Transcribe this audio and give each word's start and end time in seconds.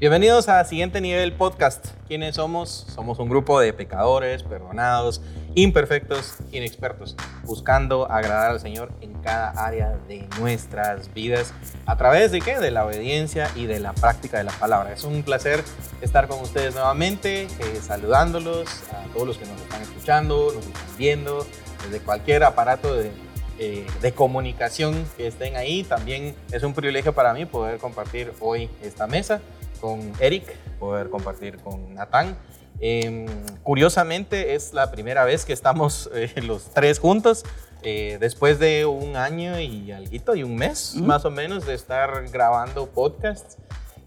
Bienvenidos 0.00 0.48
a 0.48 0.64
Siguiente 0.64 1.00
Nivel 1.00 1.32
Podcast. 1.32 1.88
¿Quiénes 2.06 2.36
somos? 2.36 2.86
Somos 2.94 3.18
un 3.18 3.28
grupo 3.28 3.58
de 3.58 3.72
pecadores, 3.72 4.44
perdonados, 4.44 5.20
imperfectos, 5.56 6.36
inexpertos, 6.52 7.16
buscando 7.42 8.08
agradar 8.08 8.52
al 8.52 8.60
Señor 8.60 8.92
en 9.00 9.14
cada 9.14 9.50
área 9.50 9.98
de 10.06 10.28
nuestras 10.38 11.12
vidas. 11.12 11.52
¿A 11.84 11.96
través 11.96 12.30
de 12.30 12.40
qué? 12.40 12.60
De 12.60 12.70
la 12.70 12.86
obediencia 12.86 13.50
y 13.56 13.66
de 13.66 13.80
la 13.80 13.92
práctica 13.92 14.38
de 14.38 14.44
la 14.44 14.52
palabra. 14.52 14.92
Es 14.92 15.02
un 15.02 15.24
placer 15.24 15.64
estar 16.00 16.28
con 16.28 16.42
ustedes 16.42 16.74
nuevamente, 16.74 17.42
eh, 17.42 17.48
saludándolos 17.82 18.68
a 18.92 19.12
todos 19.12 19.26
los 19.26 19.36
que 19.36 19.46
nos 19.46 19.60
están 19.60 19.82
escuchando, 19.82 20.52
nos 20.54 20.64
están 20.64 20.96
viendo, 20.96 21.44
desde 21.82 21.98
cualquier 22.04 22.44
aparato 22.44 22.94
de, 22.94 23.10
eh, 23.58 23.84
de 24.00 24.12
comunicación 24.12 25.04
que 25.16 25.26
estén 25.26 25.56
ahí. 25.56 25.82
También 25.82 26.36
es 26.52 26.62
un 26.62 26.72
privilegio 26.72 27.12
para 27.12 27.34
mí 27.34 27.46
poder 27.46 27.78
compartir 27.80 28.32
hoy 28.38 28.70
esta 28.80 29.08
mesa 29.08 29.40
con 29.78 30.12
Eric, 30.20 30.44
poder 30.78 31.10
compartir 31.10 31.58
con 31.58 31.94
Natán. 31.94 32.36
Em, 32.80 33.26
curiosamente 33.62 34.54
es 34.54 34.72
la 34.72 34.90
primera 34.90 35.24
vez 35.24 35.44
que 35.44 35.52
estamos 35.52 36.08
eh, 36.14 36.32
los 36.42 36.70
tres 36.72 36.98
juntos, 36.98 37.44
eh, 37.82 38.18
después 38.20 38.58
de 38.58 38.86
un 38.86 39.16
año 39.16 39.58
y 39.60 39.92
algo 39.92 40.34
y 40.34 40.42
un 40.42 40.56
mes 40.56 40.94
más 40.96 41.24
o 41.24 41.30
menos 41.30 41.66
de 41.66 41.74
estar 41.74 42.28
grabando 42.30 42.86
podcasts. 42.86 43.56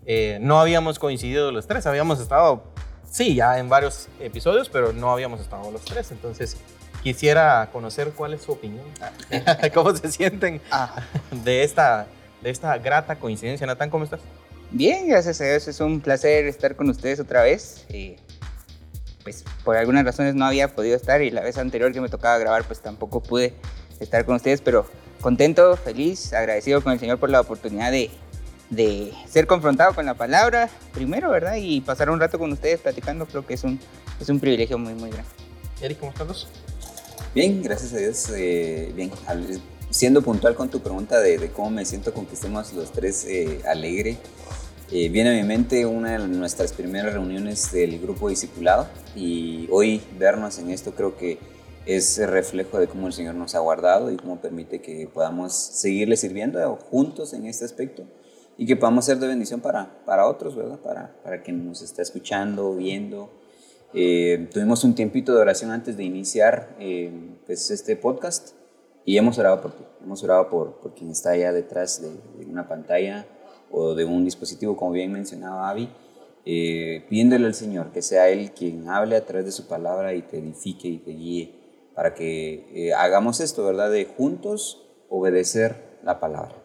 Eh, 0.05 0.39
no 0.41 0.59
habíamos 0.59 0.99
coincidido 0.99 1.51
los 1.51 1.67
tres, 1.67 1.85
habíamos 1.85 2.19
estado, 2.19 2.63
sí, 3.09 3.35
ya 3.35 3.59
en 3.59 3.69
varios 3.69 4.07
episodios, 4.19 4.67
pero 4.67 4.93
no 4.93 5.11
habíamos 5.11 5.39
estado 5.39 5.69
los 5.71 5.83
tres. 5.83 6.11
Entonces 6.11 6.57
quisiera 7.03 7.69
conocer 7.71 8.11
cuál 8.11 8.33
es 8.33 8.41
su 8.41 8.51
opinión, 8.51 8.85
cómo 9.73 9.95
se 9.95 10.11
sienten 10.11 10.61
ah. 10.71 10.95
de 11.43 11.63
esta, 11.63 12.07
de 12.41 12.49
esta 12.49 12.77
grata 12.77 13.17
coincidencia. 13.17 13.67
Natán, 13.67 13.89
¿cómo 13.89 14.03
estás? 14.03 14.21
Bien, 14.71 15.07
gracias 15.07 15.41
a 15.41 15.43
Dios, 15.43 15.67
es 15.67 15.81
un 15.81 15.99
placer 15.99 16.45
estar 16.45 16.77
con 16.77 16.89
ustedes 16.89 17.19
otra 17.19 17.43
vez. 17.43 17.85
Eh, 17.89 18.15
pues 19.23 19.43
por 19.63 19.75
algunas 19.75 20.05
razones 20.05 20.33
no 20.33 20.45
había 20.45 20.73
podido 20.73 20.95
estar 20.95 21.21
y 21.21 21.29
la 21.29 21.41
vez 21.41 21.57
anterior 21.57 21.91
que 21.91 22.01
me 22.01 22.09
tocaba 22.09 22.37
grabar 22.37 22.63
pues 22.63 22.79
tampoco 22.79 23.21
pude 23.21 23.53
estar 23.99 24.25
con 24.25 24.35
ustedes, 24.35 24.61
pero 24.61 24.85
contento, 25.19 25.75
feliz, 25.77 26.33
agradecido 26.33 26.81
con 26.81 26.93
el 26.93 26.99
Señor 26.99 27.19
por 27.19 27.29
la 27.29 27.41
oportunidad 27.41 27.91
de, 27.91 28.09
de 28.69 29.13
ser 29.27 29.45
confrontado 29.45 29.93
con 29.93 30.05
la 30.05 30.13
palabra 30.13 30.69
primero, 30.93 31.29
¿verdad? 31.29 31.55
Y 31.57 31.81
pasar 31.81 32.09
un 32.09 32.19
rato 32.19 32.39
con 32.39 32.51
ustedes 32.51 32.79
platicando, 32.79 33.25
creo 33.27 33.45
que 33.45 33.53
es 33.53 33.63
un, 33.63 33.79
es 34.19 34.29
un 34.29 34.39
privilegio 34.39 34.77
muy, 34.77 34.93
muy 34.93 35.11
grande. 35.11 35.29
Eric, 35.81 35.99
¿cómo 35.99 36.11
estás? 36.11 36.47
Bien, 37.35 37.61
gracias 37.61 37.93
a 37.93 37.97
Dios. 37.97 38.29
Eh, 38.35 38.91
bien, 38.95 39.11
siendo 39.89 40.21
puntual 40.21 40.55
con 40.55 40.69
tu 40.69 40.79
pregunta 40.81 41.19
de, 41.19 41.51
cómo 41.51 41.69
me 41.69 41.85
siento 41.85 42.13
con 42.13 42.25
que 42.25 42.35
estemos 42.35 42.73
los 42.73 42.91
tres 42.91 43.25
eh, 43.25 43.61
alegre, 43.67 44.17
eh, 44.93 45.07
viene 45.07 45.29
a 45.29 45.41
mi 45.41 45.47
mente 45.47 45.85
una 45.85 46.17
de 46.17 46.27
nuestras 46.27 46.73
primeras 46.73 47.13
reuniones 47.13 47.71
del 47.71 47.97
grupo 48.01 48.27
discipulado 48.27 48.89
y 49.15 49.69
hoy 49.71 50.01
vernos 50.19 50.59
en 50.59 50.69
esto 50.69 50.91
creo 50.91 51.15
que 51.15 51.39
es 51.85 52.17
reflejo 52.27 52.77
de 52.77 52.87
cómo 52.87 53.07
el 53.07 53.13
Señor 53.13 53.35
nos 53.35 53.55
ha 53.55 53.59
guardado 53.59 54.11
y 54.11 54.17
cómo 54.17 54.41
permite 54.41 54.81
que 54.81 55.07
podamos 55.07 55.53
seguirle 55.53 56.17
sirviendo 56.17 56.75
juntos 56.75 57.33
en 57.33 57.45
este 57.45 57.63
aspecto 57.63 58.03
y 58.57 58.65
que 58.65 58.75
podamos 58.75 59.05
ser 59.05 59.17
de 59.19 59.27
bendición 59.27 59.61
para, 59.61 60.03
para 60.03 60.27
otros, 60.27 60.57
¿verdad? 60.57 60.79
Para, 60.79 61.15
para 61.23 61.41
quien 61.41 61.65
nos 61.65 61.81
está 61.81 62.01
escuchando, 62.01 62.75
viendo. 62.75 63.31
Eh, 63.93 64.49
tuvimos 64.53 64.83
un 64.83 64.93
tiempito 64.93 65.33
de 65.33 65.39
oración 65.39 65.71
antes 65.71 65.95
de 65.95 66.03
iniciar 66.03 66.75
eh, 66.79 67.11
pues 67.45 67.71
este 67.71 67.95
podcast 67.95 68.55
y 69.05 69.17
hemos 69.17 69.37
orado 69.39 69.61
por 69.61 69.71
ti, 69.71 69.85
hemos 70.03 70.21
orado 70.21 70.49
por, 70.49 70.81
por 70.81 70.93
quien 70.93 71.11
está 71.11 71.31
allá 71.31 71.53
detrás 71.53 72.01
de, 72.01 72.09
de 72.43 72.51
una 72.51 72.67
pantalla 72.67 73.25
o 73.71 73.95
de 73.95 74.05
un 74.05 74.25
dispositivo, 74.25 74.75
como 74.75 74.91
bien 74.91 75.11
mencionaba 75.11 75.69
Avi, 75.69 75.89
eh, 76.45 77.05
pidiéndole 77.09 77.45
al 77.45 77.53
Señor 77.53 77.91
que 77.91 78.01
sea 78.01 78.29
Él 78.29 78.51
quien 78.51 78.89
hable 78.89 79.15
a 79.15 79.25
través 79.25 79.45
de 79.45 79.51
su 79.51 79.67
palabra 79.67 80.13
y 80.13 80.23
te 80.23 80.39
edifique 80.39 80.87
y 80.87 80.97
te 80.97 81.11
guíe 81.11 81.61
para 81.93 82.15
que 82.15 82.65
eh, 82.73 82.93
hagamos 82.93 83.39
esto, 83.39 83.65
¿verdad? 83.65 83.91
De 83.91 84.05
juntos 84.05 84.87
obedecer 85.09 85.99
la 86.03 86.19
palabra. 86.19 86.55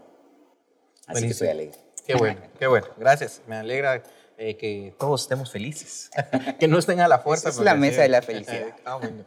Así 1.07 1.25
que 1.25 1.33
estoy 1.33 1.49
alegre. 1.49 1.79
Qué 2.07 2.15
bueno, 2.15 2.41
qué 2.59 2.67
bueno. 2.67 2.87
Gracias. 2.97 3.43
Me 3.47 3.57
alegra 3.57 4.03
eh, 4.39 4.57
que 4.57 4.95
todos 4.99 5.23
estemos 5.23 5.51
felices, 5.51 6.11
que 6.59 6.69
no 6.69 6.79
estén 6.79 7.01
a 7.01 7.09
la 7.09 7.19
fuerza. 7.19 7.51
es 7.51 7.59
la 7.59 7.75
mesa 7.75 8.03
de 8.03 8.09
la 8.09 8.23
felicidad. 8.23 8.77
ah, 8.85 8.97
bueno. 8.97 9.25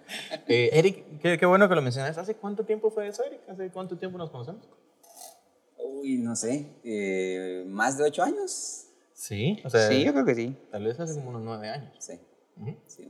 Eric, 0.48 1.20
qué, 1.22 1.38
qué, 1.38 1.46
bueno 1.46 1.70
que 1.70 1.76
lo 1.76 1.82
mencionas. 1.82 2.18
¿Hace 2.18 2.36
cuánto 2.36 2.64
tiempo 2.64 2.90
fue 2.90 3.08
eso, 3.08 3.24
Eric? 3.24 3.42
¿Hace 3.50 3.70
cuánto 3.70 3.98
tiempo 3.98 4.18
nos 4.18 4.32
conocemos? 4.32 4.68
Uy, 6.02 6.18
no 6.18 6.36
sé, 6.36 6.66
eh, 6.84 7.66
más 7.68 7.98
de 7.98 8.06
ocho 8.06 8.24
años. 8.24 8.86
Sí, 9.14 9.62
o 9.66 9.70
sea, 9.70 9.90
sí, 9.90 10.04
yo 10.04 10.14
creo 10.14 10.26
que 10.26 10.36
sí. 10.36 10.56
Tal 10.72 10.86
vez 10.86 11.00
hace 11.00 11.16
como 11.16 11.30
unos 11.30 11.42
nueve 11.44 11.70
años. 11.70 11.94
Sí. 12.00 12.20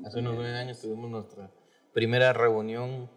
hace 0.06 0.20
unos 0.20 0.36
nueve 0.36 0.58
años 0.58 0.82
tuvimos 0.82 1.10
nuestra 1.10 1.52
primera 1.94 2.34
reunión 2.34 3.10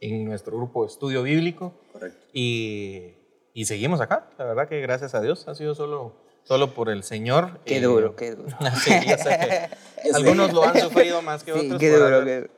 en 0.00 0.24
nuestro 0.24 0.56
grupo 0.56 0.82
de 0.82 0.88
estudio 0.88 1.22
bíblico. 1.22 1.74
Correcto. 1.92 2.18
Y, 2.32 3.14
y, 3.52 3.66
seguimos 3.66 4.00
acá. 4.00 4.30
La 4.38 4.46
verdad 4.46 4.68
que 4.68 4.80
gracias 4.80 5.14
a 5.14 5.20
Dios 5.20 5.46
ha 5.46 5.54
sido 5.54 5.74
solo, 5.74 6.14
solo 6.42 6.72
por 6.74 6.88
el 6.88 7.02
Señor. 7.02 7.60
Qué 7.64 7.80
duro, 7.80 8.16
qué 8.16 8.34
duro. 8.34 8.56
sí, 8.82 8.92
algunos 10.14 10.52
lo 10.52 10.64
han 10.64 10.78
sufrido 10.80 11.22
más 11.22 11.44
que 11.44 11.52
otros. 11.52 11.78
Qué 11.78 11.90
duro, 11.90 12.24
qué 12.24 12.36
duro. 12.36 12.50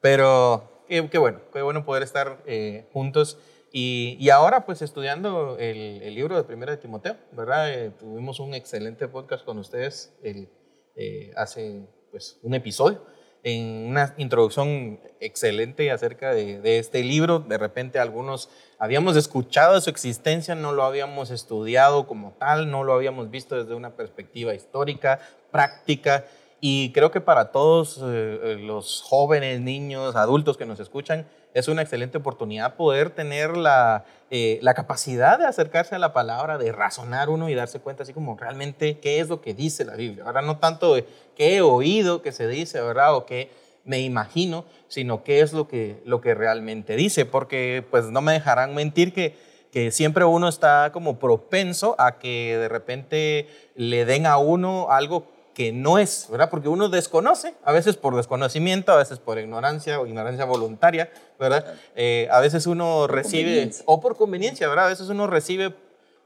Pero 0.00 0.84
qué, 0.88 1.08
qué, 1.10 1.18
bueno, 1.18 1.40
qué 1.52 1.60
bueno 1.60 1.84
poder 1.84 2.02
estar 2.02 2.42
eh, 2.46 2.88
juntos 2.92 3.38
y, 3.72 4.30
ahora, 4.30 4.64
pues 4.64 4.82
estudiando 4.82 5.56
el, 5.58 6.14
libro 6.14 6.36
de 6.36 6.44
Primera 6.44 6.72
de 6.72 6.78
Timoteo, 6.78 7.16
¿verdad? 7.32 7.70
Eh, 7.70 7.90
tuvimos 7.90 8.40
un 8.40 8.54
excelente 8.54 9.08
podcast 9.08 9.44
con 9.44 9.58
ustedes 9.58 10.14
eh, 10.22 11.32
hace 11.36 11.86
pues, 12.10 12.38
un 12.42 12.54
episodio, 12.54 13.02
en 13.44 13.88
una 13.90 14.14
introducción 14.18 15.00
excelente 15.20 15.90
acerca 15.90 16.32
de, 16.32 16.78
este 16.78 17.04
libro. 17.04 17.40
De 17.40 17.58
repente 17.58 17.98
algunos 17.98 18.48
habíamos 18.78 19.16
escuchado 19.16 19.80
su 19.80 19.90
existencia, 19.90 20.54
no 20.54 20.72
lo 20.72 20.84
habíamos 20.84 21.30
estudiado 21.30 22.06
como 22.06 22.32
tal, 22.32 22.70
no 22.70 22.84
lo 22.84 22.94
habíamos 22.94 23.30
visto 23.30 23.56
desde 23.56 23.74
una 23.74 23.96
perspectiva 23.96 24.54
histórica, 24.54 25.20
práctica. 25.50 26.24
Y 26.60 26.90
creo 26.92 27.10
que 27.10 27.20
para 27.20 27.52
todos 27.52 28.00
eh, 28.02 28.56
los 28.58 29.02
jóvenes, 29.02 29.60
niños, 29.60 30.16
adultos 30.16 30.56
que 30.56 30.66
nos 30.66 30.80
escuchan, 30.80 31.28
es 31.54 31.68
una 31.68 31.82
excelente 31.82 32.18
oportunidad 32.18 32.74
poder 32.76 33.10
tener 33.10 33.56
la, 33.56 34.04
eh, 34.30 34.58
la 34.62 34.74
capacidad 34.74 35.38
de 35.38 35.46
acercarse 35.46 35.94
a 35.94 35.98
la 35.98 36.12
palabra, 36.12 36.58
de 36.58 36.72
razonar 36.72 37.30
uno 37.30 37.48
y 37.48 37.54
darse 37.54 37.80
cuenta 37.80 38.02
así 38.02 38.12
como 38.12 38.36
realmente 38.36 38.98
qué 38.98 39.20
es 39.20 39.28
lo 39.28 39.40
que 39.40 39.54
dice 39.54 39.84
la 39.84 39.96
Biblia. 39.96 40.24
Ahora 40.24 40.42
no 40.42 40.58
tanto 40.58 40.94
de 40.94 41.06
qué 41.36 41.56
he 41.56 41.60
oído 41.60 42.22
que 42.22 42.32
se 42.32 42.46
dice, 42.46 42.80
¿verdad? 42.80 43.14
O 43.14 43.26
qué 43.26 43.50
me 43.84 44.00
imagino, 44.00 44.66
sino 44.88 45.24
qué 45.24 45.40
es 45.40 45.52
lo 45.52 45.66
que, 45.66 46.02
lo 46.04 46.20
que 46.20 46.34
realmente 46.34 46.94
dice, 46.94 47.24
porque 47.24 47.84
pues 47.90 48.04
no 48.06 48.20
me 48.20 48.32
dejarán 48.32 48.74
mentir 48.74 49.14
que, 49.14 49.34
que 49.72 49.90
siempre 49.90 50.26
uno 50.26 50.48
está 50.48 50.90
como 50.92 51.18
propenso 51.18 51.94
a 51.98 52.18
que 52.18 52.58
de 52.58 52.68
repente 52.68 53.48
le 53.76 54.04
den 54.04 54.26
a 54.26 54.36
uno 54.36 54.90
algo 54.90 55.26
que 55.58 55.72
no 55.72 55.98
es, 55.98 56.28
¿verdad? 56.30 56.50
Porque 56.50 56.68
uno 56.68 56.88
desconoce, 56.88 57.52
a 57.64 57.72
veces 57.72 57.96
por 57.96 58.14
desconocimiento, 58.14 58.92
a 58.92 58.96
veces 58.96 59.18
por 59.18 59.40
ignorancia 59.40 59.98
o 59.98 60.06
ignorancia 60.06 60.44
voluntaria, 60.44 61.10
¿verdad? 61.36 61.74
Eh, 61.96 62.28
a 62.30 62.38
veces 62.38 62.68
uno 62.68 63.08
recibe, 63.08 63.68
o 63.84 64.00
por 64.00 64.16
conveniencia, 64.16 64.68
¿verdad? 64.68 64.84
A 64.84 64.88
veces 64.90 65.08
uno 65.08 65.26
recibe 65.26 65.74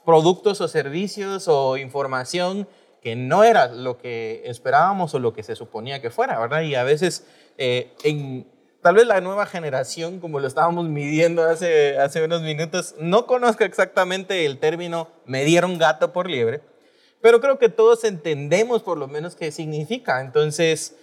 productos 0.05 0.61
o 0.61 0.69
servicios 0.69 1.49
o 1.49 1.79
información 1.79 2.69
que 3.01 3.17
no 3.17 3.43
era 3.43 3.69
lo 3.69 3.97
que 3.97 4.43
esperábamos 4.45 5.15
o 5.15 5.19
lo 5.19 5.33
que 5.33 5.43
se 5.43 5.57
suponía 5.57 6.03
que 6.03 6.11
fuera, 6.11 6.39
¿verdad? 6.39 6.61
Y 6.61 6.75
a 6.75 6.85
veces 6.85 7.25
eh, 7.57 7.95
en 8.05 8.47
tal 8.83 8.97
vez 8.97 9.07
la 9.07 9.23
nueva 9.23 9.47
generación, 9.47 10.21
como 10.21 10.41
lo 10.41 10.47
estábamos 10.47 10.91
midiendo 10.91 11.43
hace, 11.43 11.99
hace 11.99 12.23
unos 12.23 12.43
minutos, 12.43 12.97
no 13.01 13.25
conozca 13.25 13.65
exactamente 13.65 14.45
el 14.45 14.59
término 14.59 15.09
me 15.25 15.43
dieron 15.47 15.79
gato 15.79 16.13
por 16.13 16.29
liebre, 16.29 16.61
pero 17.23 17.41
creo 17.41 17.59
que 17.59 17.69
todos 17.69 18.05
entendemos 18.05 18.83
por 18.83 18.99
lo 18.99 19.09
menos 19.09 19.37
qué 19.37 19.53
significa. 19.53 20.21
Entonces, 20.21 20.97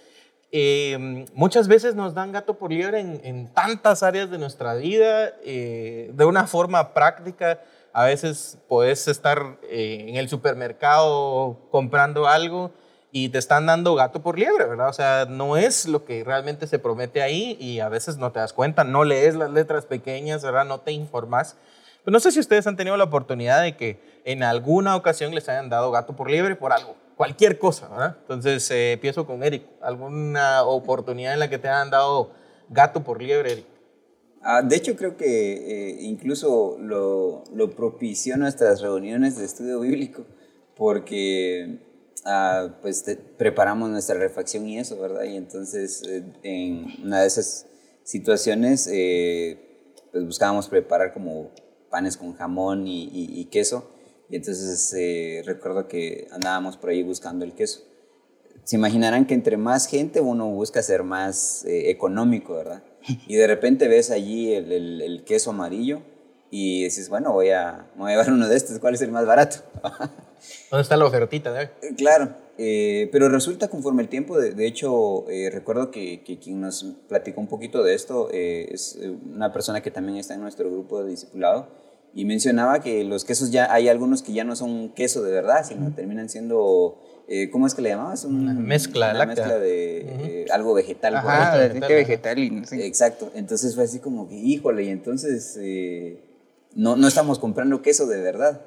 eh, 0.52 1.26
muchas 1.32 1.66
veces 1.66 1.94
nos 1.94 2.12
dan 2.12 2.30
gato 2.30 2.54
por 2.54 2.70
liebre 2.70 3.00
en, 3.00 3.52
tantas 3.54 4.02
áreas 4.02 4.30
de 4.30 4.38
nuestra 4.38 4.74
vida, 4.74 5.32
eh, 5.42 6.10
de 6.12 6.24
una 6.26 6.46
forma 6.46 6.92
práctica. 6.92 7.60
A 7.92 8.04
veces 8.04 8.58
puedes 8.68 9.08
estar 9.08 9.58
eh, 9.62 10.04
en 10.08 10.16
el 10.16 10.28
supermercado 10.28 11.56
comprando 11.70 12.28
algo 12.28 12.70
y 13.12 13.30
te 13.30 13.38
están 13.38 13.66
dando 13.66 13.94
gato 13.94 14.22
por 14.22 14.38
liebre, 14.38 14.66
¿verdad? 14.66 14.88
O 14.88 14.92
sea, 14.92 15.26
no 15.28 15.56
es 15.56 15.86
lo 15.86 16.04
que 16.04 16.22
realmente 16.22 16.66
se 16.66 16.78
promete 16.78 17.22
ahí 17.22 17.56
y 17.58 17.80
a 17.80 17.88
veces 17.88 18.18
no 18.18 18.30
te 18.30 18.40
das 18.40 18.52
cuenta, 18.52 18.84
no 18.84 19.04
lees 19.04 19.34
las 19.34 19.50
letras 19.50 19.86
pequeñas, 19.86 20.42
¿verdad? 20.42 20.66
No 20.66 20.80
te 20.80 20.92
informas. 20.92 21.56
Pero 22.04 22.12
no 22.12 22.20
sé 22.20 22.30
si 22.30 22.40
ustedes 22.40 22.66
han 22.66 22.76
tenido 22.76 22.96
la 22.96 23.04
oportunidad 23.04 23.62
de 23.62 23.76
que 23.76 24.09
en 24.24 24.42
alguna 24.42 24.96
ocasión 24.96 25.34
les 25.34 25.48
hayan 25.48 25.68
dado 25.68 25.90
gato 25.90 26.16
por 26.16 26.30
liebre 26.30 26.56
por 26.56 26.72
algo, 26.72 26.96
cualquier 27.16 27.58
cosa, 27.58 27.88
¿verdad? 27.88 28.16
Entonces, 28.22 28.70
eh, 28.70 28.92
empiezo 28.92 29.26
con 29.26 29.42
Eric. 29.42 29.64
¿Alguna 29.80 30.62
oportunidad 30.64 31.32
en 31.32 31.38
la 31.38 31.50
que 31.50 31.58
te 31.58 31.68
hayan 31.68 31.90
dado 31.90 32.32
gato 32.68 33.02
por 33.02 33.22
liebre, 33.22 33.52
Eric? 33.52 33.66
Ah, 34.42 34.62
de 34.62 34.74
hecho, 34.74 34.96
creo 34.96 35.18
que 35.18 35.26
eh, 35.26 35.96
incluso 36.00 36.78
lo, 36.80 37.44
lo, 37.52 37.70
propició 37.76 38.38
nuestras 38.38 38.80
reuniones 38.80 39.36
de 39.36 39.44
estudio 39.44 39.80
bíblico, 39.80 40.24
porque 40.76 41.78
ah, 42.24 42.68
pues 42.80 43.04
preparamos 43.36 43.90
nuestra 43.90 44.16
refacción 44.16 44.66
y 44.66 44.78
eso, 44.78 44.98
¿verdad? 44.98 45.24
Y 45.24 45.36
entonces 45.36 46.02
eh, 46.08 46.24
en 46.42 46.86
una 47.04 47.20
de 47.20 47.26
esas 47.26 47.66
situaciones 48.02 48.88
eh, 48.90 49.58
pues 50.10 50.24
buscábamos 50.24 50.68
preparar 50.68 51.12
como 51.12 51.50
panes 51.90 52.16
con 52.16 52.32
jamón 52.32 52.86
y, 52.86 53.44
queso 53.50 53.90
y 54.30 54.36
entonces 54.36 54.94
eh, 54.96 55.42
recuerdo 55.44 55.88
que 55.88 56.28
andábamos 56.30 56.76
por 56.76 56.90
ahí 56.90 57.02
buscando 57.02 57.44
el 57.44 57.54
queso. 57.54 57.80
Se 58.64 58.76
imaginarán 58.76 59.26
que 59.26 59.34
entre 59.34 59.56
más 59.56 59.86
gente 59.86 60.20
uno 60.20 60.48
busca 60.48 60.82
ser 60.82 61.02
más 61.02 61.64
económico, 61.66 62.54
¿verdad? 62.54 62.82
Y 63.26 63.36
de 63.36 63.46
repente 63.46 63.88
ves 63.88 64.10
allí 64.10 64.52
el, 64.52 64.70
el, 64.70 65.00
el 65.00 65.24
queso 65.24 65.50
amarillo 65.50 66.02
y 66.50 66.84
dices, 66.84 67.08
bueno, 67.08 67.32
voy 67.32 67.50
a, 67.50 67.86
voy 67.96 68.08
a 68.08 68.16
llevar 68.16 68.32
uno 68.32 68.48
de 68.48 68.56
estos, 68.56 68.78
¿cuál 68.80 68.94
es 68.94 69.02
el 69.02 69.12
más 69.12 69.24
barato? 69.24 69.58
¿Dónde 70.70 70.82
está 70.82 70.96
la 70.96 71.04
ofertita? 71.04 71.62
Eh, 71.62 71.70
claro, 71.96 72.34
eh, 72.58 73.08
pero 73.12 73.28
resulta 73.28 73.68
conforme 73.68 74.02
el 74.02 74.08
tiempo, 74.08 74.38
de, 74.38 74.66
hecho, 74.66 75.28
eh, 75.30 75.48
recuerdo 75.50 75.90
que, 75.90 76.24
que, 76.24 76.38
quien 76.38 76.60
nos 76.60 76.84
platicó 77.08 77.40
un 77.40 77.46
poquito 77.46 77.84
de 77.84 77.94
esto 77.94 78.30
es 78.30 78.98
una 79.32 79.52
persona 79.52 79.80
que 79.80 79.90
también 79.90 80.18
está 80.18 80.34
en 80.34 80.40
nuestro 80.40 80.70
grupo 80.70 81.02
de 81.02 81.10
discipulado 81.10 81.68
y 82.14 82.24
mencionaba 82.24 82.80
que 82.80 83.04
los 83.04 83.24
quesos 83.24 83.50
ya, 83.50 83.72
hay 83.72 83.88
algunos 83.88 84.22
que 84.22 84.32
ya 84.32 84.44
no 84.44 84.56
son 84.56 84.90
queso 84.90 85.22
de 85.22 85.32
verdad, 85.32 85.64
sino 85.66 85.92
terminan 85.94 86.28
siendo... 86.28 86.98
¿Cómo 87.52 87.68
es 87.68 87.74
que 87.74 87.82
le 87.82 87.90
llamabas? 87.90 88.24
una 88.24 88.52
mezcla 88.54 89.12
Una 89.14 89.24
mezcla 89.24 89.56
de 89.56 90.46
algo 90.52 90.74
vegetal. 90.74 91.14
Ajá, 91.14 91.58
de 91.58 91.68
vegetal. 91.78 92.38
Y, 92.40 92.64
Exacto. 92.82 93.30
Entonces 93.36 93.76
fue 93.76 93.84
así 93.84 94.00
como 94.00 94.28
que, 94.28 94.34
híjole, 94.34 94.82
y 94.82 94.88
entonces 94.88 95.56
no, 96.74 96.96
no 96.96 97.06
estamos 97.06 97.38
comprando 97.38 97.82
queso 97.82 98.06
de 98.06 98.20
verdad. 98.20 98.62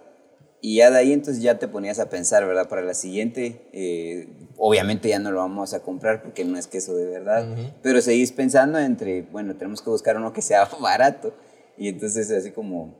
Y 0.65 0.77
ya 0.77 0.91
de 0.91 0.97
ahí 0.97 1.11
entonces 1.11 1.43
ya 1.43 1.59
te 1.59 1.67
ponías 1.67 1.99
a 1.99 2.09
pensar, 2.09 2.47
¿verdad? 2.47 2.69
Para 2.69 2.83
la 2.83 2.93
siguiente, 2.93 3.67
eh, 3.73 4.29
obviamente 4.57 5.09
ya 5.09 5.19
no 5.19 5.29
lo 5.29 5.39
vamos 5.39 5.73
a 5.73 5.81
comprar 5.81 6.23
porque 6.23 6.45
no 6.45 6.57
es 6.57 6.67
queso 6.67 6.95
de 6.95 7.05
verdad, 7.05 7.45
pero 7.81 7.99
seguís 7.99 8.31
pensando 8.31 8.79
entre, 8.79 9.23
bueno, 9.23 9.57
tenemos 9.57 9.81
que 9.81 9.89
buscar 9.89 10.15
uno 10.15 10.31
que 10.31 10.41
sea 10.41 10.69
barato. 10.81 11.33
Y 11.77 11.89
entonces 11.89 12.31
así 12.31 12.51
como, 12.51 12.95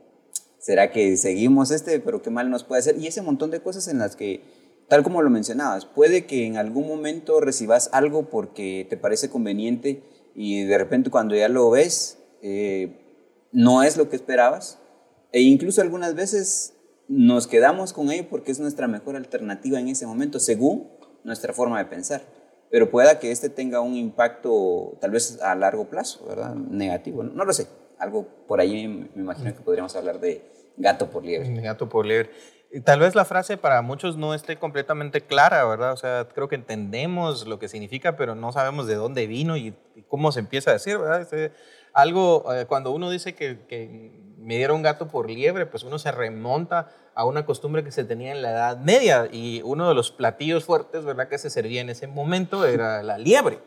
¿será 0.64 0.90
que 0.90 1.16
seguimos 1.18 1.70
este? 1.70 2.00
Pero 2.00 2.22
qué 2.22 2.30
mal 2.30 2.48
nos 2.48 2.64
puede 2.64 2.80
hacer. 2.80 2.96
Y 2.98 3.06
ese 3.06 3.20
montón 3.20 3.50
de 3.50 3.60
cosas 3.60 3.86
en 3.86 3.98
las 3.98 4.16
que, 4.16 4.40
tal 4.88 5.02
como 5.02 5.20
lo 5.20 5.28
mencionabas, 5.28 5.84
puede 5.84 6.24
que 6.24 6.46
en 6.46 6.56
algún 6.56 6.88
momento 6.88 7.40
recibas 7.40 7.90
algo 7.92 8.30
porque 8.30 8.86
te 8.88 8.96
parece 8.96 9.28
conveniente 9.28 10.02
y 10.34 10.64
de 10.64 10.78
repente 10.78 11.10
cuando 11.10 11.34
ya 11.34 11.50
lo 11.50 11.68
ves, 11.70 12.18
eh, 12.40 12.96
no 13.52 13.82
es 13.82 13.98
lo 13.98 14.08
que 14.08 14.16
esperabas 14.16 14.78
e 15.32 15.42
incluso 15.42 15.82
algunas 15.82 16.14
veces 16.14 16.72
nos 17.08 17.46
quedamos 17.46 17.92
con 17.92 18.10
ello 18.10 18.26
porque 18.30 18.50
es 18.50 18.58
nuestra 18.58 18.88
mejor 18.88 19.16
alternativa 19.16 19.78
en 19.78 19.88
ese 19.88 20.06
momento, 20.06 20.40
según 20.40 20.88
nuestra 21.24 21.52
forma 21.52 21.78
de 21.78 21.84
pensar. 21.84 22.22
Pero 22.70 22.90
pueda 22.90 23.18
que 23.18 23.30
este 23.30 23.50
tenga 23.50 23.82
un 23.82 23.96
impacto 23.96 24.96
tal 25.00 25.10
vez 25.10 25.40
a 25.42 25.54
largo 25.54 25.90
plazo, 25.90 26.24
¿verdad? 26.26 26.54
Negativo. 26.54 27.22
No, 27.22 27.44
lo 27.44 27.52
sé. 27.52 27.66
Algo 27.98 28.26
por 28.46 28.60
ahí 28.60 28.88
me 28.88 29.22
imagino 29.22 29.54
que 29.54 29.60
podríamos 29.60 29.94
hablar 29.96 30.20
de 30.20 30.42
gato 30.76 31.08
por 31.08 31.24
liebre. 31.24 31.48
Gato 31.60 31.88
por 31.88 32.06
liebre. 32.06 32.30
Tal 32.84 32.98
vez 32.98 33.14
la 33.14 33.24
frase 33.24 33.56
para 33.56 33.82
muchos 33.82 34.16
no 34.16 34.34
esté 34.34 34.56
completamente 34.56 35.20
clara, 35.20 35.64
¿verdad? 35.64 35.92
O 35.92 35.96
sea, 35.96 36.26
creo 36.34 36.48
que 36.48 36.56
entendemos 36.56 37.46
lo 37.46 37.60
que 37.60 37.68
significa, 37.68 38.16
pero 38.16 38.34
no 38.34 38.50
sabemos 38.50 38.88
de 38.88 38.96
dónde 38.96 39.28
vino 39.28 39.56
y, 39.56 39.74
cómo 40.08 40.32
se 40.32 40.40
empieza 40.40 40.70
a 40.70 40.74
decir, 40.74 40.98
¿verdad? 40.98 41.20
Este, 41.20 41.52
algo, 41.92 42.52
eh, 42.52 42.66
cuando 42.66 42.90
uno 42.90 43.10
dice 43.10 43.36
que, 43.36 43.60
que 43.68 44.24
me 44.38 44.56
dieron 44.56 44.82
gato 44.82 45.06
por 45.06 45.30
liebre, 45.30 45.66
pues 45.66 45.84
uno 45.84 46.00
se 46.00 46.10
remonta 46.10 46.90
a 47.14 47.24
una 47.24 47.46
costumbre 47.46 47.84
que 47.84 47.92
se 47.92 48.04
tenía 48.04 48.32
en 48.32 48.42
la 48.42 48.50
Edad 48.50 48.78
Media 48.78 49.28
y 49.30 49.62
uno 49.62 49.88
de 49.88 49.94
los 49.94 50.10
platillos 50.10 50.64
fuertes, 50.64 51.04
¿verdad?, 51.04 51.28
que 51.28 51.38
se 51.38 51.50
servía 51.50 51.80
en 51.80 51.90
ese 51.90 52.08
momento 52.08 52.66
era 52.66 53.04
la 53.04 53.18
liebre. 53.18 53.60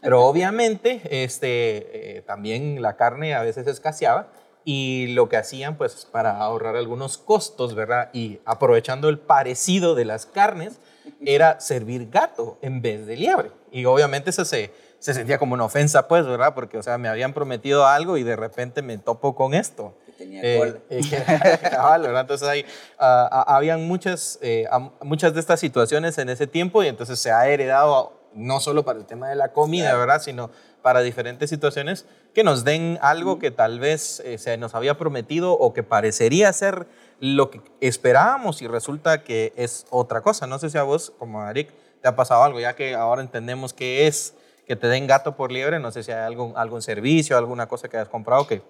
Pero 0.00 0.24
obviamente 0.24 1.00
este, 1.24 2.18
eh, 2.18 2.22
también 2.22 2.82
la 2.82 2.96
carne 2.96 3.34
a 3.34 3.42
veces 3.42 3.66
escaseaba 3.66 4.28
y 4.64 5.08
lo 5.08 5.28
que 5.28 5.36
hacían, 5.36 5.76
pues 5.76 6.06
para 6.10 6.38
ahorrar 6.38 6.76
algunos 6.76 7.18
costos, 7.18 7.74
¿verdad? 7.74 8.10
Y 8.12 8.40
aprovechando 8.44 9.08
el 9.08 9.18
parecido 9.18 9.94
de 9.94 10.04
las 10.04 10.26
carnes, 10.26 10.80
era 11.24 11.60
servir 11.60 12.08
gato 12.10 12.58
en 12.62 12.80
vez 12.80 13.06
de 13.06 13.16
liebre. 13.16 13.50
Y 13.70 13.84
obviamente 13.84 14.30
eso 14.30 14.44
se, 14.44 14.72
se 14.98 15.14
sentía 15.14 15.38
como 15.38 15.54
una 15.54 15.64
ofensa, 15.64 16.08
pues, 16.08 16.26
¿verdad? 16.26 16.54
Porque, 16.54 16.78
o 16.78 16.82
sea, 16.82 16.96
me 16.96 17.08
habían 17.08 17.34
prometido 17.34 17.86
algo 17.86 18.16
y 18.16 18.22
de 18.22 18.36
repente 18.36 18.80
me 18.82 18.96
topo 18.98 19.34
con 19.34 19.54
esto 19.54 19.94
tenía 20.16 20.40
eh, 20.42 20.80
eh, 20.90 21.00
Entonces 22.20 22.48
hay, 22.48 22.62
uh, 22.62 23.28
habían 23.46 23.86
muchas, 23.86 24.38
eh, 24.42 24.66
muchas 25.02 25.34
de 25.34 25.40
estas 25.40 25.60
situaciones 25.60 26.18
en 26.18 26.28
ese 26.28 26.46
tiempo 26.46 26.82
y 26.82 26.88
entonces 26.88 27.18
se 27.18 27.30
ha 27.30 27.46
heredado 27.48 28.12
no 28.34 28.60
solo 28.60 28.84
para 28.84 28.98
el 28.98 29.06
tema 29.06 29.28
de 29.28 29.36
la 29.36 29.52
comida, 29.52 29.96
¿verdad? 29.96 30.20
Sino 30.20 30.50
para 30.82 31.00
diferentes 31.00 31.50
situaciones 31.50 32.06
que 32.34 32.44
nos 32.44 32.64
den 32.64 32.98
algo 33.00 33.38
que 33.38 33.50
tal 33.50 33.80
vez 33.80 34.22
se 34.36 34.56
nos 34.58 34.74
había 34.74 34.98
prometido 34.98 35.52
o 35.52 35.72
que 35.72 35.82
parecería 35.82 36.52
ser 36.52 36.86
lo 37.20 37.50
que 37.50 37.60
esperábamos 37.80 38.60
y 38.60 38.66
resulta 38.66 39.22
que 39.22 39.52
es 39.56 39.86
otra 39.90 40.20
cosa. 40.20 40.46
No 40.46 40.58
sé 40.58 40.70
si 40.70 40.78
a 40.78 40.82
vos, 40.82 41.12
como 41.18 41.42
a 41.42 41.50
Eric, 41.50 41.70
te 42.02 42.08
ha 42.08 42.16
pasado 42.16 42.42
algo, 42.42 42.60
ya 42.60 42.76
que 42.76 42.94
ahora 42.94 43.22
entendemos 43.22 43.72
qué 43.72 44.06
es 44.06 44.34
que 44.66 44.76
te 44.76 44.88
den 44.88 45.06
gato 45.06 45.36
por 45.36 45.52
liebre, 45.52 45.78
no 45.78 45.90
sé 45.90 46.02
si 46.02 46.12
hay 46.12 46.24
algún, 46.24 46.52
algún 46.56 46.82
servicio, 46.82 47.36
alguna 47.36 47.66
cosa 47.66 47.88
que 47.88 47.96
hayas 47.96 48.08
comprado 48.08 48.46
que 48.46 48.62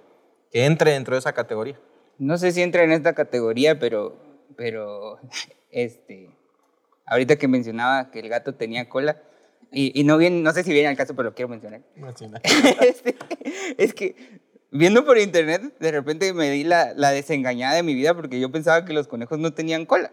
que 0.55 0.65
entre 0.65 0.93
dentro 0.93 1.17
de 1.17 1.19
esa 1.19 1.33
categoría. 1.33 1.77
No 2.17 2.39
sé 2.39 2.53
si 2.53 2.63
entra 2.63 2.85
en 2.85 2.93
esta 2.93 3.13
categoría, 3.13 3.81
pero, 3.81 4.17
pero 4.57 5.19
este, 5.73 6.31
ahorita 7.07 7.37
que 7.37 7.49
mencionaba 7.49 8.13
que 8.13 8.21
el 8.21 8.29
gato 8.29 8.55
tenía 8.55 8.89
cola, 8.89 9.21
y, 9.75 10.05
no, 10.05 10.17
bien, 10.17 10.43
no 10.43 10.53
sé 10.53 10.63
si 10.63 10.73
viene 10.73 10.89
al 10.89 10.97
caso, 10.97 11.15
pero 11.15 11.31
lo 11.31 11.35
quiero 11.35 11.49
mencionar. 11.49 11.83
Este, 12.81 13.17
es 13.79 13.95
que 13.95 14.41
viendo 14.71 15.05
por 15.05 15.19
internet, 15.19 15.75
de 15.79 15.91
repente 15.91 16.33
me 16.33 16.51
di 16.51 16.65
la, 16.65 16.93
la 16.95 17.11
desengañada 17.11 17.75
de 17.75 17.83
mi 17.83 17.95
vida 17.95 18.15
porque 18.15 18.41
yo 18.41 18.51
pensaba 18.51 18.85
que 18.85 18.93
los 18.93 19.09
conejos 19.09 19.39
no 19.39 19.53
tenían 19.53 19.87
cola. 19.87 20.13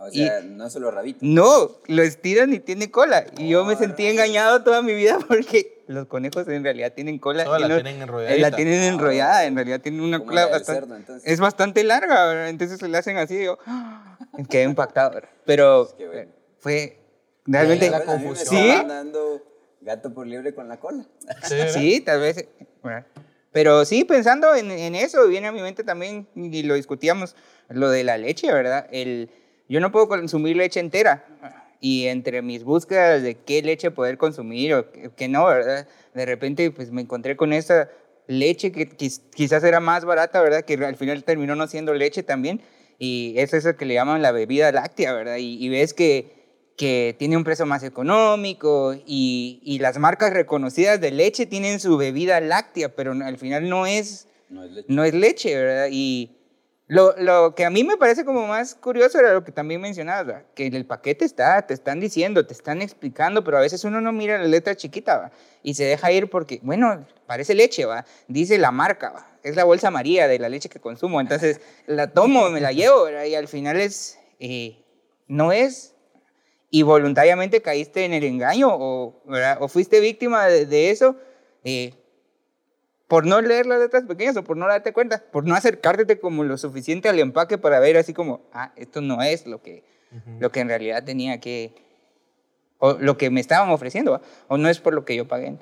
O 0.00 0.10
sea, 0.10 0.42
no 0.42 0.70
solo 0.70 0.92
rabito. 0.92 1.18
No, 1.22 1.72
lo 1.86 2.02
estiran 2.02 2.52
y 2.54 2.60
tiene 2.60 2.88
cola. 2.88 3.26
Y 3.36 3.48
yo 3.48 3.64
me 3.64 3.74
sentí 3.74 4.06
engañado 4.06 4.62
toda 4.62 4.80
mi 4.80 4.94
vida 4.94 5.18
porque 5.28 5.82
los 5.88 6.06
conejos 6.06 6.46
en 6.46 6.62
realidad 6.62 6.92
tienen 6.92 7.18
cola. 7.18 7.44
y 7.44 7.60
la 7.60 7.82
tienen 7.82 8.02
enrollada. 8.02 8.36
La 8.36 8.50
tienen 8.52 8.82
enrollada, 8.82 9.44
en 9.46 9.56
realidad 9.56 9.80
tienen 9.80 10.02
una 10.02 10.20
cola 10.20 10.46
bastante. 10.46 11.14
es 11.24 11.40
bastante 11.40 11.82
larga, 11.82 12.48
entonces 12.48 12.78
se 12.78 12.86
le 12.86 12.96
hacen 12.96 13.16
así. 13.16 13.38
Y 13.38 13.44
yo 13.46 13.58
¡ah! 13.66 14.16
quedé 14.48 14.62
impactado. 14.62 15.20
Pero 15.44 15.88
fue 16.58 16.98
realmente. 17.48 17.90
La 17.90 18.04
confusión. 18.04 18.62
¿Sí? 18.62 18.68
Dando 18.86 19.42
gato 19.80 20.14
por 20.14 20.26
liebre 20.26 20.54
con 20.54 20.68
la 20.68 20.78
cola. 20.78 21.04
Sí, 21.72 22.00
tal 22.00 22.20
vez. 22.20 22.46
Pero 23.50 23.84
sí, 23.84 24.04
pensando 24.04 24.54
en, 24.54 24.70
en, 24.70 24.94
eso, 24.94 25.26
viene 25.26 25.48
a 25.48 25.52
mi 25.52 25.62
mente 25.62 25.82
también, 25.82 26.28
y 26.36 26.62
lo 26.62 26.74
discutíamos, 26.74 27.34
lo 27.68 27.90
de 27.90 28.04
la 28.04 28.16
leche, 28.18 28.52
¿verdad? 28.52 28.86
El 28.92 29.30
yo 29.68 29.80
no 29.80 29.92
puedo 29.92 30.08
consumir 30.08 30.56
leche 30.56 30.80
entera. 30.80 31.24
Y 31.80 32.06
entre 32.06 32.42
mis 32.42 32.64
búsquedas 32.64 33.22
de 33.22 33.36
qué 33.36 33.62
leche 33.62 33.92
poder 33.92 34.18
consumir 34.18 34.74
o 34.74 34.86
qué 35.14 35.28
no, 35.28 35.46
¿verdad? 35.46 35.86
De 36.14 36.26
repente 36.26 36.70
pues 36.72 36.90
me 36.90 37.02
encontré 37.02 37.36
con 37.36 37.52
esa 37.52 37.88
leche 38.26 38.72
que 38.72 38.88
quizás 38.88 39.62
era 39.62 39.78
más 39.78 40.04
barata, 40.04 40.40
¿verdad? 40.42 40.64
Que 40.64 40.74
al 40.74 40.96
final 40.96 41.22
terminó 41.22 41.54
no 41.54 41.68
siendo 41.68 41.94
leche 41.94 42.24
también. 42.24 42.60
Y 42.98 43.34
es 43.36 43.54
eso 43.54 43.76
que 43.76 43.84
le 43.84 43.94
llaman 43.94 44.22
la 44.22 44.32
bebida 44.32 44.72
láctea, 44.72 45.12
¿verdad? 45.12 45.36
Y, 45.38 45.68
ves 45.68 45.94
que, 45.94 46.37
que 46.78 47.14
tiene 47.18 47.36
un 47.36 47.44
precio 47.44 47.66
más 47.66 47.82
económico 47.82 48.94
y, 48.94 49.60
y, 49.62 49.80
las 49.80 49.98
marcas 49.98 50.32
reconocidas 50.32 51.00
de 51.00 51.10
leche 51.10 51.44
tienen 51.44 51.80
su 51.80 51.98
bebida 51.98 52.40
láctea, 52.40 52.94
pero 52.94 53.12
al 53.12 53.36
final 53.36 53.68
no 53.68 53.84
es, 53.84 54.28
no 54.48 54.64
es 54.64 54.70
leche, 54.70 54.86
no 54.88 55.04
es 55.04 55.12
leche 55.12 55.56
¿verdad? 55.56 55.88
Y, 55.90 56.38
lo, 56.88 57.14
lo, 57.18 57.54
que 57.54 57.66
a 57.66 57.70
mí 57.70 57.84
me 57.84 57.98
parece 57.98 58.24
como 58.24 58.46
más 58.46 58.74
curioso 58.74 59.18
era 59.18 59.34
lo 59.34 59.44
que 59.44 59.52
también 59.52 59.78
mencionabas, 59.78 60.44
que 60.54 60.64
en 60.64 60.74
el 60.74 60.86
paquete 60.86 61.26
está, 61.26 61.60
te 61.66 61.74
están 61.74 62.00
diciendo, 62.00 62.46
te 62.46 62.54
están 62.54 62.80
explicando, 62.80 63.44
pero 63.44 63.58
a 63.58 63.60
veces 63.60 63.84
uno 63.84 64.00
no 64.00 64.10
mira 64.10 64.38
la 64.38 64.46
letra 64.46 64.74
chiquita 64.74 65.30
y 65.62 65.74
se 65.74 65.84
deja 65.84 66.10
ir 66.12 66.30
porque, 66.30 66.60
bueno, 66.62 67.06
parece 67.26 67.54
leche, 67.54 67.84
¿va? 67.84 68.06
dice 68.26 68.56
la 68.56 68.70
marca, 68.70 69.10
¿va? 69.10 69.26
es 69.42 69.54
la 69.54 69.64
bolsa 69.64 69.90
María 69.90 70.28
de 70.28 70.38
la 70.38 70.48
leche 70.48 70.70
que 70.70 70.80
consumo, 70.80 71.20
entonces 71.20 71.60
la 71.86 72.06
tomo, 72.06 72.48
me 72.48 72.62
la 72.62 72.72
llevo 72.72 73.06
y 73.10 73.34
al 73.34 73.48
final 73.48 73.78
es, 73.78 74.18
eh, 74.40 74.82
no 75.26 75.52
es, 75.52 75.94
y 76.70 76.82
voluntariamente 76.82 77.62
caíste 77.62 78.04
en 78.04 78.12
el 78.12 78.24
engaño 78.24 78.68
o, 78.70 79.22
o 79.60 79.68
fuiste 79.68 80.00
víctima 80.00 80.46
de, 80.46 80.66
de 80.66 80.90
eso. 80.90 81.16
Eh, 81.64 81.94
por 83.08 83.26
no 83.26 83.40
leer 83.40 83.66
las 83.66 83.80
letras 83.80 84.04
pequeñas 84.04 84.36
o 84.36 84.44
por 84.44 84.56
no 84.56 84.68
darte 84.68 84.92
cuenta, 84.92 85.24
por 85.32 85.46
no 85.46 85.54
acercarte 85.54 86.20
como 86.20 86.44
lo 86.44 86.58
suficiente 86.58 87.08
al 87.08 87.18
empaque 87.18 87.56
para 87.56 87.80
ver 87.80 87.96
así 87.96 88.12
como, 88.12 88.42
ah, 88.52 88.72
esto 88.76 89.00
no 89.00 89.22
es 89.22 89.46
lo 89.46 89.62
que, 89.62 89.82
lo 90.38 90.52
que 90.52 90.60
en 90.60 90.68
realidad 90.68 91.02
tenía 91.04 91.40
que, 91.40 91.74
o 92.76 92.92
lo 92.92 93.16
que 93.16 93.30
me 93.30 93.40
estaban 93.40 93.70
ofreciendo, 93.70 94.20
o 94.46 94.58
no 94.58 94.68
es 94.68 94.78
por 94.78 94.92
lo 94.92 95.06
que 95.06 95.16
yo 95.16 95.26
pagué. 95.26 95.56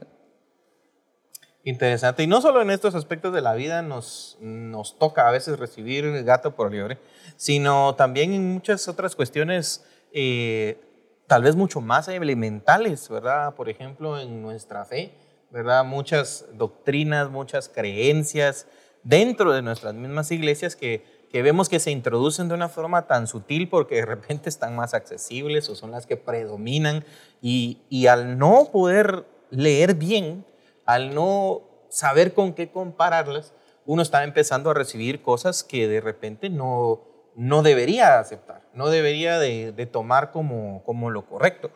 Interesante. 1.62 2.24
Y 2.24 2.26
no 2.26 2.40
solo 2.40 2.62
en 2.62 2.70
estos 2.70 2.96
aspectos 2.96 3.32
de 3.32 3.42
la 3.42 3.54
vida 3.54 3.80
nos, 3.80 4.38
nos 4.40 4.98
toca 4.98 5.28
a 5.28 5.30
veces 5.30 5.58
recibir 5.58 6.24
gato 6.24 6.56
por 6.56 6.72
liebre, 6.72 6.98
sino 7.36 7.94
también 7.94 8.32
en 8.32 8.52
muchas 8.54 8.88
otras 8.88 9.14
cuestiones 9.14 9.84
eh, 10.12 10.80
tal 11.26 11.42
vez 11.42 11.56
mucho 11.56 11.80
más 11.80 12.08
elementales, 12.08 13.08
¿verdad? 13.08 13.54
Por 13.54 13.68
ejemplo, 13.68 14.18
en 14.18 14.42
nuestra 14.42 14.84
fe, 14.84 15.12
¿verdad? 15.50 15.84
Muchas 15.84 16.46
doctrinas, 16.54 17.30
muchas 17.30 17.68
creencias 17.68 18.66
dentro 19.02 19.52
de 19.52 19.62
nuestras 19.62 19.94
mismas 19.94 20.30
iglesias 20.30 20.76
que, 20.76 21.04
que 21.30 21.42
vemos 21.42 21.68
que 21.68 21.80
se 21.80 21.90
introducen 21.90 22.48
de 22.48 22.54
una 22.54 22.68
forma 22.68 23.06
tan 23.06 23.26
sutil 23.26 23.68
porque 23.68 23.96
de 23.96 24.06
repente 24.06 24.48
están 24.48 24.74
más 24.74 24.94
accesibles 24.94 25.68
o 25.68 25.74
son 25.74 25.90
las 25.90 26.06
que 26.06 26.16
predominan 26.16 27.04
y, 27.40 27.82
y 27.88 28.06
al 28.06 28.38
no 28.38 28.68
poder 28.72 29.26
leer 29.50 29.94
bien, 29.94 30.44
al 30.84 31.14
no 31.14 31.62
saber 31.88 32.34
con 32.34 32.52
qué 32.52 32.70
compararlas, 32.70 33.52
uno 33.84 34.02
está 34.02 34.24
empezando 34.24 34.70
a 34.70 34.74
recibir 34.74 35.22
cosas 35.22 35.62
que 35.62 35.86
de 35.86 36.00
repente 36.00 36.50
no, 36.50 37.00
no 37.36 37.62
debería 37.62 38.18
aceptar, 38.18 38.65
no 38.76 38.88
debería 38.88 39.38
de, 39.38 39.88
tomar 39.90 40.30
como, 40.30 40.82
como 40.84 41.10
lo 41.10 41.26
correcto. 41.26 41.70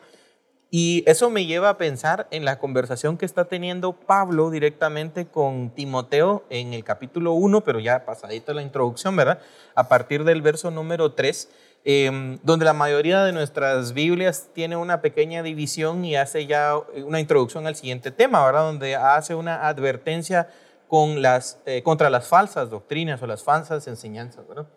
Y 0.73 1.03
eso 1.05 1.29
me 1.29 1.45
lleva 1.45 1.67
a 1.67 1.77
pensar 1.77 2.27
en 2.31 2.45
la 2.45 2.57
conversación 2.57 3.17
que 3.17 3.25
está 3.25 3.43
teniendo 3.43 3.91
Pablo 3.91 4.49
directamente 4.49 5.25
con 5.25 5.71
Timoteo 5.71 6.45
en 6.49 6.73
el 6.73 6.85
capítulo 6.85 7.33
1, 7.33 7.61
pero 7.65 7.81
ya 7.81 8.05
pasadita 8.05 8.53
la 8.53 8.61
introducción, 8.61 9.17
¿verdad? 9.17 9.39
A 9.75 9.89
partir 9.89 10.23
del 10.23 10.41
verso 10.41 10.71
número 10.71 11.11
3, 11.11 11.49
em, 11.83 12.39
donde 12.43 12.63
la 12.63 12.71
mayoría 12.71 13.25
de 13.25 13.33
nuestras 13.33 13.91
Biblias 13.91 14.47
tiene 14.53 14.77
una 14.77 15.01
pequeña 15.01 15.43
división 15.43 16.05
y 16.05 16.15
hace 16.15 16.45
ya 16.45 16.77
una 17.05 17.19
introducción 17.19 17.67
al 17.67 17.75
siguiente 17.75 18.09
tema, 18.09 18.45
¿verdad? 18.45 18.61
Donde 18.61 18.95
hace 18.95 19.35
una 19.35 19.67
advertencia 19.67 20.47
con 20.87 21.21
las, 21.21 21.61
eh, 21.65 21.83
contra 21.83 22.09
las 22.09 22.29
falsas 22.29 22.69
doctrinas 22.69 23.21
o 23.21 23.27
las 23.27 23.43
falsas 23.43 23.87
enseñanzas, 23.87 24.47
¿verdad? 24.47 24.67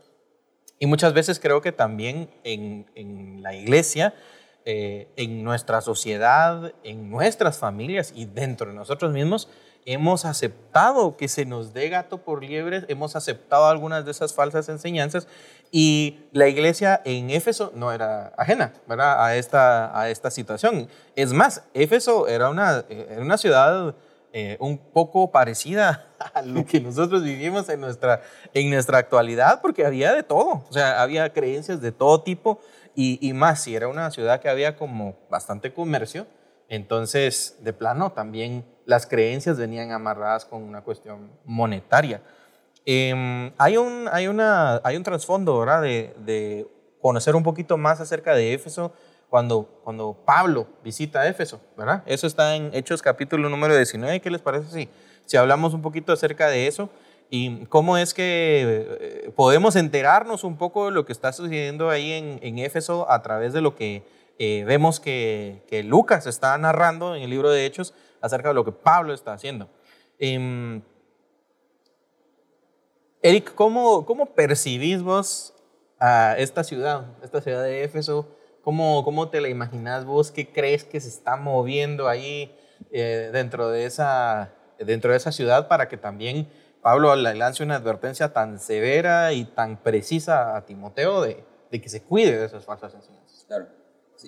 Y 0.79 0.87
muchas 0.87 1.13
veces 1.13 1.41
creo 1.41 1.61
que 1.61 1.73
también 1.73 2.31
en, 2.43 3.43
la 3.43 3.55
iglesia, 3.55 4.15
eh, 4.65 5.09
en 5.17 5.45
nuestra 5.45 5.81
sociedad, 5.81 6.73
en 6.83 7.11
nuestras 7.11 7.59
familias 7.59 8.13
y 8.15 8.27
dentro 8.27 8.69
de 8.69 8.75
nosotros 8.75 9.13
mismos, 9.13 9.49
hemos 9.87 10.25
aceptado 10.25 11.17
que 11.17 11.29
se 11.29 11.45
nos 11.45 11.75
dé 11.75 11.89
gato 11.89 12.19
por 12.19 12.43
liebre, 12.43 12.85
hemos 12.89 13.17
aceptado 13.17 13.67
algunas 13.67 14.05
de 14.05 14.11
esas 14.11 14.33
falsas 14.33 14.69
enseñanzas 14.69 15.29
y 15.71 16.21
la 16.33 16.49
iglesia 16.49 17.03
en 17.05 17.31
Éfeso 17.31 17.73
no 17.75 17.93
era 17.93 18.33
ajena 18.37 18.73
¿verdad? 18.87 19.25
A, 19.25 19.37
esta, 19.37 19.99
a 19.99 20.09
esta 20.09 20.31
situación. 20.31 20.89
Es 21.17 21.33
más, 21.33 21.65
Éfeso 21.75 22.29
era 22.29 22.49
una, 22.49 22.85
era 22.89 23.21
una 23.21 23.37
ciudad 23.37 23.95
eh, 24.37 24.57
un 24.59 24.79
poco 24.79 25.31
parecida 25.31 26.09
a 26.35 26.43
lo 26.43 26.67
que 26.67 26.81
nosotros 26.81 27.23
vivimos 27.23 27.69
en 27.69 27.81
nuestra, 27.81 28.21
en 28.53 28.69
nuestra 28.69 28.99
actualidad, 28.99 29.61
porque 29.63 29.87
había 29.87 30.13
de 30.13 30.25
todo, 30.25 30.65
o 30.69 30.73
sea, 30.73 31.03
había 31.03 31.33
creencias 31.33 31.81
de 31.81 31.93
todo 31.93 32.21
tipo 32.23 32.59
y, 32.97 33.25
y 33.25 33.33
más, 33.33 33.63
si 33.63 33.77
era 33.77 33.87
una 33.87 34.11
ciudad 34.11 34.41
que 34.41 34.49
había 34.49 34.75
como 34.75 35.17
bastante 35.31 35.73
comercio, 35.73 36.27
entonces, 36.69 37.59
de 37.61 37.73
plano, 37.73 38.11
también 38.11 38.65
las 38.87 39.07
creencias 39.07 39.57
venían 39.57 39.93
amarradas 39.93 40.45
con 40.45 40.65
una 40.65 40.83
cuestión 40.83 41.31
monetaria. 41.45 42.21
Em, 42.85 43.53
hay, 43.57 43.77
un, 43.77 44.09
hay, 44.11 44.27
hay 44.27 44.97
un 44.97 45.03
trasfondo, 45.05 45.61
¿verdad? 45.61 45.81
De, 45.81 46.13
de 46.19 46.67
conocer 47.01 47.37
un 47.37 47.45
poquito 47.45 47.77
más 47.77 48.01
acerca 48.01 48.35
de 48.35 48.53
Éfeso 48.53 48.93
cuando, 49.35 49.69
cuando 49.83 50.17
Pablo 50.25 50.69
visita 50.85 51.27
Éfeso, 51.27 51.61
¿verdad? 51.77 52.05
Eso 52.07 52.29
está 52.29 52.55
en 52.55 52.71
Hechos 52.73 53.03
capítulo 53.03 53.49
número 53.49 53.75
19. 53.75 54.21
¿Qué 54.21 54.31
les 54.31 54.41
parece 54.41 54.71
si, 54.71 54.89
si 55.27 55.37
hablamos 55.37 55.75
un 55.75 55.83
poquito 55.83 56.13
acerca 56.13 56.47
de 56.47 56.69
eso? 56.69 56.89
Y 57.31 57.65
cómo 57.67 57.99
es 57.99 58.15
que 58.15 58.87
eh, 59.01 59.33
podemos 59.35 59.75
enterarnos 59.75 60.45
un 60.45 60.57
poco 60.57 60.85
de 60.85 60.93
lo 60.93 61.05
que 61.05 61.13
está 61.13 61.33
sucediendo 61.33 61.91
ahí 61.91 62.13
en, 62.13 62.39
en 62.43 62.61
Éfeso 62.61 63.11
a 63.11 63.23
través 63.23 63.53
de 63.53 63.61
lo 63.61 63.75
que 63.75 64.05
eh, 64.39 64.63
vemos 64.69 65.01
que, 65.01 65.65
que, 65.69 65.83
Lucas 65.83 66.29
está 66.29 66.57
narrando 66.57 67.17
en 67.17 67.25
el 67.25 67.31
libro 67.31 67.51
de 67.51 67.67
Hechos 67.67 67.93
acerca 68.21 68.51
de 68.51 68.55
lo 68.55 68.65
que 68.65 68.71
Pablo 68.71 69.13
está 69.13 69.33
haciendo. 69.33 69.69
Eh, 70.21 70.81
Eric, 73.21 73.53
¿cómo, 73.57 74.07
¿cómo 74.07 74.27
percibís 74.27 75.03
vos 75.03 75.55
a 75.99 76.37
esta 76.39 76.63
ciudad, 76.63 77.07
esta 77.25 77.41
ciudad 77.41 77.65
de 77.65 77.83
Éfeso? 77.83 78.29
¿Cómo, 78.65 79.05
¿Cómo 79.05 79.29
te 79.29 79.43
la 79.43 79.51
imaginas 79.51 80.07
vos? 80.07 80.31
¿Qué 80.31 80.49
crees 80.49 80.85
que 80.85 80.99
se 80.99 81.09
está 81.09 81.37
moviendo 81.37 82.09
ahí 82.09 82.51
eh, 82.91 83.29
dentro, 83.31 83.69
de 83.69 83.85
esa, 83.85 84.55
dentro 84.79 85.11
de 85.11 85.19
esa 85.19 85.33
ciudad 85.33 85.69
para 85.69 85.87
que 85.87 85.99
también 85.99 86.49
Pablo 86.81 87.15
le 87.15 87.35
lance 87.35 87.63
una 87.63 87.77
advertencia 87.77 88.33
tan 88.33 88.59
severa 88.59 89.35
y 89.35 89.45
tan 89.45 89.83
precisa 89.83 90.57
a 90.57 90.65
Timoteo 90.65 91.21
de, 91.21 91.45
de 91.71 91.81
que 91.83 91.91
se 91.91 92.03
cuide 92.03 92.39
de 92.39 92.47
esas 92.47 92.65
falsas 92.65 92.95
enseñanzas? 92.95 93.45
Claro. 93.47 93.67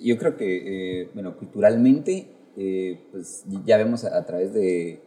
Yo 0.03 0.19
creo 0.19 0.37
que, 0.37 1.01
eh, 1.01 1.09
bueno, 1.15 1.35
culturalmente, 1.35 2.27
eh, 2.57 3.07
pues 3.11 3.43
ya 3.65 3.77
vemos 3.77 4.03
a, 4.03 4.23
través 4.27 4.53
de, 4.53 5.01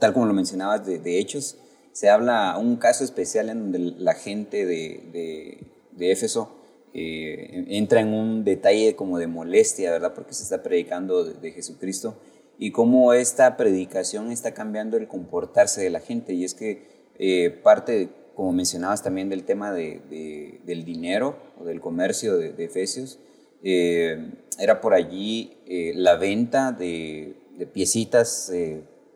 tal 0.00 0.12
como 0.12 0.26
lo 0.26 0.32
mencionabas, 0.32 0.84
de, 0.84 0.98
de, 0.98 1.20
hechos, 1.20 1.56
se 1.92 2.10
habla 2.10 2.56
un 2.58 2.76
caso 2.78 3.04
especial 3.04 3.48
en 3.48 3.60
donde 3.60 3.78
la 4.02 4.14
gente 4.14 4.66
de, 4.66 5.08
de, 5.12 5.66
de 5.92 6.10
Éfeso 6.10 6.61
eh, 6.94 7.64
entra 7.68 8.02
en 8.02 8.12
un 8.12 8.44
detalle 8.44 8.94
como 8.96 9.18
de 9.18 9.26
molestia, 9.26 9.90
¿verdad? 9.90 10.12
Porque 10.14 10.34
se 10.34 10.42
está 10.42 10.62
predicando 10.62 11.24
de, 11.24 11.50
Jesucristo 11.50 12.18
y 12.58 12.70
cómo 12.70 13.14
esta 13.14 13.56
predicación 13.56 14.30
está 14.30 14.52
cambiando 14.52 14.98
el 14.98 15.08
comportarse 15.08 15.82
de 15.82 15.90
la 15.90 16.00
gente. 16.00 16.34
Y 16.34 16.44
es 16.44 16.54
que 16.54 16.86
eh, 17.18 17.50
parte, 17.50 18.10
como 18.34 18.52
mencionabas 18.52 19.02
también, 19.02 19.30
del 19.30 19.44
tema 19.44 19.72
de, 19.72 20.60
del 20.64 20.84
dinero 20.84 21.36
o 21.58 21.64
del 21.64 21.80
comercio 21.80 22.36
de, 22.36 22.62
Efesios, 22.62 23.18
eh, 23.64 24.30
era 24.58 24.80
por 24.80 24.92
allí 24.92 25.56
la 25.94 26.16
venta 26.16 26.72
de, 26.72 27.36
piecitas, 27.72 28.52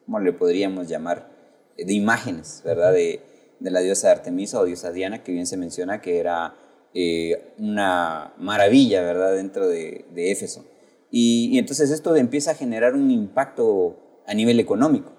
¿cómo 0.06 0.20
le 0.20 0.32
podríamos 0.32 0.88
llamar? 0.88 1.30
De 1.76 1.92
imágenes, 1.92 2.62
¿verdad? 2.64 2.94
De, 2.94 3.20
de 3.60 3.70
la 3.70 3.80
diosa 3.80 4.10
Artemisa 4.10 4.60
o 4.60 4.64
diosa 4.64 4.92
Diana, 4.92 5.22
que 5.22 5.32
bien 5.32 5.46
se 5.46 5.58
menciona 5.58 6.00
que 6.00 6.18
era 6.18 6.54
eh, 6.98 7.52
una 7.58 8.32
maravilla, 8.38 9.02
¿verdad?, 9.02 9.34
dentro 9.34 9.68
de, 9.68 10.06
Éfeso. 10.16 10.64
Y, 11.10 11.58
entonces 11.58 11.90
esto 11.90 12.16
empieza 12.16 12.52
a 12.52 12.54
generar 12.54 12.94
un 12.94 13.10
impacto 13.10 13.98
a 14.26 14.32
nivel 14.32 14.58
económico, 14.60 15.12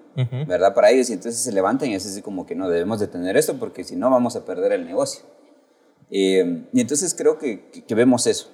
¿verdad?, 0.48 0.74
para 0.74 0.90
ellos. 0.90 1.08
Y 1.08 1.12
entonces 1.12 1.40
se 1.40 1.52
levantan 1.52 1.90
y 1.90 1.94
es 1.94 2.04
así 2.04 2.20
como 2.20 2.46
que 2.46 2.56
no, 2.56 2.68
debemos 2.68 2.98
de 2.98 3.06
tener 3.06 3.36
esto 3.36 3.60
porque 3.60 3.84
si 3.84 3.94
no 3.94 4.10
vamos 4.10 4.34
a 4.34 4.44
perder 4.44 4.72
el 4.72 4.86
negocio. 4.86 5.22
Eh, 6.10 6.64
y 6.72 6.80
entonces 6.80 7.14
creo 7.14 7.38
que, 7.38 7.70
vemos 7.90 8.26
eso. 8.26 8.50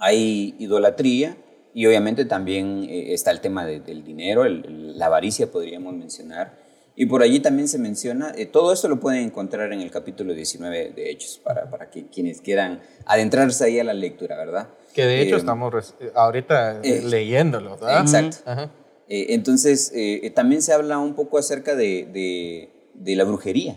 Hay 0.00 0.56
idolatría 0.58 1.36
y 1.72 1.86
obviamente 1.86 2.24
también 2.24 2.82
eh, 2.90 3.14
está 3.14 3.30
el 3.30 3.42
tema 3.42 3.64
del 3.64 4.02
dinero, 4.02 4.44
la 4.44 5.06
avaricia 5.06 5.52
podríamos 5.52 5.94
mencionar. 5.94 6.63
Y 6.96 7.06
por 7.06 7.22
allí 7.22 7.40
también 7.40 7.66
se 7.66 7.78
menciona, 7.78 8.32
eh, 8.36 8.46
todo 8.46 8.72
esto 8.72 8.88
lo 8.88 9.00
pueden 9.00 9.22
encontrar 9.22 9.72
en 9.72 9.80
el 9.80 9.90
capítulo 9.90 10.32
19 10.32 10.92
de 10.94 11.10
Hechos, 11.10 11.40
para, 11.42 11.68
para 11.68 11.90
que 11.90 12.06
quienes 12.06 12.40
quieran 12.40 12.80
adentrarse 13.04 13.64
ahí 13.64 13.80
a 13.80 13.84
la 13.84 13.94
lectura, 13.94 14.36
¿verdad? 14.36 14.68
Que 14.92 15.04
de 15.04 15.22
hecho 15.22 15.34
eh, 15.34 15.38
estamos 15.38 15.94
ahorita 16.14 16.80
eh, 16.82 17.02
leyéndolo, 17.02 17.76
¿verdad? 17.78 18.02
Exacto. 18.02 18.70
entonces, 19.08 19.92
también 20.34 20.62
se 20.62 20.72
habla 20.72 20.98
un 20.98 21.14
poco 21.14 21.38
acerca 21.38 21.74
de, 21.74 22.70
de, 22.94 23.16
la 23.16 23.24
brujería, 23.24 23.76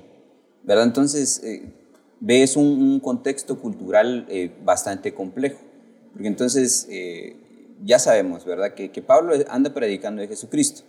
¿verdad? 0.63 0.83
Entonces, 0.83 1.41
ves 2.19 2.55
un, 2.55 2.67
un, 2.67 2.99
contexto 2.99 3.59
cultural 3.59 4.27
bastante 4.63 5.15
complejo, 5.15 5.59
porque 6.13 6.27
entonces 6.27 6.87
ya 7.83 7.97
sabemos, 7.97 8.45
¿verdad? 8.45 8.75
Que, 8.75 8.91
que 8.91 9.01
Pablo 9.01 9.33
anda 9.49 9.73
predicando 9.73 10.21
de 10.21 10.27
Jesucristo. 10.27 10.83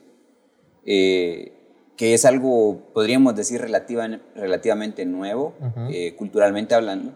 Eh, 0.85 1.53
que 1.99 2.15
es 2.15 2.25
algo, 2.25 2.93
podríamos 2.95 3.35
decir, 3.35 3.61
relativa, 3.61 4.07
relativamente 4.37 5.05
nuevo, 5.05 5.55
eh, 5.91 6.15
culturalmente 6.15 6.77
hablando, 6.77 7.13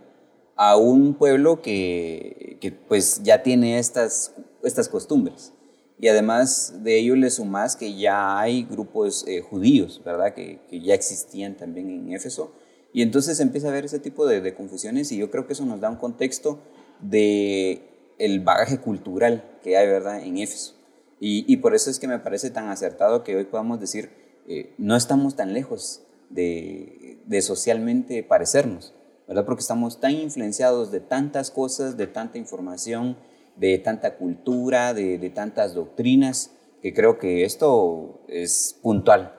a 0.56 0.76
un 0.76 1.14
pueblo 1.14 1.62
que, 1.62 2.58
que, 2.60 2.72
pues 2.72 3.22
ya 3.22 3.44
tiene 3.44 3.78
estas, 3.78 4.34
estas 4.64 4.88
costumbres. 4.88 5.52
Y 6.00 6.08
además 6.08 6.80
de 6.82 6.98
ello 6.98 7.14
le 7.14 7.30
sumas 7.30 7.76
que 7.76 7.96
ya 7.96 8.40
hay 8.40 8.64
grupos 8.64 9.24
eh, 9.28 9.40
judíos, 9.40 10.02
¿verdad? 10.04 10.34
Que, 10.34 10.58
que, 10.68 10.80
ya 10.80 10.94
existían 10.94 11.56
también 11.56 11.88
en 11.88 12.12
Éfeso. 12.12 12.52
Y 12.92 13.02
entonces 13.02 13.38
empieza 13.38 13.68
a 13.68 13.70
haber 13.70 13.84
ese 13.84 14.00
tipo 14.00 14.26
de, 14.26 14.40
de, 14.40 14.52
confusiones 14.52 15.12
y 15.12 15.16
yo 15.16 15.30
creo 15.30 15.46
que 15.46 15.52
eso 15.52 15.64
nos 15.64 15.80
da 15.80 15.90
un 15.90 15.96
contexto 15.96 16.58
de 17.00 18.14
el 18.18 18.40
bagaje 18.40 18.78
cultural 18.78 19.44
que 19.62 19.76
hay, 19.76 19.86
¿verdad? 19.86 20.24
En 20.24 20.38
Éfeso. 20.38 20.74
Y, 21.20 21.44
y 21.46 21.58
por 21.58 21.72
eso 21.72 21.88
es 21.88 22.00
que 22.00 22.08
me 22.08 22.18
parece 22.18 22.50
tan 22.50 22.68
acertado 22.68 23.22
que 23.22 23.36
hoy 23.36 23.44
podamos 23.44 23.78
decir, 23.78 24.21
eh, 24.48 24.74
no 24.78 24.96
estamos 24.96 25.36
tan 25.36 25.52
lejos 25.52 26.02
de, 26.28 27.40
socialmente 27.42 28.22
parecernos, 28.22 28.94
¿verdad? 29.28 29.44
Porque 29.44 29.60
estamos 29.60 30.00
tan 30.00 30.12
influenciados 30.12 30.90
de 30.90 31.00
tantas 31.00 31.50
cosas, 31.50 31.96
de 31.96 32.06
tanta 32.06 32.38
información, 32.38 33.16
de 33.56 33.78
tanta 33.78 34.16
cultura, 34.16 34.94
de, 34.94 35.30
tantas 35.30 35.74
doctrinas, 35.74 36.50
que 36.80 36.92
creo 36.92 37.18
que 37.18 37.44
esto 37.44 38.22
es 38.28 38.78
puntual 38.82 39.34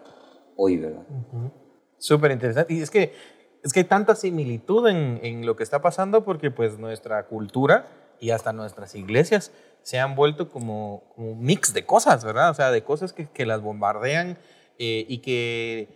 hoy, 0.56 0.78
¿verdad? 0.78 1.04
Súper 1.98 2.32
interesante. 2.32 2.74
Y 2.74 2.82
es 2.82 2.90
que, 2.90 3.14
es 3.64 3.74
que 3.74 3.82
hay 3.82 3.86
tanta 3.86 4.16
similitud 4.16 4.88
en, 4.88 5.46
lo 5.46 5.56
que 5.56 5.64
está 5.64 5.82
pasando 5.82 6.24
porque 6.24 6.52
pues 6.52 6.78
nuestra 6.78 7.28
cultura 7.28 7.88
y 8.20 8.30
hasta 8.30 8.54
nuestras 8.54 8.96
iglesias 8.96 9.52
se 9.82 10.00
han 10.00 10.16
vuelto 10.16 10.50
como, 10.50 11.04
un 11.18 11.42
mix 11.42 11.74
de 11.74 11.86
cosas, 11.86 12.24
¿verdad? 12.24 12.50
O 12.52 12.54
sea, 12.54 12.72
de 12.72 12.84
cosas 12.84 13.12
que, 13.12 13.28
que 13.28 13.46
las 13.46 13.62
bombardean 13.62 14.38
eh, 14.80 15.06
y, 15.08 15.20
que, 15.20 15.88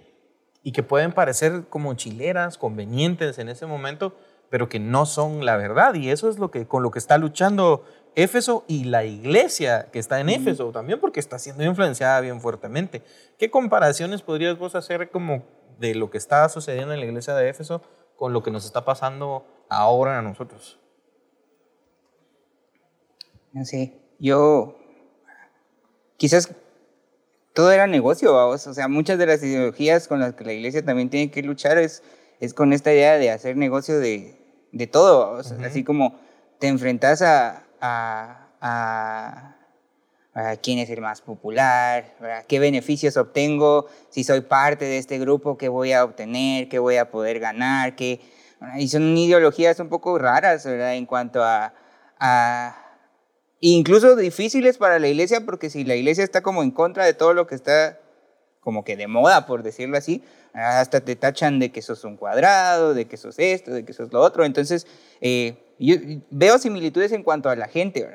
y 0.63 0.71
que 0.71 0.83
pueden 0.83 1.11
parecer 1.11 1.65
como 1.69 1.93
chileras, 1.95 2.57
convenientes 2.57 3.39
en 3.39 3.49
ese 3.49 3.65
momento, 3.65 4.15
pero 4.49 4.69
que 4.69 4.79
no 4.79 5.05
son 5.05 5.45
la 5.45 5.57
verdad. 5.57 5.93
Y 5.95 6.09
eso 6.09 6.29
es 6.29 6.39
lo 6.39 6.51
que, 6.51 6.67
con 6.67 6.83
lo 6.83 6.91
que 6.91 6.99
está 6.99 7.17
luchando 7.17 7.83
Éfeso 8.15 8.65
y 8.67 8.85
la 8.85 9.05
iglesia 9.05 9.89
que 9.91 9.99
está 9.99 10.19
en 10.19 10.29
Éfeso 10.29 10.71
también, 10.71 10.99
porque 10.99 11.19
está 11.19 11.37
siendo 11.37 11.63
influenciada 11.63 12.19
bien 12.19 12.41
fuertemente. 12.41 13.03
¿Qué 13.37 13.51
comparaciones 13.51 14.23
podrías 14.23 14.57
vos 14.57 14.73
hacer 14.73 15.11
como 15.11 15.43
de 15.77 15.93
lo 15.93 16.09
que 16.09 16.17
está 16.17 16.49
sucediendo 16.49 16.95
en 16.95 16.99
la 16.99 17.05
iglesia 17.05 17.35
de 17.35 17.47
Éfeso 17.47 17.83
con 18.15 18.33
lo 18.33 18.41
que 18.41 18.49
nos 18.49 18.65
está 18.65 18.83
pasando 18.85 19.45
ahora 19.69 20.17
a 20.17 20.21
nosotros? 20.23 20.79
Sí, 23.63 23.93
yo 24.19 24.77
quizás 26.17 26.51
todo 27.57 27.71
era 27.71 27.87
negocio, 27.87 28.35
vamos. 28.35 28.67
O 28.67 28.73
sea, 28.75 28.87
muchas 28.87 29.17
de 29.17 29.25
las 29.25 29.41
ideologías 29.41 30.07
con 30.07 30.19
las 30.19 30.35
que 30.35 30.43
la 30.43 30.53
iglesia 30.53 30.85
también 30.85 31.09
tiene 31.09 31.31
que 31.31 31.41
luchar 31.41 31.79
es, 31.79 32.03
es 32.39 32.53
con 32.53 32.71
esta 32.71 32.93
idea 32.93 33.17
de 33.17 33.31
hacer 33.31 33.57
negocio 33.57 33.97
de, 33.99 34.39
de 34.71 34.85
todo, 34.85 35.37
así 35.65 35.83
como 35.83 36.19
te 36.59 36.67
enfrentas 36.67 37.23
a, 37.23 37.63
a, 37.81 38.51
a, 38.61 40.55
quién 40.61 40.77
es 40.77 40.91
el 40.91 41.01
más 41.01 41.21
popular, 41.21 42.13
qué 42.47 42.59
beneficios 42.59 43.17
obtengo, 43.17 43.87
si 44.11 44.23
soy 44.23 44.41
parte 44.41 44.85
de 44.85 44.99
este 44.99 45.17
grupo, 45.17 45.57
qué 45.57 45.67
voy 45.67 45.93
a 45.93 46.03
obtener, 46.03 46.69
qué 46.69 46.77
voy 46.77 46.97
a 46.97 47.09
poder 47.09 47.39
ganar, 47.39 47.95
qué... 47.95 48.21
Y 48.77 48.87
son 48.87 49.17
ideologías 49.17 49.79
un 49.79 49.89
poco 49.89 50.19
raras 50.19 50.63
¿verdad? 50.63 50.93
en 50.93 51.07
cuanto 51.07 51.43
a, 51.43 51.73
a 52.19 52.86
incluso 53.59 54.15
difíciles 54.15 54.77
para 54.77 54.99
la 54.99 55.07
iglesia, 55.07 55.45
porque 55.45 55.69
si 55.69 55.83
la 55.83 55.95
iglesia 55.95 56.23
está 56.23 56.41
como 56.41 56.63
en 56.63 56.71
contra 56.71 57.05
de 57.05 57.13
todo 57.13 57.33
lo 57.33 57.47
que 57.47 57.55
está 57.55 57.99
como 58.59 58.83
que 58.83 58.97
de 58.97 59.07
moda, 59.07 59.45
por 59.45 59.63
decirlo 59.63 59.97
así, 59.97 60.23
hasta 60.53 60.99
te 60.99 61.15
tachan 61.15 61.57
de 61.59 61.71
que 61.71 61.81
sos 61.81 62.03
un 62.03 62.17
cuadrado, 62.17 62.93
de 62.93 63.05
que 63.05 63.15
sos 63.15 63.39
esto, 63.39 63.71
de 63.71 63.85
que 63.85 63.93
sos 63.93 64.11
lo 64.11 64.19
otro. 64.19 64.43
Entonces, 64.43 64.87
eh, 65.21 65.55
yo 65.79 65.95
veo 66.31 66.57
similitudes 66.59 67.13
en 67.13 67.23
cuanto 67.23 67.49
a 67.49 67.55
la 67.55 67.67
gente 67.67 68.09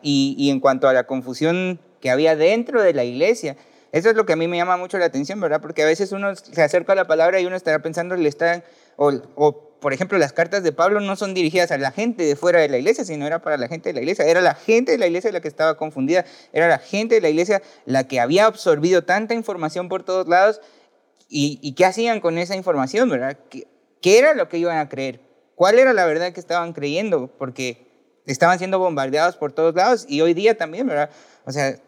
y, 0.00 0.36
y, 0.38 0.50
en 0.50 0.60
cuanto 0.60 0.88
a 0.88 0.92
la 0.92 1.04
confusión 1.08 1.80
que 2.00 2.10
había 2.10 2.36
dentro 2.36 2.82
de 2.82 2.94
la 2.94 3.02
iglesia. 3.02 3.56
Eso 3.92 4.10
es 4.10 4.16
lo 4.16 4.24
que 4.26 4.34
a 4.34 4.36
mí 4.36 4.46
me 4.46 4.56
llama 4.56 4.76
mucho 4.76 4.98
la 4.98 5.06
atención, 5.06 5.40
¿verdad? 5.40 5.60
Porque 5.60 5.82
a 5.82 5.86
veces 5.86 6.12
uno 6.12 6.36
se 6.36 6.62
acerca 6.62 6.92
a 6.92 6.96
la 6.96 7.06
palabra 7.06 7.40
y 7.40 7.46
uno 7.46 7.56
estará 7.56 7.80
pensando, 7.80 8.14
le 8.14 8.28
están, 8.28 8.62
o, 8.96 9.12
o, 9.34 9.69
por 9.80 9.92
ejemplo, 9.92 10.18
las 10.18 10.32
cartas 10.32 10.62
de 10.62 10.72
Pablo 10.72 11.00
no 11.00 11.16
son 11.16 11.34
dirigidas 11.34 11.70
a 11.70 11.78
la 11.78 11.90
gente 11.90 12.24
de 12.24 12.36
fuera 12.36 12.60
de 12.60 12.68
la 12.68 12.78
iglesia, 12.78 13.04
sino 13.04 13.26
era 13.26 13.40
para 13.40 13.56
la 13.56 13.68
gente 13.68 13.88
de 13.88 13.94
la 13.94 14.00
iglesia. 14.00 14.24
Era 14.26 14.40
la 14.40 14.54
gente 14.54 14.92
de 14.92 14.98
la 14.98 15.06
iglesia 15.06 15.32
la 15.32 15.40
que 15.40 15.48
estaba 15.48 15.76
confundida, 15.76 16.24
era 16.52 16.68
la 16.68 16.78
gente 16.78 17.16
de 17.16 17.20
la 17.20 17.30
iglesia 17.30 17.62
la 17.86 18.06
que 18.06 18.20
había 18.20 18.46
absorbido 18.46 19.04
tanta 19.04 19.34
información 19.34 19.88
por 19.88 20.02
todos 20.02 20.28
lados. 20.28 20.60
¿Y, 21.28 21.74
qué 21.74 21.84
hacían 21.84 22.20
con 22.20 22.38
esa 22.38 22.56
información, 22.56 23.08
verdad? 23.08 23.38
¿Qué, 23.48 23.68
¿Qué 24.02 24.18
era 24.18 24.34
lo 24.34 24.48
que 24.48 24.58
iban 24.58 24.78
a 24.78 24.88
creer? 24.88 25.20
cuál 25.60 25.78
era 25.78 25.92
la 25.92 26.06
verdad 26.06 26.32
que 26.32 26.40
estaban 26.40 26.72
creyendo, 26.72 27.36
porque 27.36 28.22
estaban 28.24 28.56
siendo 28.56 28.78
bombardeados 28.78 29.36
por 29.36 29.52
todos 29.52 29.74
lados 29.74 30.06
y 30.08 30.22
hoy 30.22 30.32
día 30.32 30.56
también, 30.56 30.86
¿verdad? 30.86 31.10
O 31.44 31.52
sea, 31.52 31.78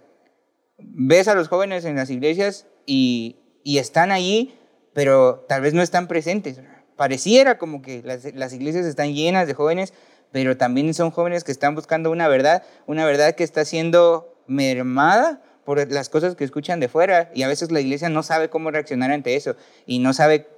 ves 0.77 1.27
a 1.27 1.35
los 1.35 1.49
jóvenes 1.49 1.87
en 1.87 1.97
las 1.97 2.11
iglesias 2.11 2.67
y, 2.85 3.37
y 3.65 3.79
están 3.79 4.13
allí, 4.13 4.55
pero 4.93 5.47
tal 5.49 5.63
vez 5.63 5.73
no 5.73 5.81
están 5.81 6.07
presentes. 6.07 6.61
Pareciera 6.97 7.59
como 7.59 7.83
que 7.83 8.03
las, 8.03 8.33
las 8.35 8.53
iglesias 8.53 8.87
están 8.87 9.15
llenas 9.15 9.47
de 9.47 9.55
jóvenes, 9.55 9.93
pero 10.31 10.57
también 10.57 10.93
son 10.95 11.11
jóvenes 11.11 11.45
que 11.45 11.53
están 11.53 11.75
buscando 11.75 12.11
una 12.11 12.29
verdad, 12.29 12.63
una 12.87 13.05
verdad 13.05 13.35
que 13.35 13.45
está 13.45 13.65
siendo 13.65 14.35
mermada 14.47 15.43
por 15.65 15.91
las 15.91 16.09
cosas 16.09 16.35
que 16.35 16.45
escuchan 16.45 16.81
de 16.81 16.89
fuera 16.89 17.31
y 17.35 17.43
a 17.43 17.49
veces 17.49 17.71
la 17.71 17.81
iglesia 17.81 18.09
no 18.09 18.23
sabe 18.23 18.51
cómo 18.51 18.71
reaccionar 18.71 19.13
ante 19.13 19.37
eso 19.37 19.57
y 19.87 20.01
no 20.01 20.13
sabe 20.13 20.49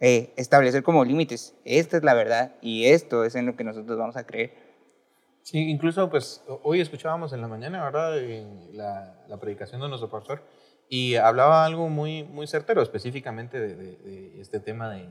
eh, 0.00 0.32
establecer 0.36 0.82
como 0.82 1.04
límites. 1.04 1.54
Esta 1.64 1.96
es 1.96 2.04
la 2.04 2.14
verdad 2.14 2.52
y 2.60 2.86
esto 2.86 3.24
es 3.24 3.34
en 3.36 3.46
lo 3.46 3.56
que 3.56 3.64
nosotros 3.64 3.96
vamos 3.96 4.16
a 4.16 4.26
creer. 4.26 4.52
Sí, 5.42 5.58
incluso 5.58 6.08
pues 6.10 6.42
hoy 6.62 6.80
escuchábamos 6.80 7.32
en 7.32 7.40
la 7.40 7.48
mañana, 7.48 7.84
¿verdad? 7.84 8.18
En 8.18 8.76
la, 8.76 9.14
la, 9.28 9.38
predicación 9.38 9.80
de 9.80 9.88
nuestro 9.88 10.08
pastor 10.08 10.42
y 10.88 11.16
hablaba 11.16 11.64
algo 11.64 11.88
muy, 11.88 12.22
muy 12.24 12.46
certero 12.46 12.82
específicamente 12.82 13.60
de, 13.60 13.74
de, 13.74 14.40
este 14.40 14.58
tema 14.58 14.90
de, 14.90 15.08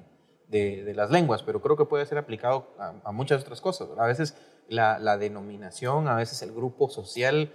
de, 0.47 0.93
las 0.95 1.09
lenguas, 1.09 1.43
pero 1.43 1.61
creo 1.61 1.75
que 1.75 1.85
puede 1.85 2.05
ser 2.05 2.17
aplicado 2.17 2.67
a, 2.77 3.11
muchas 3.11 3.41
otras 3.41 3.61
cosas. 3.61 3.89
A 3.97 4.05
veces 4.05 4.35
la, 4.67 4.99
la, 4.99 5.17
denominación, 5.17 6.07
a 6.07 6.15
veces 6.15 6.41
el 6.41 6.51
grupo 6.51 6.89
social, 6.89 7.51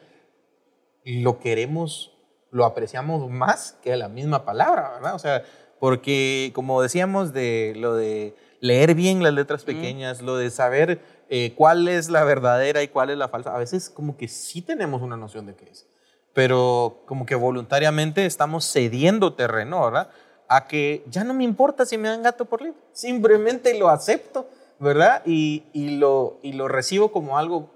lo 1.05 1.39
queremos, 1.39 2.13
lo 2.51 2.65
apreciamos 2.65 3.31
más 3.31 3.79
que 3.83 3.97
la 3.97 4.09
misma 4.09 4.45
palabra, 4.45 4.91
¿verdad? 4.95 5.15
O 5.15 5.19
sea, 5.19 5.43
porque 5.79 6.51
como 6.55 6.83
decíamos 6.83 7.33
de 7.33 7.75
lo 7.77 7.95
de 7.95 8.35
leer 8.61 8.95
bien 8.95 9.23
las 9.23 9.33
letras 9.33 9.65
pequeñas, 9.65 10.23
lo 10.23 10.37
de 10.37 10.51
saber 10.51 11.01
eh, 11.29 11.55
cuál 11.55 11.89
es 11.89 12.11
la 12.11 12.25
verdadera 12.25 12.83
y 12.83 12.89
cuál 12.89 13.11
es 13.11 13.19
la 13.19 13.29
falsa, 13.29 13.55
a 13.55 13.59
veces 13.59 13.91
como 13.91 14.17
que 14.17 14.29
sí 14.29 14.63
tenemos 14.63 15.03
una 15.03 15.17
noción 15.17 15.47
de 15.47 15.55
qué 15.55 15.71
es, 15.71 15.87
pero 16.33 17.03
como 17.07 17.27
que 17.27 17.35
voluntariamente 17.35 18.27
estamos 18.27 18.71
cediendo 18.71 19.35
terreno, 19.35 19.85
¿verdad? 19.85 20.11
A 20.49 20.67
que 20.67 21.05
ya 21.09 21.25
no 21.25 21.35
me 21.35 21.45
importa 21.45 21.85
si 21.85 21.99
me 21.99 22.09
dan 22.09 22.23
gato 22.23 22.47
por 22.47 22.63
libre, 22.63 22.79
simplemente 22.93 23.79
lo 23.79 23.89
acepto, 23.91 24.49
¿verdad? 24.79 25.23
Y, 25.27 25.65
y, 25.73 25.99
lo, 25.99 26.39
y 26.43 26.53
lo 26.53 26.69
recibo 26.69 27.13
como 27.13 27.39
algo 27.39 27.71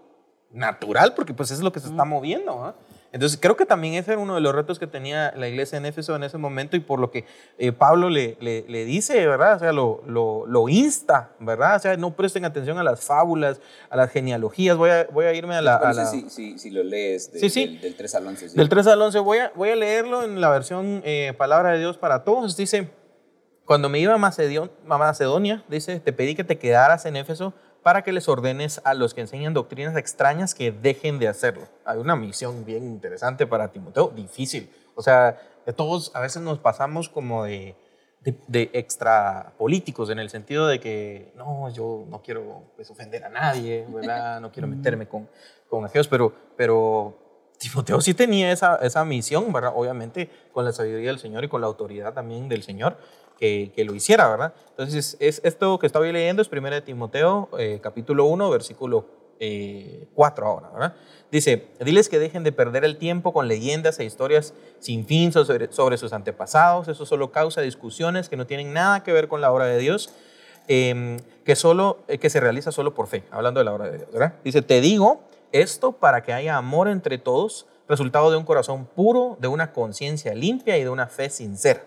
natural, 0.50 1.14
porque 1.14 1.34
pues 1.34 1.50
es 1.50 1.60
lo 1.60 1.72
que 1.72 1.80
se 1.80 1.88
está 1.88 2.04
moviendo, 2.04 2.56
¿verdad? 2.56 2.74
Entonces 3.12 3.38
creo 3.40 3.56
que 3.56 3.66
también 3.66 3.94
ese 3.94 4.12
era 4.12 4.20
uno 4.20 4.34
de 4.34 4.40
los 4.40 4.54
retos 4.54 4.78
que 4.78 4.86
tenía 4.86 5.34
la 5.36 5.46
iglesia 5.46 5.76
en 5.76 5.84
Éfeso 5.84 6.16
en 6.16 6.22
ese 6.22 6.38
momento 6.38 6.76
y 6.76 6.80
por 6.80 6.98
lo 6.98 7.10
que 7.10 7.26
eh, 7.58 7.70
Pablo 7.70 8.08
le, 8.08 8.38
le, 8.40 8.64
le, 8.66 8.86
dice, 8.86 9.26
¿verdad? 9.26 9.56
O 9.56 9.58
sea, 9.58 9.72
lo, 9.72 10.02
lo, 10.06 10.46
lo, 10.46 10.68
insta, 10.70 11.32
¿verdad? 11.38 11.76
O 11.76 11.78
sea, 11.78 11.96
no 11.98 12.16
presten 12.16 12.46
atención 12.46 12.78
a 12.78 12.82
las 12.82 13.04
fábulas, 13.04 13.60
a 13.90 13.96
las 13.96 14.10
genealogías. 14.10 14.78
Voy 14.78 14.88
a, 14.88 15.06
voy 15.12 15.26
a 15.26 15.34
irme 15.34 15.54
a 15.54 15.60
la... 15.60 15.76
A 15.76 15.92
la... 15.92 16.06
Si, 16.06 16.30
si, 16.30 16.58
si, 16.58 16.70
lo 16.70 16.82
lees 16.82 17.30
sí, 17.34 17.50
sí. 17.50 17.66
Del, 17.66 17.80
del, 17.82 17.96
3 17.96 18.14
al 18.14 18.26
11. 18.26 18.48
Del 18.48 18.68
3 18.70 18.86
al 18.86 19.02
11. 19.02 19.18
Voy 19.18 19.38
a, 19.38 19.52
voy 19.54 19.68
a 19.68 19.76
leerlo 19.76 20.22
en 20.24 20.40
la 20.40 20.48
versión 20.48 21.02
eh, 21.04 21.34
Palabra 21.36 21.72
de 21.72 21.80
Dios 21.80 21.98
para 21.98 22.24
Todos. 22.24 22.56
Dice, 22.56 22.88
cuando 23.66 23.90
me 23.90 23.98
iba 23.98 24.14
a 24.14 24.18
Macedonia, 24.18 25.64
dice, 25.68 26.00
te 26.00 26.12
pedí 26.14 26.34
que 26.34 26.44
te 26.44 26.58
quedaras 26.58 27.04
en 27.04 27.16
Éfeso 27.16 27.52
para 27.82 28.02
que 28.02 28.12
les 28.12 28.28
ordenes 28.28 28.80
a 28.84 28.94
los 28.94 29.14
que 29.14 29.22
enseñan 29.22 29.54
doctrinas 29.54 29.96
extrañas 29.96 30.54
que 30.54 30.70
dejen 30.70 31.18
de 31.18 31.28
hacerlo. 31.28 31.68
Hay 31.84 31.98
una 31.98 32.16
misión 32.16 32.64
bien 32.64 32.84
interesante 32.84 33.46
para 33.46 33.72
Timoteo, 33.72 34.12
difícil. 34.14 34.70
O 34.94 35.02
sea, 35.02 35.38
todos 35.76 36.14
a 36.14 36.20
veces 36.20 36.42
nos 36.42 36.58
pasamos 36.58 37.08
como 37.08 37.44
de, 37.44 37.74
de, 38.20 38.70
extra 38.72 39.52
políticos 39.58 40.10
en 40.10 40.18
el 40.18 40.30
sentido 40.30 40.66
de 40.66 40.78
que 40.78 41.32
no, 41.36 41.70
yo 41.70 42.04
no 42.08 42.22
quiero 42.22 42.64
pues, 42.76 42.90
ofender 42.90 43.24
a 43.24 43.28
nadie, 43.28 43.84
¿verdad? 43.88 44.40
No 44.40 44.52
quiero 44.52 44.68
meterme 44.68 45.08
con, 45.08 45.28
con 45.68 45.84
aquellos, 45.84 46.08
pero, 46.08 46.32
pero 46.56 47.16
Timoteo 47.58 48.00
sí 48.00 48.14
tenía 48.14 48.52
esa, 48.52 48.76
esa 48.76 49.04
misión, 49.04 49.52
¿verdad? 49.52 49.72
Obviamente 49.74 50.30
con 50.52 50.64
la 50.64 50.72
sabiduría 50.72 51.08
del 51.08 51.18
Señor 51.18 51.44
y 51.44 51.48
con 51.48 51.60
la 51.60 51.66
autoridad 51.66 52.12
también 52.12 52.48
del 52.48 52.62
Señor 52.62 52.96
que, 53.42 53.84
lo 53.84 53.94
hiciera, 53.94 54.28
¿verdad? 54.28 54.54
Entonces, 54.70 55.16
es, 55.18 55.40
esto 55.42 55.78
que 55.80 55.86
estaba 55.86 56.06
leyendo 56.06 56.42
es 56.42 56.50
1 56.50 56.82
Timoteo, 56.84 57.48
eh, 57.58 57.80
capítulo 57.82 58.26
1, 58.26 58.50
versículo 58.50 59.06
4 59.40 59.40
eh, 59.40 60.48
ahora, 60.48 60.70
¿verdad? 60.70 60.94
Dice, 61.32 61.66
diles 61.80 62.08
que 62.08 62.20
dejen 62.20 62.44
de 62.44 62.52
perder 62.52 62.84
el 62.84 62.98
tiempo 62.98 63.32
con 63.32 63.48
leyendas 63.48 63.98
e 63.98 64.04
historias 64.04 64.54
sin 64.78 65.06
fin 65.06 65.32
sobre, 65.32 65.72
sobre 65.72 65.96
sus 65.96 66.12
antepasados, 66.12 66.86
eso 66.86 67.04
solo 67.04 67.32
causa 67.32 67.62
discusiones 67.62 68.28
que 68.28 68.36
no 68.36 68.46
tienen 68.46 68.72
nada 68.72 69.02
que 69.02 69.12
ver 69.12 69.26
con 69.26 69.40
la 69.40 69.50
obra 69.50 69.66
de 69.66 69.78
Dios, 69.78 70.10
em, 70.68 71.18
que, 71.44 71.56
solo, 71.56 71.98
eh, 72.06 72.18
que 72.18 72.30
se 72.30 72.38
realiza 72.38 72.70
solo 72.70 72.94
por 72.94 73.08
fe, 73.08 73.24
hablando 73.32 73.58
de 73.58 73.64
la 73.64 73.72
obra 73.72 73.90
de 73.90 73.98
Dios, 73.98 74.12
¿verdad? 74.12 74.34
Dice, 74.44 74.62
te 74.62 74.80
digo 74.80 75.22
esto 75.50 75.90
para 75.90 76.22
que 76.22 76.32
haya 76.32 76.56
amor 76.56 76.86
entre 76.86 77.18
todos, 77.18 77.66
resultado 77.88 78.30
de 78.30 78.36
un 78.36 78.44
corazón 78.44 78.86
puro, 78.86 79.36
de 79.40 79.48
una 79.48 79.72
conciencia 79.72 80.32
limpia 80.32 80.78
y 80.78 80.84
de 80.84 80.90
una 80.90 81.08
fe 81.08 81.28
sincera. 81.28 81.82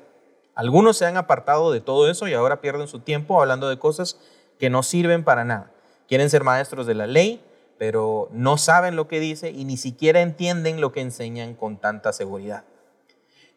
Algunos 0.55 0.97
se 0.97 1.05
han 1.05 1.17
apartado 1.17 1.71
de 1.71 1.81
todo 1.81 2.09
eso 2.09 2.27
y 2.27 2.33
ahora 2.33 2.61
pierden 2.61 2.87
su 2.87 2.99
tiempo 2.99 3.39
hablando 3.39 3.69
de 3.69 3.77
cosas 3.77 4.17
que 4.57 4.69
no 4.69 4.83
sirven 4.83 5.23
para 5.23 5.43
nada. 5.43 5.71
Quieren 6.07 6.29
ser 6.29 6.43
maestros 6.43 6.87
de 6.87 6.95
la 6.95 7.07
ley, 7.07 7.43
pero 7.77 8.29
no 8.31 8.57
saben 8.57 8.95
lo 8.95 9.07
que 9.07 9.19
dice 9.19 9.51
y 9.51 9.65
ni 9.65 9.75
siquiera 9.75 10.21
entienden 10.21 10.79
lo 10.79 10.93
que 10.93 11.01
enseñan 11.01 11.55
con 11.55 11.77
tanta 11.77 12.13
seguridad. 12.13 12.63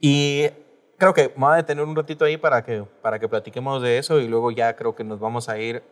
Y 0.00 0.48
creo 0.96 1.14
que 1.14 1.28
vamos 1.28 1.52
a 1.52 1.56
detener 1.56 1.84
un 1.84 1.94
ratito 1.94 2.24
ahí 2.24 2.36
para 2.36 2.64
que, 2.64 2.84
para 3.00 3.18
que 3.20 3.28
platiquemos 3.28 3.80
de 3.80 3.98
eso 3.98 4.18
y 4.20 4.26
luego 4.26 4.50
ya 4.50 4.74
creo 4.74 4.94
que 4.94 5.04
nos 5.04 5.20
vamos 5.20 5.48
a 5.48 5.58
ir 5.58 5.82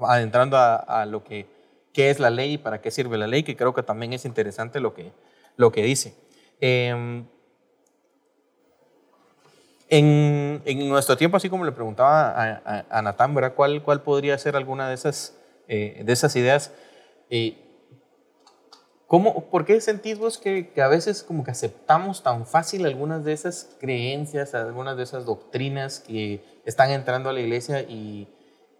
adentrando 0.00 0.56
a, 0.56 1.04
lo 1.06 1.22
que 1.22 1.46
qué 1.92 2.10
es 2.10 2.18
la 2.18 2.30
ley 2.30 2.54
y 2.54 2.58
para 2.58 2.80
qué 2.80 2.90
sirve 2.90 3.18
la 3.18 3.26
ley, 3.26 3.42
que 3.42 3.56
creo 3.56 3.74
que 3.74 3.82
también 3.82 4.12
es 4.12 4.24
interesante 4.24 4.80
lo 4.80 4.94
que, 4.94 5.12
lo 5.56 5.70
que 5.70 5.82
dice. 5.82 6.16
Em, 6.60 7.26
en, 9.98 10.60
en, 10.64 10.88
nuestro 10.88 11.16
tiempo, 11.16 11.36
así 11.36 11.48
como 11.48 11.64
le 11.64 11.70
preguntaba 11.70 12.30
a, 12.30 12.84
a, 12.90 13.02
Natán, 13.02 13.32
¿verdad? 13.32 13.54
¿Cuál, 13.54 13.82
¿Cuál 13.84 14.02
podría 14.02 14.36
ser 14.38 14.56
alguna 14.56 14.88
de 14.88 14.94
esas, 14.94 15.38
eh, 15.68 16.02
de 16.04 16.12
esas 16.12 16.34
ideas? 16.34 16.72
Eh, 17.30 17.56
¿cómo, 19.06 19.48
¿Por 19.50 19.64
qué 19.64 19.80
sentís 19.80 20.18
vos 20.18 20.38
que, 20.38 20.70
que, 20.70 20.82
a 20.82 20.88
veces 20.88 21.22
como 21.22 21.44
que 21.44 21.52
aceptamos 21.52 22.24
tan 22.24 22.44
fácil 22.44 22.84
algunas 22.86 23.24
de 23.24 23.34
esas 23.34 23.76
creencias, 23.78 24.56
algunas 24.56 24.96
de 24.96 25.04
esas 25.04 25.26
doctrinas 25.26 26.00
que 26.00 26.42
están 26.64 26.90
entrando 26.90 27.30
a 27.30 27.32
la 27.32 27.40
iglesia 27.40 27.82
y, 27.82 28.28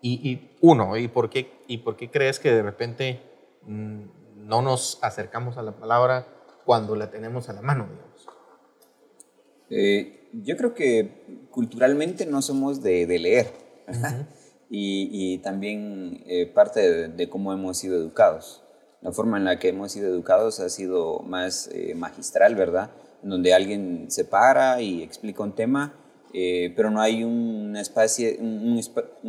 y, 0.03 0.29
y 0.29 0.57
uno, 0.62 0.96
¿y 0.96 1.07
por, 1.07 1.31
qué, 1.31 1.62
¿y 1.68 1.79
por 1.79 1.94
qué 1.94 2.11
crees 2.11 2.40
que 2.40 2.50
de 2.50 2.62
repente 2.62 3.20
mm, 3.62 4.03
no 4.48 4.62
nos 4.62 4.98
acercamos 5.00 5.59
a 5.59 5.62
la 5.62 5.72
palabra 5.72 6.27
cuando 6.64 6.96
la 6.96 7.09
tenemos 7.09 7.48
a 7.48 7.53
la 7.53 7.62
mano, 7.62 7.87
digamos? 7.88 8.27
Eh, 9.70 10.24
yo 10.42 10.57
creo 10.57 10.75
que 10.75 11.47
culturalmente 11.51 12.27
no 12.27 12.42
somos 12.42 12.83
de, 12.83 13.07
leer. 13.07 13.53
y, 14.70 15.38
también 15.38 16.23
eh, 16.27 16.47
parte 16.47 17.09
de, 17.09 17.29
cómo 17.29 17.53
hemos 17.53 17.79
sido 17.79 17.97
educados. 17.97 18.62
La 19.03 19.12
forma 19.12 19.37
en 19.37 19.44
la 19.44 19.59
que 19.59 19.68
hemos 19.68 19.92
sido 19.92 20.09
educados 20.09 20.61
ha 20.61 20.68
sido 20.70 21.20
más 21.20 21.68
eh, 21.73 21.94
magistral, 21.94 22.55
¿verdad? 22.55 22.90
En 23.23 23.31
donde 23.31 23.53
alguien 23.53 24.07
se 24.09 24.25
para 24.25 24.81
y 24.81 25.03
explica 25.03 25.42
un 25.42 25.55
tema, 25.55 25.94
eh, 26.33 26.73
pero 26.75 26.90
no 26.90 27.01
hay 27.01 27.23
un 27.23 27.77
espacio, 27.77 28.31
un, 28.40 28.79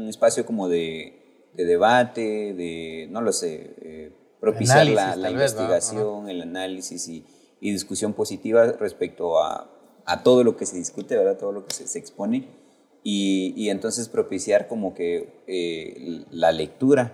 espacio 0.08 0.46
como 0.46 0.70
de, 0.70 1.50
debate, 1.54 2.54
de, 2.54 3.08
no 3.12 3.22
lo 3.22 3.32
sé, 3.34 4.14
propiciar 4.40 4.88
la, 4.88 5.30
investigación, 5.30 6.30
el 6.30 6.42
análisis 6.42 7.08
y, 7.08 7.26
y 7.60 7.72
discusión 7.72 8.14
positiva 8.14 8.66
respecto 8.80 9.44
a 9.44 9.75
a 10.06 10.24
todo 10.24 10.44
lo 10.44 10.56
que 10.58 10.66
se 10.66 10.78
discute, 10.78 11.18
¿verdad? 11.18 11.38
Todo 11.38 11.52
lo 11.52 11.66
que 11.66 11.74
se, 11.74 12.00
expone. 12.00 12.48
Y, 13.04 13.54
y, 13.56 13.70
entonces 13.70 14.10
propiciar 14.10 14.68
como 14.68 14.94
que 14.94 15.44
eh, 15.48 16.26
la 16.32 16.52
lectura, 16.52 17.14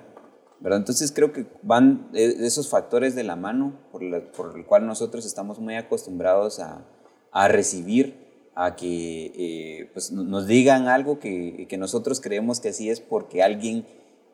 ¿verdad? 0.60 0.80
Entonces 0.80 1.12
creo 1.12 1.34
que 1.34 1.45
van 1.63 2.10
esos 2.13 2.69
factores 2.69 3.13
de 3.15 3.23
la 3.23 3.36
mano 3.36 3.80
por, 3.91 4.01
por 4.32 4.58
el 4.58 4.65
cual 4.65 4.86
nosotros 4.86 5.25
estamos 5.25 5.60
muy 5.60 5.75
acostumbrados 5.75 6.60
a, 6.60 6.86
a 7.32 7.47
recibir, 7.47 8.51
a 8.56 8.75
que 8.75 9.32
eh, 9.36 9.89
pues 9.93 10.12
nos 10.12 10.47
digan 10.47 10.88
algo 10.88 11.19
que, 11.19 11.65
que, 11.69 11.77
nosotros 11.77 12.19
creemos 12.19 12.60
que 12.60 12.69
así 12.69 12.89
es 12.89 12.99
porque 12.99 13.43
alguien 13.43 13.86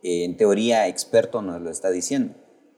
eh, 0.03 0.25
en 0.25 0.37
teoría 0.37 0.87
experto 0.87 1.41
nos 1.41 1.61
lo 1.61 1.69
está 1.69 1.91
diciendo, 1.91 2.33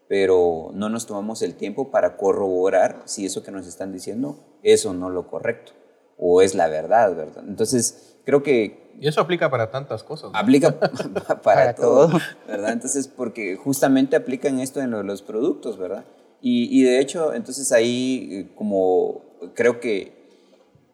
pero 0.09 0.71
no 0.73 0.89
nos 0.89 1.05
tomamos 1.05 1.43
el 1.43 1.53
tiempo 1.53 1.91
para 1.91 2.17
corroborar 2.17 3.03
si 3.05 3.27
eso 3.27 3.43
que 3.43 3.51
nos 3.51 3.67
están 3.67 3.93
diciendo 3.93 4.57
es 4.63 4.83
o 4.87 4.93
no 4.93 5.11
lo 5.11 5.27
correcto, 5.27 5.73
o 6.17 6.41
es 6.41 6.55
la 6.55 6.67
verdad, 6.67 7.15
¿verdad? 7.15 7.43
Entonces, 7.47 8.17
creo 8.25 8.41
que... 8.41 8.89
Y 8.99 9.07
eso 9.07 9.21
aplica 9.21 9.51
para 9.51 9.69
tantas 9.69 10.03
cosas. 10.03 10.31
Aplica 10.33 10.79
para, 11.43 11.75
todo, 11.75 12.09
¿verdad? 12.47 12.73
Entonces, 12.73 13.07
porque 13.07 13.55
justamente 13.55 14.15
aplican 14.15 14.59
esto 14.59 14.81
en 14.81 14.91
los 15.05 15.21
productos, 15.21 15.77
¿verdad? 15.77 16.05
Y, 16.41 16.67
y 16.77 16.83
de 16.83 16.99
hecho, 16.99 17.35
entonces 17.35 17.71
ahí 17.71 18.29
eh, 18.31 18.55
como 18.55 19.21
creo 19.53 19.79
que 19.79 20.17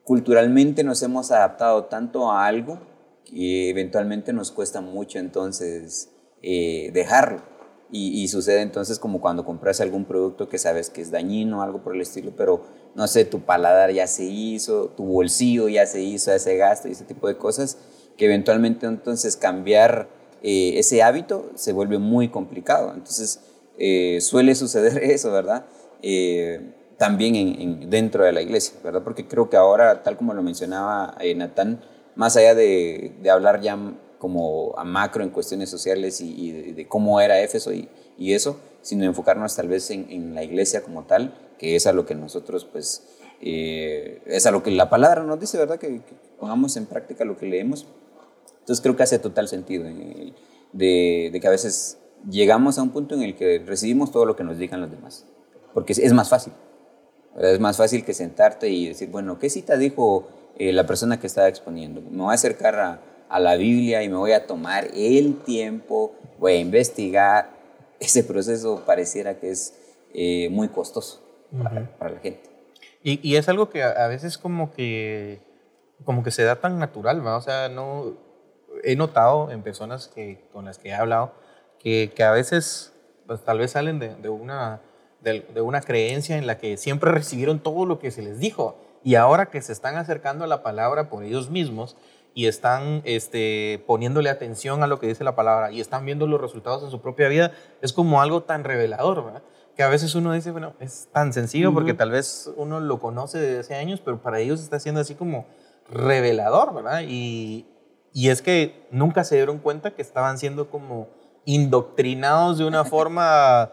culturalmente 0.04 0.84
nos 0.84 1.02
hemos 1.04 1.32
adaptado 1.32 1.86
tanto 1.86 2.32
a 2.32 2.46
algo 2.46 2.80
que 3.24 3.70
eventualmente 3.70 4.34
nos 4.34 4.52
cuesta 4.52 4.82
mucho 4.82 5.20
entonces 5.20 6.12
eh, 6.42 6.92
dejarlo. 6.94 7.55
Y, 7.92 8.28
sucede 8.28 8.62
entonces 8.62 9.00
como 9.00 9.22
cuando 9.22 9.46
compras 9.46 9.80
algún 9.80 10.06
producto 10.06 10.50
que 10.50 10.58
sabes 10.58 10.90
que 10.90 11.02
es 11.02 11.12
dañino, 11.12 11.62
algo 11.62 11.82
por 11.82 11.96
el 11.96 12.02
estilo, 12.02 12.34
pero 12.36 12.64
no 12.96 13.08
sé, 13.08 13.26
tu 13.26 13.42
paladar 13.42 13.92
ya 13.92 14.08
se 14.08 14.24
hizo, 14.26 14.90
tu 14.90 15.06
bolsillo 15.06 15.70
ya 15.70 15.86
se 15.86 16.02
hizo 16.02 16.34
ese 16.34 16.58
gasto 16.58 16.88
y 16.88 16.92
ese 16.92 17.06
tipo 17.06 17.28
de 17.28 17.38
cosas, 17.38 17.78
que 18.18 18.26
eventualmente 18.26 18.86
entonces 18.86 19.38
cambiar 19.38 20.10
eh, 20.42 20.80
ese 20.80 21.04
hábito 21.04 21.52
se 21.56 21.74
vuelve 21.74 21.98
muy 22.00 22.30
complicado. 22.30 22.92
Entonces 22.94 23.40
eh, 23.78 24.20
suele 24.20 24.56
suceder 24.56 24.98
eso, 25.04 25.32
¿verdad? 25.32 25.66
Eh, 26.02 26.74
también 26.98 27.36
en, 27.36 27.90
dentro 27.90 28.26
de 28.26 28.32
la 28.32 28.42
iglesia, 28.42 28.78
¿verdad? 28.84 29.04
Porque 29.04 29.28
creo 29.28 29.50
que 29.50 29.58
ahora, 29.58 30.04
tal 30.04 30.18
como 30.18 30.34
lo 30.34 30.42
mencionaba 30.42 31.16
Natán, 31.36 31.82
más 32.16 32.36
allá 32.38 32.56
de, 32.56 33.16
de, 33.22 33.30
hablar 33.30 33.62
ya 33.62 33.78
como 34.26 34.74
a 34.76 34.84
macro 34.84 35.24
en 35.24 35.30
cuestiones 35.30 35.70
sociales 35.70 36.20
y, 36.20 36.72
de, 36.74 36.88
cómo 36.88 37.22
era 37.22 37.40
Éfeso 37.42 37.72
y, 37.72 37.88
y, 38.18 38.34
eso, 38.34 38.60
sino 38.82 39.04
enfocarnos 39.06 39.56
tal 39.56 39.68
vez 39.68 39.92
en, 39.92 40.08
en 40.10 40.34
la 40.34 40.44
iglesia 40.44 40.82
como 40.82 41.04
tal, 41.04 41.36
que 41.60 41.76
es 41.76 41.86
a 41.86 41.94
lo 41.94 42.08
que 42.08 42.16
nosotros, 42.16 42.66
pues, 42.66 43.04
eh, 43.40 44.24
es 44.26 44.48
a 44.48 44.52
lo 44.52 44.64
que 44.64 44.72
la 44.72 44.90
palabra 44.90 45.22
nos 45.22 45.40
dice, 45.40 45.60
¿verdad? 45.60 45.78
Que, 45.78 46.02
pongamos 46.40 46.76
en 46.76 46.88
práctica 46.88 47.24
lo 47.24 47.38
que 47.38 47.46
leemos. 47.46 47.86
Entonces 48.62 48.82
creo 48.82 48.96
que 48.96 49.04
hace 49.04 49.20
total 49.20 49.48
sentido 49.48 49.84
de, 49.84 50.34
de, 50.74 51.40
que 51.40 51.48
a 51.48 51.52
veces 51.52 52.00
llegamos 52.28 52.80
a 52.80 52.82
un 52.82 52.90
punto 52.90 53.14
en 53.14 53.22
el 53.22 53.36
que 53.36 53.62
recibimos 53.64 54.12
todo 54.12 54.26
lo 54.26 54.36
que 54.36 54.44
nos 54.44 54.58
digan 54.58 54.82
los 54.82 54.90
demás, 54.90 55.28
porque 55.72 55.94
es, 55.94 56.14
más 56.14 56.30
fácil. 56.30 56.54
Es 57.40 57.60
más 57.60 57.78
fácil 57.78 58.04
que 58.04 58.16
sentarte 58.16 58.70
y 58.70 58.88
decir, 58.88 59.12
bueno, 59.12 59.38
¿qué 59.38 59.52
cita 59.52 59.78
dijo 59.78 60.28
eh, 60.58 60.74
la 60.74 60.88
persona 60.88 61.20
que 61.20 61.28
estaba 61.28 61.48
exponiendo? 61.48 62.02
Me 62.02 62.24
voy 62.24 62.32
a 62.32 62.34
acercar 62.34 62.80
a, 62.80 63.02
a 63.30 63.40
la 63.40 63.56
Biblia 63.56 64.04
y 64.04 64.10
me 64.10 64.18
voy 64.18 64.32
a 64.32 64.46
tomar 64.48 64.88
el 64.94 65.38
tiempo, 65.44 66.14
voy 66.40 66.54
a 66.54 66.60
investigar. 66.60 67.50
Ese 68.00 68.24
proceso 68.24 68.84
pareciera 68.86 69.40
que 69.40 69.52
es 69.52 69.74
eh, 70.14 70.50
muy 70.50 70.68
costoso 70.68 71.22
para, 71.64 72.12
la 72.12 72.20
gente. 72.20 72.50
Y, 73.02 73.20
y, 73.28 73.38
es 73.38 73.48
algo 73.48 73.70
que 73.70 73.84
a, 73.84 74.08
veces 74.08 74.38
como 74.38 74.74
que, 74.74 75.40
como 76.04 76.24
que 76.24 76.32
se 76.32 76.44
da 76.44 76.58
tan 76.58 76.78
natural, 76.80 77.24
¿no? 77.24 77.38
O 77.38 77.42
sea, 77.42 77.70
no, 77.70 78.18
he 78.84 78.96
notado 78.96 79.52
en 79.52 79.62
personas 79.62 80.08
que, 80.08 80.48
con 80.52 80.66
las 80.66 80.78
que 80.78 80.90
he 80.90 80.94
hablado 80.94 81.34
que, 81.80 82.12
que 82.16 82.24
a 82.24 82.32
veces 82.32 82.94
pues, 83.28 83.42
tal 83.44 83.60
vez 83.60 83.72
salen 83.72 84.00
de, 84.00 84.16
de 84.16 84.30
una, 84.30 84.82
de, 85.22 85.42
de, 85.54 85.62
una 85.62 85.82
creencia 85.82 86.38
en 86.38 86.48
la 86.48 86.58
que 86.58 86.78
siempre 86.78 87.12
recibieron 87.12 87.60
todo 87.60 87.86
lo 87.86 88.00
que 88.00 88.12
se 88.12 88.22
les 88.22 88.40
dijo 88.40 88.78
y 89.04 89.16
ahora 89.16 89.48
que 89.48 89.62
se 89.62 89.72
están 89.72 89.96
acercando 89.98 90.44
a 90.44 90.48
la 90.48 90.64
palabra 90.64 91.10
por 91.10 91.24
ellos 91.24 91.50
mismos 91.50 91.96
y 92.36 92.46
están 92.46 93.02
este, 93.06 93.84
poniéndole 93.88 94.30
atención 94.30 94.84
a 94.84 94.88
lo 94.88 95.00
que 95.00 95.08
dice 95.08 95.24
la 95.24 95.36
palabra 95.36 95.72
y 95.72 95.82
están 95.82 96.06
viendo 96.06 96.28
los 96.28 96.40
resultados 96.40 96.84
en 96.84 96.92
su 96.92 97.02
propia 97.02 97.28
vida, 97.30 97.52
es 97.82 97.94
como 97.94 98.22
algo 98.22 98.44
tan 98.44 98.64
revelador, 98.64 99.26
¿verdad? 99.26 99.42
que 99.76 99.84
a 99.84 99.90
veces 99.90 100.16
uno 100.16 100.32
dice, 100.34 100.52
bueno, 100.52 100.74
es 100.80 101.10
tan 101.12 101.34
sencillo 101.34 101.74
porque 101.74 101.94
tal 101.94 102.12
vez 102.12 102.50
uno 102.56 102.80
lo 102.80 103.00
conoce 103.00 103.40
desde 103.40 103.60
hace 103.60 103.76
años, 103.76 104.02
pero 104.04 104.22
para 104.22 104.40
ellos 104.40 104.62
está 104.62 104.80
siendo 104.80 105.02
así 105.02 105.16
como 105.16 105.46
revelador, 105.90 106.74
¿verdad? 106.74 107.02
Y, 107.06 107.66
y 108.14 108.30
es 108.30 108.42
que 108.42 108.88
nunca 108.92 109.24
se 109.26 109.36
dieron 109.36 109.60
cuenta 109.60 109.92
que 109.92 110.02
estaban 110.02 110.38
siendo 110.38 110.70
como 110.70 111.10
indoctrinados 111.44 112.58
de 112.58 112.66
una 112.66 112.86
forma 112.86 113.72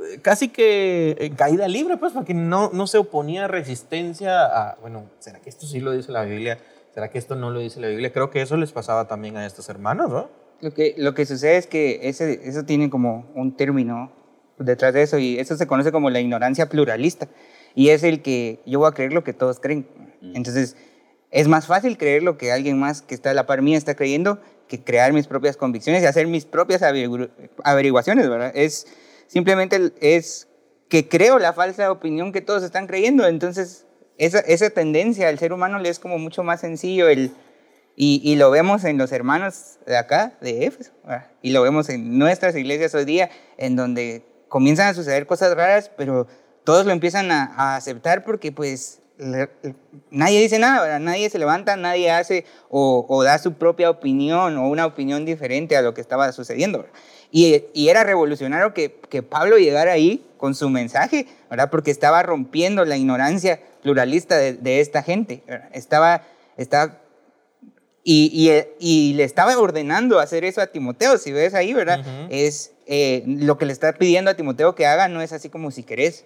eh, 0.00 0.20
casi 0.20 0.48
que 0.48 1.16
en 1.18 1.34
caída 1.34 1.66
libre, 1.66 1.96
pues, 1.96 2.12
porque 2.12 2.34
no, 2.34 2.70
no 2.72 2.86
se 2.86 2.98
oponía 2.98 3.48
resistencia 3.48 4.44
a, 4.44 4.76
bueno, 4.80 5.10
¿será 5.18 5.40
que 5.40 5.48
esto 5.48 5.66
sí 5.66 5.80
lo 5.80 5.92
dice 5.92 6.12
la 6.12 6.24
Biblia? 6.24 6.58
¿Será 6.98 7.10
que 7.10 7.18
esto 7.18 7.36
no 7.36 7.52
lo 7.52 7.60
dice 7.60 7.78
la 7.78 7.86
Biblia? 7.86 8.10
Creo 8.10 8.28
que 8.28 8.42
eso 8.42 8.56
les 8.56 8.72
pasaba 8.72 9.06
también 9.06 9.36
a 9.36 9.46
estos 9.46 9.68
hermanos, 9.68 10.10
¿no? 10.10 10.28
Lo 10.60 10.74
que, 10.74 10.96
lo 10.98 11.14
que 11.14 11.26
sucede 11.26 11.56
es 11.56 11.68
que 11.68 12.00
ese, 12.02 12.40
eso 12.42 12.64
tiene 12.64 12.90
como 12.90 13.30
un 13.36 13.56
término 13.56 14.10
detrás 14.58 14.92
de 14.92 15.02
eso 15.02 15.16
y 15.16 15.38
eso 15.38 15.56
se 15.56 15.68
conoce 15.68 15.92
como 15.92 16.10
la 16.10 16.18
ignorancia 16.18 16.68
pluralista 16.68 17.28
y 17.76 17.90
es 17.90 18.02
el 18.02 18.20
que 18.20 18.58
yo 18.66 18.80
voy 18.80 18.88
a 18.88 18.94
creer 18.94 19.12
lo 19.12 19.22
que 19.22 19.32
todos 19.32 19.60
creen. 19.60 19.86
Mm. 20.22 20.34
Entonces, 20.34 20.76
es 21.30 21.46
más 21.46 21.68
fácil 21.68 21.98
creer 21.98 22.24
lo 22.24 22.36
que 22.36 22.50
alguien 22.50 22.80
más 22.80 23.00
que 23.00 23.14
está 23.14 23.30
a 23.30 23.34
la 23.34 23.46
par 23.46 23.62
mía 23.62 23.78
está 23.78 23.94
creyendo 23.94 24.40
que 24.66 24.82
crear 24.82 25.12
mis 25.12 25.28
propias 25.28 25.56
convicciones 25.56 26.02
y 26.02 26.06
hacer 26.06 26.26
mis 26.26 26.46
propias 26.46 26.82
averiguaciones, 27.62 28.28
¿verdad? 28.28 28.50
Es 28.56 28.88
simplemente 29.28 29.92
es 30.00 30.48
que 30.88 31.08
creo 31.08 31.38
la 31.38 31.52
falsa 31.52 31.92
opinión 31.92 32.32
que 32.32 32.40
todos 32.40 32.64
están 32.64 32.88
creyendo, 32.88 33.24
entonces 33.24 33.86
esa, 34.18 34.40
esa 34.40 34.70
tendencia 34.70 35.28
al 35.28 35.38
ser 35.38 35.52
humano 35.52 35.78
le 35.78 35.88
es 35.88 35.98
como 35.98 36.18
mucho 36.18 36.42
más 36.42 36.60
sencillo 36.60 37.08
el... 37.08 37.32
Y, 38.00 38.36
lo 38.36 38.52
vemos 38.52 38.84
en 38.84 38.96
los 38.96 39.10
hermanos 39.10 39.80
de 39.84 39.96
acá, 39.96 40.34
de 40.40 40.66
Éfeso, 40.66 40.92
y 41.42 41.50
lo 41.50 41.62
vemos 41.62 41.88
en 41.88 42.16
nuestras 42.16 42.54
iglesias 42.54 42.94
hoy 42.94 43.04
día, 43.04 43.28
en 43.56 43.74
donde 43.74 44.22
comienzan 44.46 44.86
a 44.86 44.94
suceder 44.94 45.26
cosas 45.26 45.56
raras, 45.56 45.90
pero 45.96 46.28
todos 46.62 46.86
lo 46.86 46.92
empiezan 46.92 47.32
a, 47.32 47.74
aceptar 47.74 48.22
porque 48.22 48.52
pues 48.52 49.00
nadie 50.10 50.40
dice 50.40 50.60
nada, 50.60 51.00
nadie 51.00 51.28
se 51.28 51.40
levanta, 51.40 51.76
nadie 51.76 52.12
hace 52.12 52.44
o, 52.70 53.22
da 53.24 53.36
su 53.38 53.54
propia 53.54 53.90
opinión 53.90 54.56
o 54.58 54.68
una 54.68 54.86
opinión 54.86 55.24
diferente 55.24 55.76
a 55.76 55.82
lo 55.82 55.92
que 55.92 56.00
estaba 56.00 56.30
sucediendo. 56.30 56.86
Y, 57.30 57.64
y, 57.74 57.88
era 57.88 58.04
revolucionario 58.04 58.72
que, 58.72 58.98
que, 59.10 59.22
Pablo 59.22 59.58
llegara 59.58 59.92
ahí 59.92 60.24
con 60.38 60.54
su 60.54 60.70
mensaje, 60.70 61.26
¿verdad? 61.50 61.68
porque 61.70 61.90
estaba 61.90 62.22
rompiendo 62.22 62.86
la 62.86 62.96
ignorancia 62.96 63.60
pluralista 63.82 64.38
de, 64.38 64.54
de 64.54 64.80
esta 64.80 65.02
gente. 65.02 65.42
Estaba, 65.72 66.22
estaba 66.56 66.98
y, 68.10 68.50
y, 68.78 69.12
le 69.12 69.24
estaba 69.24 69.58
ordenando 69.58 70.18
hacer 70.18 70.42
eso 70.44 70.62
a 70.62 70.68
Timoteo, 70.68 71.18
si 71.18 71.30
ves 71.30 71.52
ahí, 71.52 71.74
¿verdad? 71.74 72.02
Es 72.30 72.72
eh, 72.86 73.22
lo 73.26 73.58
que 73.58 73.66
le 73.66 73.74
está 73.74 73.92
pidiendo 73.92 74.30
a 74.30 74.34
Timoteo 74.34 74.74
que 74.74 74.86
haga, 74.86 75.08
no 75.08 75.20
es 75.20 75.34
así 75.34 75.50
como 75.50 75.70
si 75.70 75.82
querés, 75.82 76.24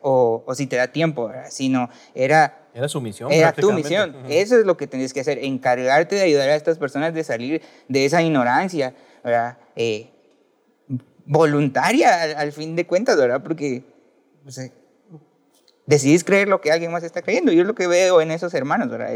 o, 0.00 0.44
o, 0.46 0.54
si 0.54 0.68
te 0.68 0.76
da 0.76 0.92
tiempo, 0.92 1.32
sino 1.50 1.90
era... 2.14 2.60
Era 2.72 2.88
su 2.88 3.00
misión. 3.00 3.32
Era 3.32 3.52
tu 3.52 3.72
misión. 3.72 4.14
Eso 4.28 4.60
es 4.60 4.64
lo 4.64 4.76
que 4.76 4.86
tenías 4.86 5.12
que 5.12 5.18
hacer, 5.18 5.38
encargarte 5.38 6.14
de 6.14 6.22
ayudar 6.22 6.50
a 6.50 6.54
estas 6.54 6.78
personas 6.78 7.12
de 7.12 7.24
salir 7.24 7.62
de 7.88 8.04
esa 8.04 8.22
ignorancia, 8.22 8.94
¿verdad? 9.24 9.58
Eh, 9.74 10.10
voluntaria 11.28 12.22
al, 12.22 12.52
fin 12.52 12.74
de 12.74 12.86
cuentas, 12.86 13.16
¿verdad? 13.16 13.42
Porque 13.42 13.84
decidís 15.86 16.24
creer 16.24 16.48
lo 16.48 16.60
que 16.60 16.72
alguien 16.72 16.90
más 16.90 17.04
está 17.04 17.22
creyendo. 17.22 17.52
Yo 17.52 17.60
es 17.60 17.66
lo 17.66 17.74
que 17.74 17.86
veo 17.86 18.20
en 18.20 18.30
esos 18.30 18.54
hermanos, 18.54 18.88
¿verdad? 18.88 19.10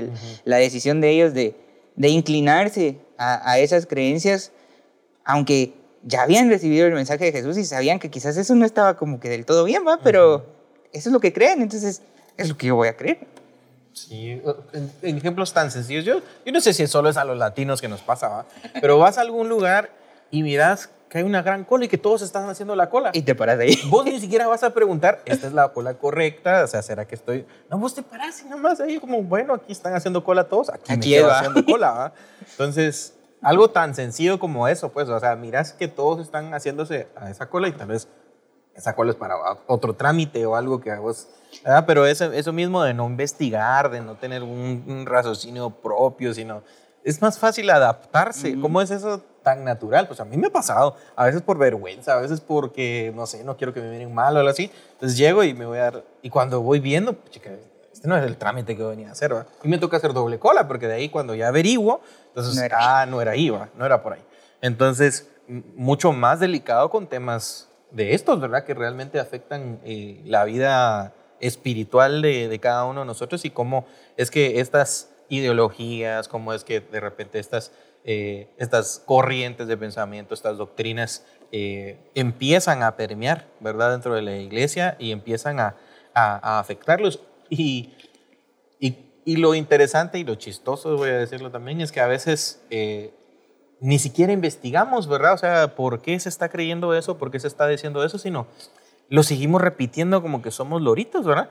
La 0.45 0.59
decisión 0.59 1.01
de 1.01 1.11
ellos 1.11 1.35
de, 1.35 1.57
de 1.97 2.09
inclinarse 2.09 2.99
a, 3.17 3.51
a, 3.51 3.59
esas 3.59 3.87
creencias, 3.87 4.53
aunque 5.25 5.75
ya 6.03 6.23
habían 6.23 6.51
recibido 6.51 6.87
el 6.87 6.93
mensaje 6.93 7.25
de 7.25 7.33
Jesús 7.33 7.57
y 7.57 7.65
sabían 7.65 7.99
que 7.99 8.11
quizás 8.11 8.37
eso 8.37 8.55
no 8.55 8.67
estaba 8.67 8.97
como 8.97 9.19
que 9.19 9.31
del 9.31 9.47
todo 9.47 9.65
bien, 9.65 9.83
¿va? 9.87 9.99
Pero 10.03 10.45
eso 10.93 11.09
es 11.09 11.13
lo 11.13 11.21
que 11.21 11.33
creen, 11.33 11.63
entonces 11.63 12.03
es 12.37 12.49
lo 12.49 12.57
que 12.59 12.67
yo 12.67 12.77
voy 12.77 12.89
a 12.89 12.97
creer. 12.97 13.27
Sí, 13.95 14.41
en, 15.03 15.17
ejemplos 15.17 15.53
tan 15.53 15.71
sencillos, 15.71 16.05
yo, 16.05 16.21
yo 16.45 16.53
no 16.53 16.61
sé 16.61 16.75
si 16.75 16.87
solo 16.87 17.09
es 17.09 17.17
a 17.17 17.25
los 17.25 17.39
latinos 17.39 17.81
que 17.81 17.89
nos 17.89 18.01
pasa, 18.01 18.29
¿va? 18.29 18.47
Pero 18.81 18.99
vas 18.99 19.17
a 19.17 19.23
algún 19.23 19.49
lugar 19.49 19.91
y 20.31 20.43
miras 20.43 20.91
que 21.13 21.19
hay 21.19 21.25
una 21.25 21.43
gran 21.43 21.65
cola 21.67 21.85
y 21.85 21.89
que 21.89 21.99
todos 21.99 22.23
están 22.23 22.49
haciendo 22.49 22.75
la 22.75 22.89
cola. 22.89 23.11
Y 23.13 23.21
te 23.21 23.35
paras 23.35 23.61
ahí. 23.61 23.79
Vos 23.91 24.07
ni 24.07 24.19
siquiera 24.19 24.47
vas 24.47 24.63
a 24.63 24.73
preguntar, 24.73 25.21
¿esta 25.27 25.47
es 25.47 25.53
la 25.53 25.69
cola 25.69 25.93
correcta? 25.93 26.65
O 26.65 26.67
sea, 26.67 26.81
¿será 26.81 27.07
que 27.07 27.15
estoy...? 27.15 27.45
No, 27.69 27.77
vos 27.77 27.95
te 27.95 28.03
paras 28.03 28.41
y 28.41 28.47
nada 28.47 28.57
más 28.57 28.81
ahí 28.81 28.99
como, 28.99 29.23
bueno, 29.23 29.53
aquí 29.53 29.73
están 29.73 29.95
haciendo 29.95 30.25
cola 30.25 30.45
todos, 30.45 30.71
aquí, 30.71 30.91
aquí 30.91 31.11
me 31.11 31.17
quedo 31.17 31.31
haciendo 31.31 31.67
cola, 31.67 31.91
¿va? 31.91 32.13
Entonces, 32.53 33.13
algo 33.43 33.69
tan 33.69 33.95
sencillo 33.95 34.39
como 34.39 34.67
eso, 34.69 34.89
pues, 34.89 35.07
o 35.11 35.21
sea, 35.21 35.37
miras 35.37 35.75
que 35.75 35.87
todos 35.87 36.19
están 36.23 36.55
haciéndose 36.55 37.09
a 37.15 37.31
esa 37.31 37.51
cola 37.51 37.69
y 37.69 37.73
tal 37.73 37.89
vez 37.89 38.09
esa 38.75 38.95
cola 38.95 39.11
es 39.11 39.17
para 39.19 39.37
otro 39.67 39.93
trámite 39.93 40.47
o 40.47 40.57
algo 40.57 40.81
que 40.81 40.95
vos... 40.97 41.29
¿verdad? 41.63 41.85
Pero 41.87 42.07
eso, 42.07 42.33
eso 42.33 42.55
mismo 42.55 42.83
de 42.83 42.95
no 42.95 43.07
investigar, 43.07 43.91
de 43.91 44.01
no 44.01 44.15
tener 44.15 44.43
un, 44.43 45.05
raciocinio 45.05 45.69
propio, 45.69 46.33
sino... 46.33 46.63
Es 47.05 47.21
más 47.21 47.39
fácil 47.39 47.69
adaptarse. 47.69 48.59
¿Cómo 48.61 48.81
es 48.81 48.93
eso 48.93 49.23
tan 49.43 49.65
natural. 49.65 50.07
Pues 50.07 50.21
a 50.21 50.25
mí 50.25 50.37
me 50.37 50.49
ha 50.49 50.51
pasado, 50.51 50.97
a 51.17 51.27
veces 51.27 51.43
por 51.43 51.59
vergüenza, 51.59 52.15
a 52.15 52.21
veces 52.21 52.41
porque, 52.41 53.13
no 53.15 53.27
sé, 53.27 53.45
no 53.45 53.57
quiero 53.57 53.75
que 53.75 53.81
me 53.81 53.91
miren 53.91 54.15
mal 54.15 54.37
o 54.37 54.39
algo 54.39 54.51
así. 54.51 54.71
Entonces 54.93 55.19
llego 55.19 55.45
y 55.45 55.55
me 55.55 55.67
voy 55.67 55.79
a 55.79 55.91
dar, 55.91 56.05
y 56.23 56.31
cuando 56.31 56.61
voy 56.61 56.81
viendo, 56.81 57.17
chica, 57.31 57.51
este 57.93 58.09
no 58.09 58.17
es 58.17 58.25
el 58.25 58.37
trámite 58.37 58.77
que 58.77 58.83
venía 58.83 59.09
a 59.09 59.13
hacer, 59.13 59.35
¿va? 59.35 59.47
Y 59.63 59.69
me 59.69 59.79
toca 59.79 59.97
hacer 59.99 60.13
doble 60.13 60.39
cola, 60.39 60.67
porque 60.67 60.89
de 60.89 60.95
ahí 60.95 61.09
cuando 61.09 61.35
ya 61.35 61.49
averiguo, 61.49 62.01
entonces, 62.29 62.57
no 62.57 62.63
era. 62.63 62.79
ah, 62.81 63.07
no 63.07 63.21
era 63.21 63.33
ahí, 63.33 63.51
¿va? 63.51 63.69
no 63.77 63.85
era 63.85 64.03
por 64.03 64.15
ahí. 64.15 64.23
Entonces, 64.61 65.29
mucho 65.47 66.13
más 66.13 66.41
delicado 66.41 66.89
con 66.89 67.07
temas 67.07 67.69
de 67.91 68.15
estos, 68.15 68.41
¿verdad? 68.41 68.65
Que 68.65 68.75
realmente 68.75 69.21
afectan 69.21 69.81
eh, 69.85 70.23
la 70.25 70.45
vida 70.45 71.13
espiritual 71.41 72.23
de, 72.23 72.49
de, 72.49 72.59
cada 72.59 72.85
uno 72.85 73.01
de 73.01 73.07
nosotros 73.07 73.45
y 73.45 73.51
cómo 73.51 73.85
es 74.17 74.31
que 74.31 74.61
estas 74.61 75.11
ideologías, 75.29 76.29
cómo 76.29 76.53
es 76.53 76.65
que 76.65 76.81
de 76.81 77.01
repente 77.01 77.39
estas 77.39 77.73
eh, 78.05 78.49
estas 78.59 79.03
corrientes 79.07 79.69
de 79.69 79.77
pensamiento, 79.77 80.35
estas 80.35 80.57
doctrinas 80.59 81.25
eh, 81.53 81.99
empiezan 82.15 82.83
a 82.83 82.97
permear, 82.97 83.47
¿verdad?, 83.61 83.93
dentro 83.93 84.15
de 84.15 84.23
la 84.23 84.37
iglesia 84.37 84.97
y 84.99 85.13
empiezan 85.13 85.61
a, 85.61 85.77
afectarlos. 86.15 87.21
Y, 87.49 87.95
y, 88.81 88.97
y, 89.25 89.37
lo 89.37 89.55
interesante 89.55 90.19
y 90.19 90.25
lo 90.25 90.35
chistoso, 90.35 90.97
voy 90.97 91.11
a 91.11 91.19
decirlo 91.19 91.51
también, 91.51 91.81
es 91.81 91.93
que 91.93 92.01
a 92.01 92.07
veces 92.07 92.63
eh, 92.71 93.15
ni 93.81 93.99
siquiera 93.99 94.33
investigamos, 94.33 95.09
¿verdad? 95.09 95.35
O 95.35 95.39
sea, 95.39 95.75
¿por 95.75 96.03
qué 96.03 96.19
se 96.21 96.29
está 96.29 96.49
creyendo 96.49 96.95
eso? 96.95 97.19
¿Por 97.19 97.31
qué 97.31 97.41
se 97.41 97.49
está 97.49 97.67
diciendo 97.67 98.05
eso? 98.05 98.19
Sino 98.19 98.47
lo 99.09 99.23
seguimos 99.23 99.61
repitiendo 99.61 100.23
como 100.23 100.43
que 100.43 100.51
somos 100.51 100.81
loritos, 100.81 101.27
¿verdad? 101.27 101.51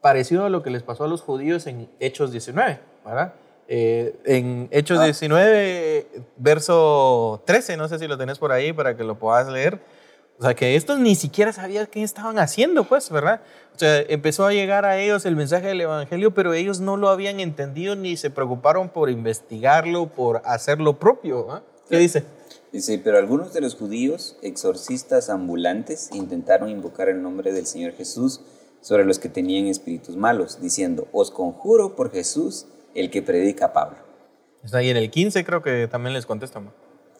Parecido 0.00 0.44
a 0.44 0.50
lo 0.50 0.62
que 0.62 0.70
les 0.70 0.82
pasó 0.82 1.04
a 1.04 1.08
los 1.08 1.22
judíos 1.22 1.66
en 1.66 1.88
Hechos 2.00 2.32
19, 2.32 2.80
¿verdad? 3.04 3.34
Eh, 3.68 4.16
en 4.24 4.68
Hechos 4.70 5.02
19, 5.02 6.06
ah. 6.06 6.20
verso 6.36 7.42
13, 7.46 7.76
no 7.76 7.88
sé 7.88 7.98
si 7.98 8.06
lo 8.06 8.18
tenés 8.18 8.38
por 8.38 8.52
ahí 8.52 8.72
para 8.72 8.96
que 8.96 9.04
lo 9.04 9.18
puedas 9.18 9.48
leer. 9.48 9.80
O 10.38 10.44
sea, 10.44 10.54
que 10.54 10.74
estos 10.74 10.98
ni 10.98 11.14
siquiera 11.14 11.52
sabían 11.52 11.86
qué 11.86 12.02
estaban 12.02 12.38
haciendo, 12.38 12.84
pues, 12.84 13.10
¿verdad? 13.10 13.42
O 13.76 13.78
sea, 13.78 14.00
empezó 14.00 14.44
a 14.44 14.52
llegar 14.52 14.84
a 14.84 14.98
ellos 14.98 15.24
el 15.24 15.36
mensaje 15.36 15.68
del 15.68 15.80
Evangelio, 15.80 16.34
pero 16.34 16.52
ellos 16.52 16.80
no 16.80 16.96
lo 16.96 17.10
habían 17.10 17.38
entendido 17.38 17.94
ni 17.94 18.16
se 18.16 18.30
preocuparon 18.30 18.88
por 18.88 19.08
investigarlo, 19.08 20.08
por 20.08 20.42
hacer 20.44 20.80
lo 20.80 20.98
propio. 20.98 21.46
¿ah? 21.50 21.62
¿Qué 21.88 21.98
dice? 21.98 22.24
Dice, 22.72 22.98
pero 22.98 23.18
algunos 23.18 23.52
de 23.52 23.60
los 23.60 23.76
judíos, 23.76 24.36
exorcistas 24.42 25.30
ambulantes, 25.30 26.10
intentaron 26.12 26.70
invocar 26.70 27.08
el 27.08 27.22
nombre 27.22 27.52
del 27.52 27.66
Señor 27.66 27.92
Jesús 27.92 28.40
sobre 28.80 29.04
los 29.04 29.18
que 29.18 29.28
tenían 29.28 29.66
espíritus 29.66 30.16
malos, 30.16 30.60
diciendo, 30.60 31.06
os 31.12 31.30
conjuro 31.30 31.94
por 31.94 32.10
Jesús 32.10 32.66
el 32.94 33.10
que 33.10 33.22
predica 33.22 33.72
Pablo. 33.72 33.98
Está 34.64 34.78
ahí 34.78 34.90
en 34.90 34.96
el 34.96 35.10
15, 35.10 35.44
creo 35.44 35.62
que 35.62 35.88
también 35.88 36.14
les 36.14 36.26
contestamos. 36.26 36.72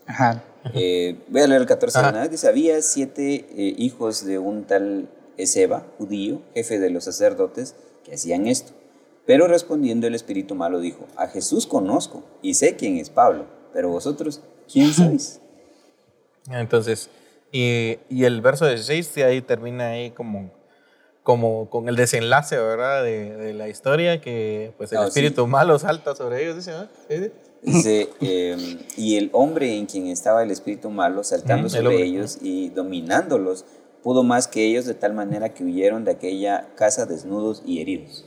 Ajá. 0.07 0.43
Eh, 0.75 1.17
voy 1.29 1.43
a 1.43 1.47
leer 1.47 1.63
el 1.63 1.67
14 1.67 2.01
de 2.01 2.09
una 2.09 2.29
Dice, 2.29 2.49
había 2.49 2.81
siete 2.83 3.35
eh, 3.35 3.75
hijos 3.79 4.25
de 4.25 4.39
un 4.39 4.65
tal 4.65 5.09
Ezeba, 5.37 5.87
judío, 5.99 6.41
jefe 6.55 6.79
de 6.79 6.91
los 6.91 7.05
sacerdotes, 7.05 7.75
que 8.05 8.15
hacían 8.15 8.47
esto. 8.47 8.73
Pero 9.27 9.47
respondiendo 9.47 10.07
el 10.07 10.15
espíritu 10.15 10.55
malo 10.55 10.81
dijo, 10.81 11.07
a 11.17 11.29
Jesús 11.29 11.67
conozco 11.67 12.25
y 12.43 12.55
sé 12.55 12.77
quién 12.77 12.97
es 12.97 13.11
Pablo, 13.11 13.47
pero 13.73 13.89
vosotros, 13.89 14.41
¿quién 14.71 14.93
sois? 14.93 15.41
Entonces, 16.51 17.09
y, 17.53 17.99
y 18.09 18.25
el 18.25 18.41
verso 18.41 18.67
16 18.67 19.17
ahí 19.19 19.43
termina 19.43 19.91
ahí 19.91 20.11
como 20.11 20.51
como 21.23 21.71
con 21.71 21.89
el 21.89 21.97
desenlace, 21.97 22.57
¿verdad? 22.57 23.03
De, 23.03 23.37
de 23.37 23.53
la 23.55 23.69
historia, 23.69 24.21
que 24.21 24.73
pues 24.77 24.93
el 24.93 24.99
ah, 24.99 25.07
espíritu 25.07 25.47
malo 25.47 25.79
salta 25.79 26.15
sobre 26.15 26.43
ellos, 26.43 26.57
dice, 26.57 26.73
Dice, 27.63 28.11
em, 28.21 28.81
y 28.97 29.17
el 29.17 29.31
hombre 29.33 29.79
en 29.79 29.87
quien 29.87 30.09
estaba 30.09 30.43
el 30.43 30.51
espíritu 30.51 30.91
malo 30.91 31.23
saltando 31.23 31.69
sobre 31.69 32.03
ellos 32.03 32.39
y 32.43 32.71
dominándolos, 32.71 33.65
pudo 34.03 34.25
más 34.25 34.49
que 34.49 34.65
ellos 34.65 34.85
de 34.85 34.95
tal 34.95 35.15
manera 35.15 35.51
que 35.51 35.63
huyeron 35.63 36.05
de 36.05 36.11
aquella 36.11 36.67
casa 36.75 37.07
desnudos 37.07 37.63
y 37.65 37.81
heridos. 37.81 38.25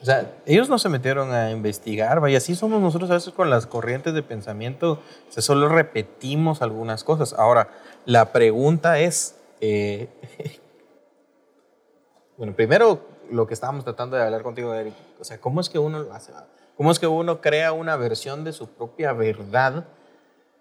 O 0.00 0.04
sea, 0.04 0.36
ellos 0.46 0.68
no 0.68 0.78
se 0.78 0.88
metieron 0.88 1.32
a 1.32 1.50
investigar, 1.50 2.20
vaya, 2.20 2.38
así 2.38 2.54
somos 2.54 2.80
nosotros 2.80 3.10
a 3.10 3.14
veces 3.14 3.32
con 3.32 3.50
las 3.50 3.66
corrientes 3.66 4.14
de 4.14 4.22
pensamiento, 4.22 5.00
se 5.30 5.42
solo 5.42 5.68
repetimos 5.68 6.62
algunas 6.62 7.02
cosas. 7.02 7.32
Ahora, 7.32 7.70
la 8.04 8.30
pregunta 8.30 9.00
es, 9.00 9.34
eh, 9.60 10.08
Bueno, 12.36 12.52
primero 12.54 13.00
lo 13.30 13.46
que 13.46 13.54
estábamos 13.54 13.84
tratando 13.84 14.16
de 14.16 14.22
hablar 14.22 14.42
contigo, 14.42 14.74
Eric, 14.74 14.94
o 15.20 15.24
sea, 15.24 15.40
¿cómo 15.40 15.60
es 15.60 15.68
que 15.68 15.78
uno 15.78 16.00
lo 16.00 16.12
hace? 16.12 16.32
¿Cómo 16.76 16.90
es 16.90 16.98
que 16.98 17.06
uno 17.06 17.40
crea 17.40 17.72
una 17.72 17.96
versión 17.96 18.42
de 18.42 18.52
su 18.52 18.68
propia 18.68 19.12
verdad 19.12 19.84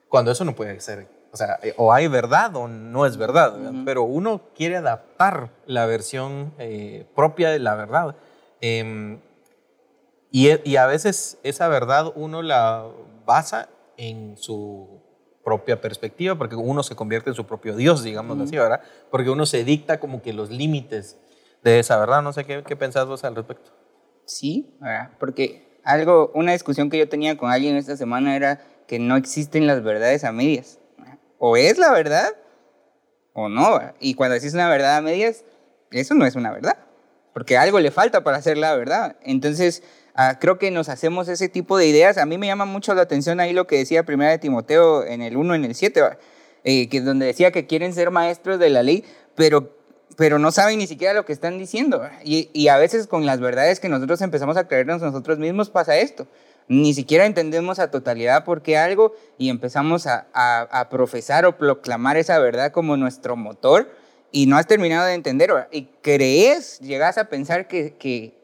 cuando 0.07 0.31
eso 0.31 0.45
no 0.45 0.53
puede 0.53 0.79
ser? 0.79 1.07
O 1.31 1.37
sea, 1.37 1.57
eh, 1.63 1.73
o 1.77 1.91
hay 1.91 2.07
verdad 2.07 2.55
o 2.55 2.67
no 2.67 3.07
es 3.07 3.17
verdad, 3.17 3.55
pero 3.85 4.03
uno 4.03 4.41
quiere 4.55 4.77
adaptar 4.77 5.49
la 5.65 5.87
versión 5.87 6.53
eh, 6.59 7.07
propia 7.15 7.49
de 7.49 7.57
la 7.57 7.73
verdad. 7.73 8.15
Em, 8.61 9.19
y, 10.29 10.49
y, 10.69 10.75
a 10.75 10.85
veces 10.85 11.39
esa 11.41 11.67
verdad 11.67 12.11
uno 12.15 12.43
la 12.43 12.85
basa 13.25 13.69
en 13.97 14.37
su 14.37 15.01
propia 15.43 15.81
perspectiva, 15.81 16.35
porque 16.35 16.55
uno 16.55 16.83
se 16.83 16.95
convierte 16.95 17.31
en 17.31 17.35
su 17.35 17.45
propio 17.45 17.75
Dios, 17.75 18.03
digamos 18.03 18.39
así, 18.39 18.55
¿verdad? 18.55 18.81
Porque 19.09 19.31
uno 19.31 19.47
se 19.47 19.63
dicta 19.63 19.99
como 19.99 20.21
que 20.21 20.33
los 20.33 20.51
límites 20.51 21.17
de 21.63 21.79
esa 21.79 21.97
verdad. 21.97 22.21
No 22.21 22.33
sé 22.33 22.45
qué, 22.45 22.63
qué 22.65 22.75
pensás 22.75 23.07
vos 23.07 23.23
al 23.23 23.35
respecto. 23.35 23.71
Sí, 24.25 24.77
porque 25.19 25.79
algo, 25.83 26.31
una 26.33 26.53
discusión 26.53 26.89
que 26.89 26.97
yo 26.97 27.09
tenía 27.09 27.37
con 27.37 27.51
alguien 27.51 27.75
esta 27.75 27.97
semana 27.97 28.35
era 28.35 28.61
que 28.87 28.99
no 28.99 29.17
existen 29.17 29.67
las 29.67 29.83
verdades 29.83 30.23
a 30.23 30.31
medias. 30.31 30.79
O 31.39 31.57
es 31.57 31.77
la 31.77 31.91
verdad 31.91 32.29
o 33.33 33.49
no. 33.49 33.79
Y 33.99 34.13
cuando 34.13 34.35
decís 34.35 34.53
una 34.53 34.69
verdad 34.69 34.97
a 34.97 35.01
medias, 35.01 35.43
eso 35.91 36.13
no 36.13 36.25
es 36.25 36.35
una 36.35 36.51
verdad, 36.51 36.77
porque 37.33 37.57
algo 37.57 37.79
le 37.79 37.91
falta 37.91 38.23
para 38.23 38.41
ser 38.41 38.57
la 38.57 38.75
verdad. 38.75 39.17
Entonces, 39.23 39.83
ah, 40.15 40.37
creo 40.39 40.57
que 40.57 40.71
nos 40.71 40.89
hacemos 40.89 41.27
ese 41.27 41.49
tipo 41.49 41.77
de 41.77 41.87
ideas. 41.87 42.17
A 42.17 42.25
mí 42.25 42.37
me 42.37 42.47
llama 42.47 42.65
mucho 42.65 42.93
la 42.95 43.01
atención 43.01 43.39
ahí 43.39 43.53
lo 43.53 43.67
que 43.67 43.77
decía 43.77 44.03
primera 44.03 44.31
de 44.31 44.39
Timoteo 44.39 45.05
en 45.05 45.21
el 45.21 45.35
1, 45.35 45.55
en 45.55 45.65
el 45.65 45.75
7, 45.75 46.01
eh, 46.63 46.87
que 46.87 47.01
donde 47.01 47.25
decía 47.25 47.51
que 47.51 47.67
quieren 47.67 47.93
ser 47.93 48.09
maestros 48.11 48.57
de 48.59 48.69
la 48.69 48.83
ley, 48.83 49.03
pero 49.35 49.82
pero 50.15 50.39
no 50.39 50.51
saben 50.51 50.79
ni 50.79 50.87
siquiera 50.87 51.13
lo 51.13 51.25
que 51.25 51.33
están 51.33 51.57
diciendo. 51.57 52.01
Y, 52.23 52.67
a 52.67 52.77
veces 52.77 53.07
con 53.07 53.25
las 53.25 53.39
verdades 53.39 53.79
que 53.79 53.89
nosotros 53.89 54.21
empezamos 54.21 54.57
a 54.57 54.67
creernos 54.67 55.01
nosotros 55.01 55.39
mismos 55.39 55.69
pasa 55.69 55.97
esto. 55.97 56.27
Ni 56.67 56.93
siquiera 56.93 57.25
entendemos 57.25 57.79
a 57.79 57.91
totalidad 57.91 58.45
por 58.45 58.61
qué 58.61 58.77
algo 58.77 59.13
y 59.37 59.49
empezamos 59.49 60.07
a, 60.07 60.27
a, 60.33 60.89
profesar 60.89 61.45
o 61.45 61.57
proclamar 61.57 62.17
esa 62.17 62.39
verdad 62.39 62.71
como 62.71 62.95
nuestro 62.95 63.35
motor 63.35 63.91
y 64.31 64.45
no 64.45 64.57
has 64.57 64.67
terminado 64.67 65.05
de 65.05 65.13
entender. 65.13 65.51
Y 65.71 65.89
crees, 66.01 66.79
llegas 66.79 67.17
a 67.17 67.25
pensar 67.25 67.67
que, 67.67 67.95
que, 67.95 68.37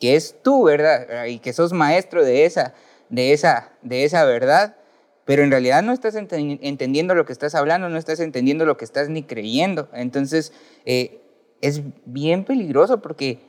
que 0.00 0.14
es 0.14 0.36
tú, 0.42 0.64
¿verdad? 0.64 1.24
Y 1.26 1.40
que 1.40 1.52
sos 1.52 1.72
maestro 1.72 2.24
de 2.24 2.44
esa, 2.44 2.74
de 3.08 3.32
esa, 3.32 3.72
de 3.82 4.04
esa 4.04 4.24
verdad 4.24 4.76
pero 5.24 5.42
en 5.42 5.50
realidad 5.50 5.82
no 5.82 5.92
estás 5.92 6.14
entendiendo 6.14 7.14
lo 7.14 7.24
que 7.24 7.32
estás 7.32 7.54
hablando, 7.54 7.88
no 7.88 7.96
estás 7.96 8.20
entendiendo 8.20 8.66
lo 8.66 8.76
que 8.76 8.84
estás 8.84 9.08
ni 9.08 9.22
creyendo. 9.22 9.88
Entonces, 9.94 10.52
eh, 10.84 11.22
es 11.62 11.82
bien 12.04 12.44
peligroso 12.44 13.00
porque 13.00 13.40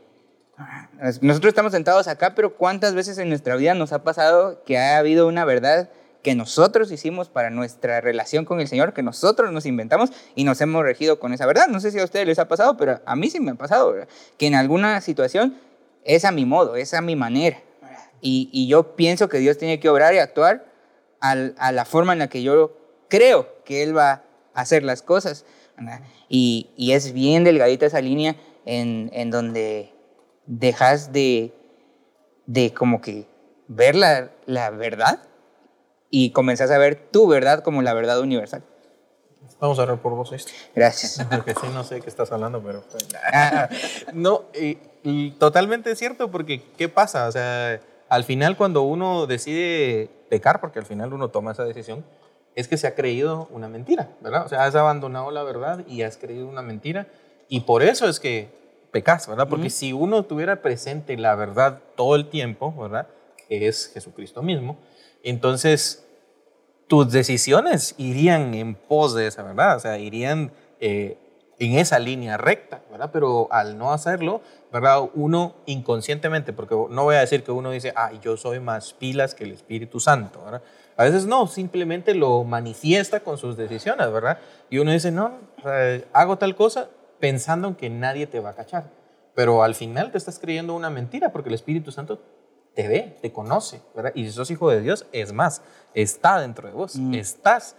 nosotros 1.22 1.50
estamos 1.50 1.74
sentados 1.74 2.08
acá, 2.08 2.34
pero 2.34 2.56
¿cuántas 2.56 2.94
veces 2.96 3.18
en 3.18 3.28
nuestra 3.28 3.58
vida 3.58 3.74
nos 3.74 3.92
ha 3.92 4.04
pasado 4.04 4.64
que 4.64 4.78
ha 4.78 4.98
habido 4.98 5.28
una 5.28 5.44
verdad 5.44 5.90
que 6.24 6.34
nosotros 6.34 6.92
hicimos 6.92 7.28
para 7.28 7.50
nuestra 7.50 8.00
relación 8.00 8.46
con 8.46 8.62
el 8.62 8.70
Señor, 8.70 8.94
que 8.94 9.04
nosotros 9.04 9.52
nos 9.52 9.66
inventamos 9.66 10.12
y 10.34 10.46
nos 10.46 10.62
hemos 10.62 10.82
regido 10.84 11.20
con 11.20 11.34
esa 11.34 11.46
verdad? 11.46 11.68
No 11.68 11.82
sé 11.82 11.92
si 11.92 12.00
a 12.00 12.06
ustedes 12.06 12.26
les 12.26 12.40
ha 12.40 12.48
pasado, 12.48 12.78
pero 12.78 13.02
a 13.06 13.16
mí 13.18 13.30
sí 13.30 13.42
me 13.42 13.52
ha 13.52 13.56
pasado, 13.56 13.94
que 14.38 14.48
en 14.48 14.56
alguna 14.56 15.02
situación 15.02 15.58
es 16.06 16.24
a 16.24 16.32
mi 16.32 16.46
modo, 16.46 16.78
es 16.78 16.94
a 16.94 17.02
mi 17.02 17.18
manera. 17.18 17.62
Y 18.22 18.68
yo 18.68 18.96
pienso 18.96 19.30
que 19.30 19.38
Dios 19.38 19.60
tiene 19.60 19.80
que 19.80 19.88
obrar 19.88 20.16
y 20.16 20.18
actuar 20.18 20.75
al, 21.32 21.56
a 21.58 21.72
la 21.72 21.86
forma 21.86 22.14
en 22.14 22.20
la 22.20 22.28
que 22.28 22.44
yo 22.44 22.78
creo 23.10 23.64
que 23.64 23.84
Él 23.84 23.96
va 23.96 24.24
a 24.54 24.62
hacer 24.62 24.84
las 24.84 25.02
cosas. 25.02 25.46
Y, 26.30 26.70
y, 26.78 26.94
es 26.94 27.12
bien 27.12 27.44
delgadita 27.44 27.86
esa 27.86 28.00
línea 28.00 28.38
en, 28.66 29.10
en 29.14 29.30
donde 29.30 29.94
dejas 30.46 31.12
de, 31.12 31.54
de 32.46 32.74
como 32.74 33.02
que 33.02 33.28
ver 33.68 33.96
la, 33.96 34.32
la 34.46 34.70
verdad 34.70 35.20
y 36.10 36.32
comenzás 36.32 36.72
a 36.72 36.78
ver 36.78 36.96
tu 36.96 37.28
verdad 37.28 37.62
como 37.62 37.82
la 37.82 37.94
verdad 37.94 38.22
universal. 38.22 38.64
Vamos 39.60 39.80
a 39.80 39.84
hablar 39.84 40.02
por 40.02 40.14
vos 40.14 40.32
esto. 40.32 40.52
Gracias. 40.76 41.26
Porque 41.30 41.54
sí, 41.54 41.68
no 41.74 41.84
sé 41.84 42.02
qué 42.02 42.10
estás 42.10 42.32
hablando, 42.32 42.62
pero... 42.62 42.84
Pues, 42.90 43.08
no, 44.14 44.46
y, 44.54 45.32
totalmente 45.32 45.96
cierto, 45.96 46.32
porque 46.32 46.64
¿qué 46.78 46.90
pasa? 46.90 47.28
O 47.28 47.32
sea, 47.32 47.80
al 48.10 48.24
final 48.24 48.58
cuando 48.58 48.84
uno 48.84 49.28
decide 49.28 50.10
pecar, 50.30 50.62
porque 50.62 50.80
al 50.80 50.86
final 50.86 51.14
uno 51.14 51.30
toma 51.30 51.52
esa 51.52 51.64
decisión, 51.64 52.06
es 52.56 52.68
que 52.68 52.78
se 52.78 52.88
ha 52.88 52.96
creído 52.96 53.48
una 53.52 53.68
mentira, 53.68 54.10
¿verdad? 54.22 54.46
O 54.46 54.50
sea, 54.50 54.64
has 54.64 54.76
abandonado 54.76 55.32
la 55.32 55.44
verdad 55.44 55.86
y 55.88 56.04
has 56.04 56.18
creído 56.18 56.48
una 56.48 56.62
mentira, 56.62 57.08
y 57.50 57.62
por 57.62 57.84
eso 57.84 58.08
es 58.08 58.20
que 58.20 58.50
pecas, 58.92 59.28
¿verdad? 59.28 59.50
Porque 59.50 59.70
si 59.70 59.92
uno 59.92 60.24
tuviera 60.24 60.62
presente 60.62 61.18
la 61.18 61.36
verdad 61.36 61.82
todo 61.96 62.16
el 62.16 62.30
tiempo, 62.30 62.74
¿verdad? 62.74 63.08
Que 63.50 63.68
es 63.68 63.92
Jesucristo 63.94 64.42
mismo, 64.42 64.78
entonces 65.24 66.06
tus 66.88 67.12
decisiones 67.12 67.96
irían 67.98 68.54
en 68.54 68.76
pos 68.76 69.14
de 69.14 69.28
esa 69.28 69.44
verdad, 69.44 69.76
o 69.76 69.80
sea, 69.80 69.98
irían 69.98 70.52
eh, 70.80 71.18
en 71.60 71.78
esa 71.78 72.00
línea 72.00 72.38
recta, 72.38 72.82
¿verdad? 72.92 73.10
Pero 73.14 73.48
al 73.52 73.78
no 73.78 73.94
hacerlo, 73.94 74.42
¿verdad? 74.72 75.02
Uno 75.14 75.56
inconscientemente, 75.66 76.54
porque 76.54 76.76
no 76.90 77.04
voy 77.04 77.16
a 77.16 77.20
decir 77.20 77.44
que 77.44 77.52
uno 77.52 77.72
dice, 77.72 77.94
ah, 77.96 78.12
yo 78.22 78.38
soy 78.38 78.60
más 78.60 78.94
pilas 78.94 79.36
que 79.36 79.46
el 79.46 79.52
Espíritu 79.52 80.00
Santo, 80.00 80.42
¿verdad? 80.44 80.62
A 80.98 81.04
veces 81.04 81.26
no, 81.26 81.48
simplemente 81.48 82.14
lo 82.14 82.44
manifiesta 82.44 83.22
con 83.22 83.38
sus 83.38 83.58
decisiones, 83.58 84.12
¿verdad? 84.12 84.40
Y 84.70 84.80
uno 84.80 84.92
dice, 84.92 85.12
no, 85.12 85.34
hago 86.14 86.38
tal 86.38 86.56
cosa 86.56 86.90
pensando 87.20 87.68
en 87.70 87.76
que 87.76 87.90
nadie 87.90 88.28
te 88.28 88.40
va 88.40 88.52
a 88.52 88.56
cachar. 88.56 88.90
Pero 89.34 89.64
al 89.64 89.76
final 89.76 90.12
te 90.12 90.18
estás 90.18 90.40
creyendo 90.40 90.74
una 90.74 90.90
mentira 90.90 91.32
porque 91.32 91.50
el 91.50 91.56
Espíritu 91.56 91.92
Santo 91.92 92.22
te 92.74 92.88
ve, 92.88 93.18
te 93.22 93.32
conoce, 93.32 93.82
¿verdad? 93.96 94.12
Y 94.16 94.26
si 94.26 94.32
sos 94.32 94.52
hijo 94.52 94.70
de 94.70 94.82
Dios, 94.82 95.06
es 95.12 95.34
más, 95.34 95.62
está 95.94 96.40
dentro 96.40 96.68
de 96.68 96.74
vos. 96.74 96.96
Mm. 96.96 97.14
Estás 97.14 97.76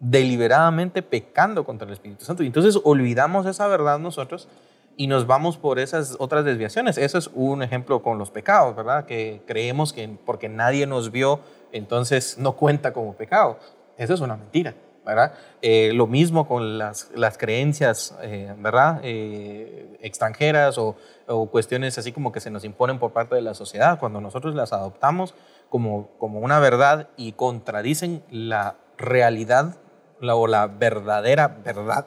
deliberadamente 0.00 1.02
pecando 1.02 1.64
contra 1.64 1.86
el 1.86 1.92
Espíritu 1.92 2.24
Santo. 2.24 2.42
Y 2.42 2.46
entonces 2.46 2.78
olvidamos 2.84 3.46
esa 3.46 3.66
verdad 3.68 3.98
nosotros 3.98 4.48
y 4.96 5.06
nos 5.06 5.26
vamos 5.26 5.56
por 5.56 5.78
esas 5.78 6.16
otras 6.18 6.44
desviaciones. 6.44 6.98
Eso 6.98 7.18
es 7.18 7.30
un 7.34 7.62
ejemplo 7.62 8.02
con 8.02 8.18
los 8.18 8.30
pecados, 8.30 8.76
¿verdad? 8.76 9.06
Que 9.06 9.42
creemos 9.46 9.92
que 9.92 10.08
porque 10.24 10.48
nadie 10.48 10.86
nos 10.86 11.10
vio, 11.10 11.40
entonces 11.72 12.38
no 12.38 12.52
cuenta 12.52 12.92
como 12.92 13.14
pecado. 13.14 13.58
Eso 13.96 14.14
es 14.14 14.20
una 14.20 14.36
mentira. 14.36 14.74
¿verdad? 15.04 15.34
Eh, 15.60 15.92
lo 15.92 16.06
mismo 16.06 16.48
con 16.48 16.78
las, 16.78 17.10
las 17.14 17.36
creencias, 17.36 18.16
eh, 18.22 18.54
¿verdad? 18.58 19.00
Eh, 19.02 19.98
extranjeras 20.00 20.78
o, 20.78 20.96
o, 21.26 21.46
cuestiones 21.50 21.98
así 21.98 22.10
como 22.12 22.32
que 22.32 22.40
se 22.40 22.50
nos 22.50 22.64
imponen 22.64 22.98
por 22.98 23.12
parte 23.12 23.34
de 23.34 23.42
la 23.42 23.54
sociedad. 23.54 23.98
Cuando 23.98 24.20
nosotros 24.20 24.54
las 24.54 24.72
adoptamos 24.72 25.34
como, 25.68 26.08
como 26.18 26.40
una 26.40 26.58
verdad 26.58 27.08
y 27.16 27.32
contradicen 27.32 28.22
la 28.30 28.76
realidad 28.96 29.76
la, 30.24 30.34
o 30.34 30.46
la 30.46 30.66
verdadera 30.66 31.48
verdad 31.48 32.06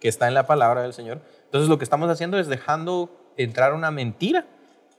que 0.00 0.08
está 0.08 0.28
en 0.28 0.34
la 0.34 0.46
palabra 0.46 0.82
del 0.82 0.92
Señor, 0.92 1.20
entonces 1.44 1.68
lo 1.68 1.78
que 1.78 1.84
estamos 1.84 2.10
haciendo 2.10 2.38
es 2.38 2.46
dejando 2.46 3.10
entrar 3.36 3.72
una 3.74 3.90
mentira 3.90 4.46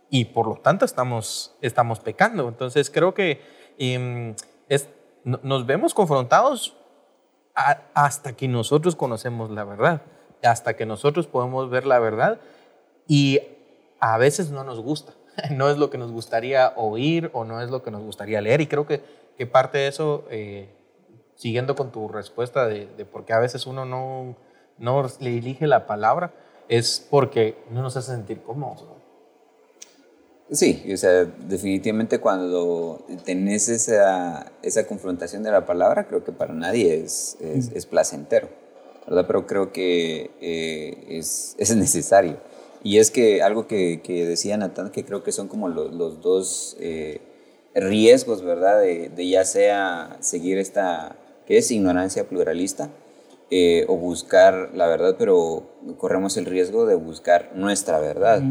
y 0.09 0.25
por 0.25 0.47
lo 0.47 0.55
tanto 0.55 0.85
estamos, 0.85 1.55
estamos 1.61 1.99
pecando. 1.99 2.47
Entonces 2.47 2.89
creo 2.89 3.13
que 3.13 3.41
em, 3.77 4.35
es, 4.69 4.89
nos 5.23 5.65
vemos 5.65 5.93
confrontados 5.93 6.75
hasta 7.93 8.33
que 8.35 8.47
nosotros 8.47 8.95
conocemos 8.95 9.49
la 9.49 9.63
verdad, 9.63 10.01
hasta 10.43 10.75
que 10.75 10.85
nosotros 10.85 11.27
podemos 11.27 11.69
ver 11.69 11.85
la 11.85 11.99
verdad 11.99 12.39
y 13.07 13.39
a 13.99 14.17
veces 14.17 14.51
no 14.51 14.63
nos 14.63 14.79
gusta, 14.79 15.13
no 15.51 15.69
es 15.69 15.77
lo 15.77 15.89
que 15.89 15.97
nos 15.97 16.11
gustaría 16.11 16.73
oír 16.75 17.29
o 17.33 17.45
no 17.45 17.61
es 17.61 17.69
lo 17.69 17.81
que 17.81 17.91
nos 17.91 18.01
gustaría 18.01 18.41
leer 18.41 18.61
y 18.61 18.67
creo 18.67 18.85
que, 18.85 19.01
que 19.37 19.47
parte 19.47 19.77
de 19.77 19.87
eso, 19.87 20.25
eh, 20.29 20.74
siguiendo 21.35 21.75
con 21.75 21.91
tu 21.91 22.07
respuesta 22.07 22.67
de, 22.67 22.87
de, 22.97 23.05
por 23.05 23.25
qué 23.25 23.33
a 23.33 23.39
veces 23.39 23.67
uno 23.67 23.85
no, 23.85 24.35
no 24.77 25.07
le 25.19 25.37
elige 25.37 25.67
la 25.67 25.85
palabra, 25.85 26.33
es 26.67 27.05
porque 27.09 27.57
no 27.69 27.81
nos 27.81 27.95
hace 27.97 28.11
sentir 28.11 28.41
cómodos. 28.41 28.85
Sí, 30.51 30.83
o 30.93 30.97
sea, 30.97 31.25
definitivamente 31.25 32.19
cuando 32.19 33.03
tenés 33.25 33.67
esa, 33.67 34.51
esa 34.61 34.85
confrontación 34.85 35.41
de 35.41 35.49
la 35.49 35.65
palabra, 35.65 36.07
creo 36.07 36.23
que 36.23 36.31
para 36.31 36.53
nadie 36.53 37.03
es, 37.03 37.35
es, 37.41 37.85
placentero, 37.87 38.49
¿verdad? 39.07 39.25
Pero 39.25 39.47
creo 39.47 39.71
que 39.71 40.29
eh, 40.41 41.17
es, 41.17 41.55
es, 41.57 41.75
necesario. 41.75 42.37
Y 42.83 42.99
es 42.99 43.09
que 43.09 43.41
algo 43.41 43.65
que, 43.65 44.01
que, 44.03 44.27
decía 44.27 44.55
Natán, 44.55 44.91
que 44.91 45.03
creo 45.03 45.23
que 45.23 45.31
son 45.31 45.47
como 45.47 45.67
los, 45.67 45.91
los 45.95 46.21
dos 46.21 46.77
eh, 46.79 47.21
riesgos, 47.73 48.43
¿verdad? 48.43 48.81
De, 48.81 49.09
de, 49.09 49.27
ya 49.27 49.45
sea 49.45 50.15
seguir 50.19 50.59
esta, 50.59 51.15
que 51.45 51.57
es 51.57 51.71
ignorancia 51.71 52.27
pluralista, 52.27 52.89
eh, 53.51 53.85
o 53.87 53.95
buscar 53.95 54.71
la 54.73 54.87
verdad, 54.87 55.15
pero 55.19 55.63
corremos 55.97 56.35
el 56.37 56.45
riesgo 56.45 56.85
de 56.85 56.95
buscar 56.95 57.51
nuestra 57.55 57.99
verdad. 57.99 58.41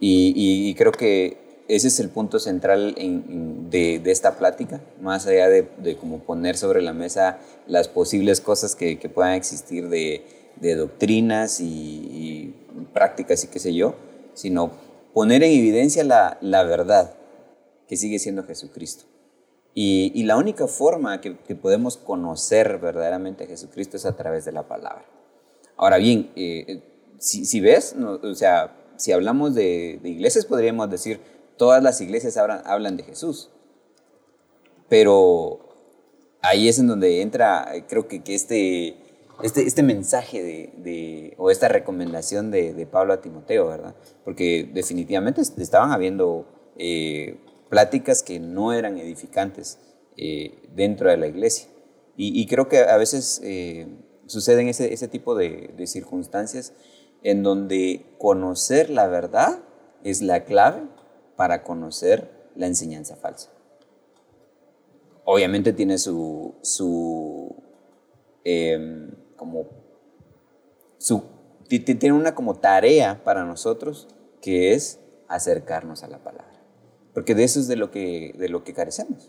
Y, 0.00 0.74
creo 0.74 0.92
que 0.92 1.64
ese 1.68 1.88
es 1.88 2.00
el 2.00 2.08
punto 2.08 2.38
central 2.38 2.94
de, 3.70 4.02
esta 4.06 4.36
plática, 4.38 4.80
más 5.00 5.26
allá 5.26 5.48
de, 5.48 5.68
de, 5.78 5.96
como 5.96 6.20
poner 6.20 6.56
sobre 6.56 6.82
la 6.82 6.92
mesa 6.92 7.38
las 7.68 7.88
posibles 7.88 8.40
cosas 8.40 8.74
que, 8.74 8.96
puedan 9.14 9.34
existir 9.34 9.88
de, 9.88 10.24
doctrinas 10.74 11.60
y, 11.60 12.54
prácticas 12.92 13.44
y 13.44 13.48
qué 13.48 13.58
sé 13.60 13.74
yo, 13.74 13.94
sino 14.34 14.72
poner 15.12 15.42
en 15.44 15.52
evidencia 15.52 16.02
la, 16.04 16.62
verdad 16.64 17.14
que 17.86 17.96
sigue 17.96 18.18
siendo 18.18 18.42
Jesucristo. 18.44 19.04
Y, 19.80 20.24
la 20.24 20.36
única 20.36 20.66
forma 20.66 21.20
que, 21.20 21.30
podemos 21.54 21.96
conocer 21.96 22.78
verdaderamente 22.78 23.44
a 23.44 23.46
Jesucristo 23.46 23.96
es 23.96 24.06
a 24.06 24.16
través 24.16 24.44
de 24.44 24.50
la 24.50 24.66
palabra. 24.66 25.04
Ahora 25.76 25.98
bien, 25.98 26.32
eh, 26.34 26.82
si, 27.18 27.44
si, 27.44 27.60
ves, 27.60 27.94
o 27.96 28.34
sea, 28.34 28.76
si 28.96 29.12
hablamos 29.12 29.54
de, 29.54 30.00
iglesias, 30.02 30.46
podríamos 30.46 30.90
decir, 30.90 31.20
todas 31.56 31.80
las 31.80 32.00
iglesias 32.00 32.36
hablan, 32.36 32.96
de 32.96 33.04
Jesús. 33.04 33.50
Pero 34.88 35.60
ahí 36.42 36.66
es 36.66 36.80
en 36.80 36.88
donde 36.88 37.22
entra, 37.22 37.72
creo 37.88 38.08
que, 38.08 38.24
que 38.24 38.34
este, 38.34 38.96
este, 39.44 39.62
este 39.62 39.84
mensaje 39.84 40.42
de, 40.42 41.34
o 41.38 41.52
esta 41.52 41.68
recomendación 41.68 42.50
de, 42.50 42.88
Pablo 42.90 43.12
a 43.12 43.20
Timoteo, 43.20 43.68
¿verdad? 43.68 43.94
Porque 44.24 44.68
definitivamente 44.74 45.40
estaban 45.40 45.92
habiendo 45.92 46.46
eh, 46.76 47.38
pláticas 47.68 48.22
que 48.22 48.40
no 48.40 48.72
eran 48.72 48.98
edificantes 48.98 49.78
eh, 50.16 50.68
dentro 50.74 51.10
de 51.10 51.16
la 51.16 51.26
iglesia. 51.26 51.68
Y, 52.20 52.44
creo 52.46 52.68
que 52.68 52.78
a 52.78 52.96
veces 52.96 53.40
eh, 53.44 53.86
suceden 54.26 54.66
ese, 54.66 54.92
ese 54.92 55.06
tipo 55.06 55.36
de, 55.36 55.72
circunstancias 55.86 56.72
en 57.22 57.44
donde 57.44 58.06
conocer 58.18 58.90
la 58.90 59.06
verdad 59.06 59.60
es 60.02 60.20
la 60.20 60.44
clave 60.44 60.82
para 61.36 61.62
conocer 61.62 62.50
la 62.56 62.66
enseñanza 62.66 63.14
falsa. 63.14 63.50
Obviamente 65.24 65.72
tiene 65.72 65.96
su, 65.96 66.56
su 66.62 67.54
em, 68.42 69.12
como, 69.36 69.66
su, 70.98 71.22
tiene 71.68 72.12
una 72.12 72.34
como 72.34 72.56
tarea 72.56 73.22
para 73.22 73.44
nosotros 73.44 74.08
que 74.40 74.74
es 74.74 74.98
acercarnos 75.28 76.02
a 76.02 76.08
la 76.08 76.18
palabra. 76.18 76.47
Porque 77.18 77.34
de 77.34 77.42
eso 77.42 77.58
es 77.58 77.66
de 77.66 77.74
lo 77.74 77.90
que, 77.90 78.32
de 78.38 78.48
lo 78.48 78.62
que 78.62 78.72
carecemos, 78.72 79.28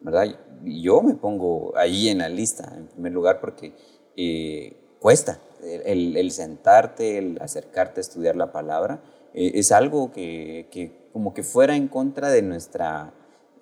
¿verdad? 0.00 0.38
Yo 0.62 1.02
me 1.02 1.16
pongo 1.16 1.76
ahí 1.76 2.08
en 2.08 2.18
la 2.18 2.28
lista, 2.28 2.72
en 2.76 2.86
primer 2.86 3.10
lugar, 3.10 3.40
porque 3.40 3.74
eh, 4.16 4.76
cuesta, 5.00 5.40
el, 5.60 6.30
sentarte, 6.30 7.18
el 7.18 7.38
acercarte 7.40 7.98
a 7.98 8.02
estudiar 8.02 8.36
la 8.36 8.52
palabra, 8.52 9.02
eh, 9.34 9.50
es 9.54 9.72
algo 9.72 10.12
que, 10.12 11.08
como 11.12 11.34
que 11.34 11.42
fuera 11.42 11.74
en 11.74 11.88
contra 11.88 12.30
de, 12.30 12.42
nuestra, 12.42 13.12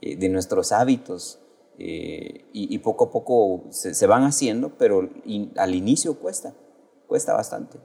eh, 0.02 0.16
de 0.16 0.28
nuestros 0.28 0.70
hábitos 0.70 1.38
eh, 1.78 2.44
y, 2.52 2.76
poco 2.80 3.04
a 3.04 3.10
poco 3.10 3.64
se, 3.70 4.06
van 4.06 4.24
haciendo, 4.24 4.76
pero 4.76 5.08
al 5.56 5.74
inicio 5.74 6.18
cuesta, 6.18 6.52
cuesta 7.06 7.32
bastante. 7.32 7.78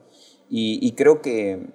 Y, 0.49 0.91
creo 0.97 1.21
que, 1.21 1.69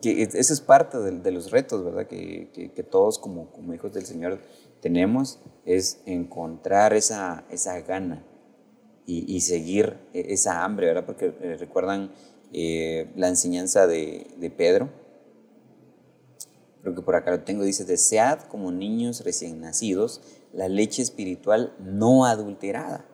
que 0.00 0.22
eso 0.22 0.52
es 0.52 0.60
parte 0.60 0.98
de, 0.98 1.30
los 1.30 1.50
retos, 1.50 1.84
¿verdad? 1.84 2.06
Que, 2.06 2.50
que, 2.52 2.82
todos 2.82 3.18
como, 3.18 3.50
como, 3.50 3.74
hijos 3.74 3.92
del 3.92 4.06
Señor 4.06 4.40
tenemos, 4.80 5.40
es 5.64 6.02
encontrar 6.06 6.94
esa, 6.94 7.44
esa 7.50 7.80
gana 7.80 8.24
y, 9.06 9.34
y 9.34 9.40
seguir 9.40 9.96
e, 10.12 10.32
esa 10.32 10.64
hambre, 10.64 10.88
¿verdad? 10.88 11.06
Porque 11.06 11.34
eh, 11.40 11.56
recuerdan 11.58 12.12
eh, 12.52 13.10
la 13.16 13.28
enseñanza 13.28 13.86
de, 13.86 14.26
de 14.36 14.50
Pedro, 14.50 14.90
creo 16.82 16.94
que 16.94 17.02
por 17.02 17.16
acá 17.16 17.30
lo 17.30 17.40
tengo, 17.40 17.64
dice, 17.64 17.84
desead 17.84 18.40
como 18.42 18.72
niños 18.72 19.24
recién 19.24 19.60
nacidos 19.60 20.20
la 20.54 20.68
leche 20.68 21.02
espiritual 21.02 21.74
no 21.80 22.24
adulterada. 22.24 23.04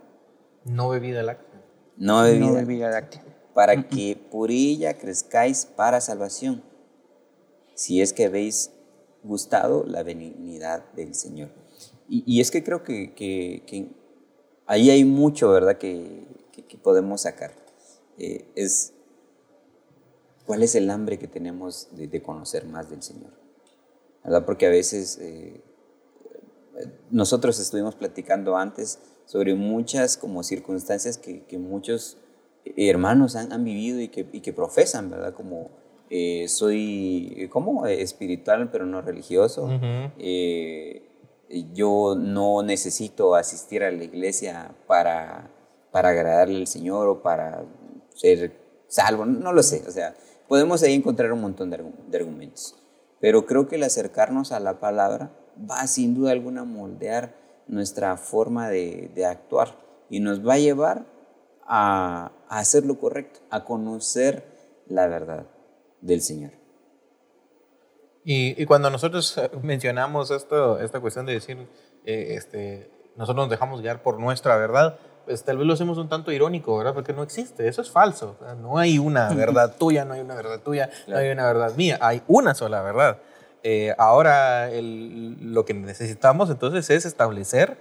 No 0.64 0.90
bebida 0.90 1.22
láctea. 1.22 1.62
No 1.96 2.22
bebida, 2.22 2.90
láctea. 2.90 3.24
Para 3.54 3.88
que 3.88 4.16
por 4.30 4.50
ella 4.50 4.98
crezcáis 4.98 5.66
para 5.66 6.00
salvación, 6.00 6.62
si 7.74 8.00
es 8.00 8.12
que 8.12 8.26
habéis 8.26 8.70
gustado 9.22 9.84
la 9.84 10.02
benignidad 10.02 10.84
del 10.92 11.14
Señor. 11.14 11.50
Y, 12.08 12.40
es 12.40 12.50
que 12.50 12.64
creo 12.64 12.82
que, 12.82 13.94
ahí 14.66 14.90
hay 14.90 15.04
mucho, 15.04 15.50
¿verdad?, 15.50 15.78
que, 15.78 16.26
podemos 16.82 17.22
sacar. 17.22 17.52
Eh, 18.18 18.46
es 18.54 18.92
cuál 20.46 20.62
es 20.62 20.74
el 20.74 20.90
hambre 20.90 21.18
que 21.18 21.28
tenemos 21.28 21.88
de, 21.92 22.22
conocer 22.22 22.66
más 22.66 22.90
del 22.90 23.02
Señor. 23.02 23.32
¿Verdad? 24.24 24.44
Porque 24.44 24.66
a 24.66 24.70
veces 24.70 25.18
eh, 25.20 25.62
nosotros 27.10 27.58
estuvimos 27.58 27.94
platicando 27.94 28.56
antes 28.56 28.98
sobre 29.26 29.54
muchas 29.54 30.16
como 30.16 30.42
circunstancias 30.42 31.18
que, 31.18 31.58
muchos 31.58 32.16
hermanos 32.64 33.36
han, 33.36 33.64
vivido 33.64 34.00
y 34.00 34.08
que, 34.08 34.26
que, 34.26 34.52
profesan, 34.52 35.10
¿verdad? 35.10 35.34
Como 35.34 35.70
eh, 36.08 36.46
soy, 36.48 37.48
¿cómo? 37.50 37.86
Espiritual 37.86 38.70
pero 38.70 38.86
no 38.86 39.00
religioso. 39.00 39.68
Eh, 40.18 41.02
yo 41.72 42.14
no 42.16 42.62
necesito 42.62 43.34
asistir 43.34 43.82
a 43.82 43.90
la 43.90 44.04
iglesia 44.04 44.74
para, 44.86 45.50
para 45.90 46.10
agradarle 46.10 46.58
al 46.58 46.66
Señor 46.66 47.08
o 47.08 47.22
para 47.22 47.64
ser 48.14 48.52
salvo, 48.88 49.26
no 49.26 49.52
lo 49.52 49.62
sé. 49.62 49.82
O 49.86 49.90
sea, 49.90 50.14
podemos 50.48 50.82
ahí 50.82 50.94
encontrar 50.94 51.32
un 51.32 51.40
montón 51.40 51.70
de, 51.70 51.84
de 52.08 52.18
argumentos. 52.18 52.76
Pero 53.20 53.46
creo 53.46 53.68
que 53.68 53.76
el 53.76 53.82
acercarnos 53.82 54.52
a 54.52 54.60
la 54.60 54.80
palabra 54.80 55.30
va 55.70 55.86
sin 55.86 56.14
duda 56.14 56.32
alguna 56.32 56.62
a 56.62 56.64
moldear 56.64 57.34
nuestra 57.70 58.16
forma 58.16 58.68
de, 58.68 59.24
actuar 59.24 59.76
y 60.08 60.20
nos 60.20 60.46
va 60.46 60.54
a 60.54 60.58
llevar 60.58 61.06
a, 61.66 62.32
hacer 62.58 62.84
lo 62.84 62.98
correcto, 62.98 63.40
a 63.50 63.64
conocer 63.64 64.44
la 64.88 65.06
verdad 65.06 65.46
del 66.00 66.20
Señor. 66.20 66.50
Y, 68.22 68.66
cuando 68.66 68.90
nosotros 68.90 69.38
eh, 69.38 69.50
mencionamos 69.62 70.30
esto, 70.30 70.78
esta 70.78 71.00
cuestión 71.00 71.24
de 71.26 71.32
decir, 71.32 71.56
eh, 72.04 72.34
este, 72.36 72.90
nosotros 73.16 73.44
nos 73.44 73.50
dejamos 73.50 73.80
guiar 73.80 74.02
por 74.02 74.18
nuestra 74.18 74.56
verdad, 74.56 74.98
pues 75.24 75.42
tal 75.42 75.56
vez 75.56 75.66
lo 75.66 75.72
hacemos 75.72 75.96
un 75.96 76.08
tanto 76.08 76.30
irónico, 76.30 76.76
¿verdad? 76.76 76.92
Porque 76.92 77.12
no 77.12 77.22
existe, 77.22 77.66
eso 77.66 77.80
es 77.80 77.90
falso. 77.90 78.36
No 78.60 78.78
hay 78.78 78.98
una 78.98 79.28
verdad 79.34 79.76
tuya, 79.78 80.04
no 80.04 80.14
hay 80.14 80.20
una 80.20 80.34
verdad 80.34 80.60
tuya, 80.60 80.90
no 81.06 81.16
hay 81.16 81.30
una 81.30 81.46
verdad 81.46 81.74
mía, 81.76 81.98
hay 82.00 82.22
una 82.26 82.54
sola 82.54 82.82
verdad. 82.82 83.18
Eh, 83.62 83.94
ahora 83.96 84.70
lo 84.72 85.64
que 85.64 85.74
necesitamos 85.74 86.50
entonces 86.50 86.88
es 86.90 87.04
establecer 87.04 87.78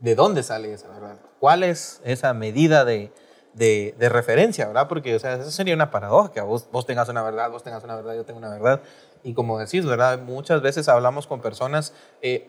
de 0.00 0.14
dónde 0.14 0.42
sale 0.42 0.72
esa 0.72 0.88
verdad, 0.88 1.16
cuál 1.40 1.62
es 1.62 2.02
esa 2.04 2.34
medida 2.34 2.84
de, 2.84 3.10
de, 3.56 4.08
referencia, 4.10 4.66
¿verdad? 4.66 4.86
Porque, 4.86 5.14
o 5.14 5.18
sea, 5.18 5.34
eso 5.34 5.50
sería 5.50 5.74
una 5.74 5.90
paradoja, 5.90 6.42
vos, 6.42 6.68
vos 6.70 6.84
tengas 6.86 7.08
una 7.08 7.22
verdad, 7.22 7.50
vos 7.50 7.62
tengas 7.62 7.82
una 7.84 7.96
verdad, 7.96 8.14
yo 8.14 8.24
tengo 8.24 8.38
una 8.38 8.50
verdad. 8.50 8.82
Y 9.22 9.34
como 9.34 9.58
decís, 9.58 9.84
¿verdad? 9.84 10.20
Muchas 10.20 10.60
veces 10.60 10.88
hablamos 10.88 11.26
con 11.26 11.40
personas 11.40 11.94
eh, 12.20 12.46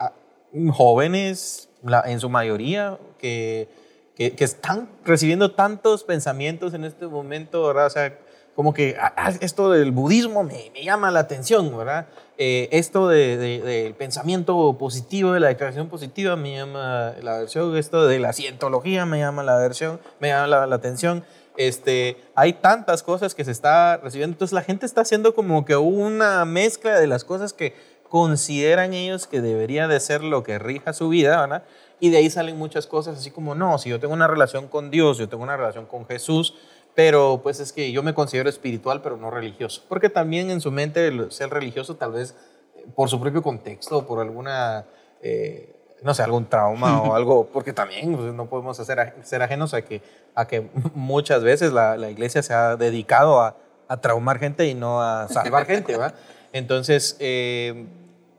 jóvenes, 0.72 1.70
en 2.06 2.20
su 2.20 2.30
mayoría, 2.30 2.98
que, 3.18 3.70
que, 4.16 4.34
están 4.40 4.90
recibiendo 5.06 5.52
tantos 5.52 6.04
pensamientos 6.04 6.74
en 6.74 6.84
este 6.84 7.08
momento, 7.08 7.66
¿verdad? 7.68 7.86
O 7.86 7.90
sea, 7.90 8.18
como 8.56 8.74
que 8.74 8.98
ah, 9.00 9.14
ah, 9.16 9.32
esto 9.40 9.72
del 9.72 9.92
budismo 9.92 10.44
me, 10.44 10.72
me 10.74 10.84
llama 10.84 11.12
la 11.12 11.22
atención, 11.22 11.76
¿verdad? 11.78 12.08
Eh, 12.40 12.70
esto 12.72 13.08
del 13.08 13.40
de, 13.64 13.96
pensamiento 13.98 14.78
positivo, 14.78 15.32
de 15.32 15.40
la 15.40 15.48
declaración 15.48 15.90
positiva, 15.90 16.36
me 16.36 16.56
llama 16.56 17.14
la 17.24 17.40
versión, 17.40 17.76
esto 17.76 18.06
de 18.06 18.20
la 18.20 18.32
cientología 18.32 19.08
me 19.08 19.18
llama 19.18 19.42
la 19.42 19.58
versión, 19.58 20.00
me 20.20 20.28
llama 20.28 20.68
la, 20.68 20.76
atención. 20.76 21.26
Este, 21.58 22.18
hay 22.36 22.54
tantas 22.54 23.02
cosas 23.02 23.34
que 23.34 23.44
se 23.44 23.50
está 23.50 23.98
recibiendo, 23.98 24.36
entonces 24.36 24.54
la 24.54 24.62
gente 24.62 24.86
está 24.86 25.02
haciendo 25.02 25.34
como 25.34 25.66
que 25.66 25.76
una 25.78 26.46
mezcla 26.46 27.00
de 27.00 27.08
las 27.08 27.24
cosas 27.24 27.54
que 27.54 27.74
consideran 28.08 28.94
ellos 28.94 29.26
que 29.26 29.42
debería 29.42 29.88
de 29.88 30.00
ser 30.00 30.24
lo 30.24 30.44
que 30.44 30.60
rija 30.60 30.94
su 30.94 31.10
vida, 31.10 31.42
¿verdad? 31.42 31.64
Y 32.00 32.12
de 32.12 32.18
ahí 32.18 32.30
salen 32.30 32.58
muchas 32.58 32.86
cosas 32.86 33.18
así 33.18 33.32
como, 33.32 33.56
no, 33.56 33.80
si 33.80 33.90
yo 33.90 34.00
tengo 34.00 34.14
una 34.14 34.28
relación 34.28 34.68
con 34.68 34.92
Dios, 34.92 35.18
yo 35.18 35.28
tengo 35.28 35.42
una 35.42 35.58
relación 35.58 35.88
con 35.88 36.06
Jesús, 36.06 36.54
pero 36.98 37.42
pues 37.44 37.60
es 37.60 37.74
que 37.74 37.92
yo 37.92 38.02
me 38.02 38.16
considero 38.16 38.50
espiritual, 38.50 39.04
pero 39.04 39.18
no 39.18 39.30
religioso, 39.30 39.84
porque 39.88 40.10
también 40.10 40.50
en 40.50 40.62
su 40.62 40.72
mente 40.72 41.12
ser 41.30 41.52
religioso 41.52 41.96
tal 41.96 42.14
vez 42.14 42.34
eh, 42.76 42.88
por 42.96 43.08
su 43.08 43.22
propio 43.22 43.44
contexto, 43.44 44.08
por 44.08 44.20
alguna, 44.20 44.84
eh, 45.22 45.76
no 46.02 46.16
sé, 46.16 46.24
algún 46.24 46.48
trauma 46.50 47.04
o 47.04 47.14
algo, 47.16 47.50
porque 47.54 47.72
también 47.72 48.16
pues, 48.16 48.34
no 48.34 48.48
podemos 48.48 48.80
hacer, 48.80 49.14
ser 49.22 49.44
ajenos 49.44 49.76
a 49.76 49.84
que, 49.84 50.02
a 50.34 50.48
que 50.48 50.72
muchas 50.96 51.44
veces 51.44 51.72
la, 51.72 51.98
la 51.98 52.10
iglesia 52.10 52.42
se 52.42 52.56
ha 52.56 52.76
dedicado 52.78 53.42
a, 53.42 53.56
a, 53.88 54.02
traumar 54.02 54.40
gente 54.40 54.66
y 54.66 54.74
no 54.74 55.00
a 55.00 55.28
salvar 55.28 55.66
gente, 55.68 55.98
¿va? 55.98 56.16
Entonces, 56.52 57.16
eh, 57.20 57.86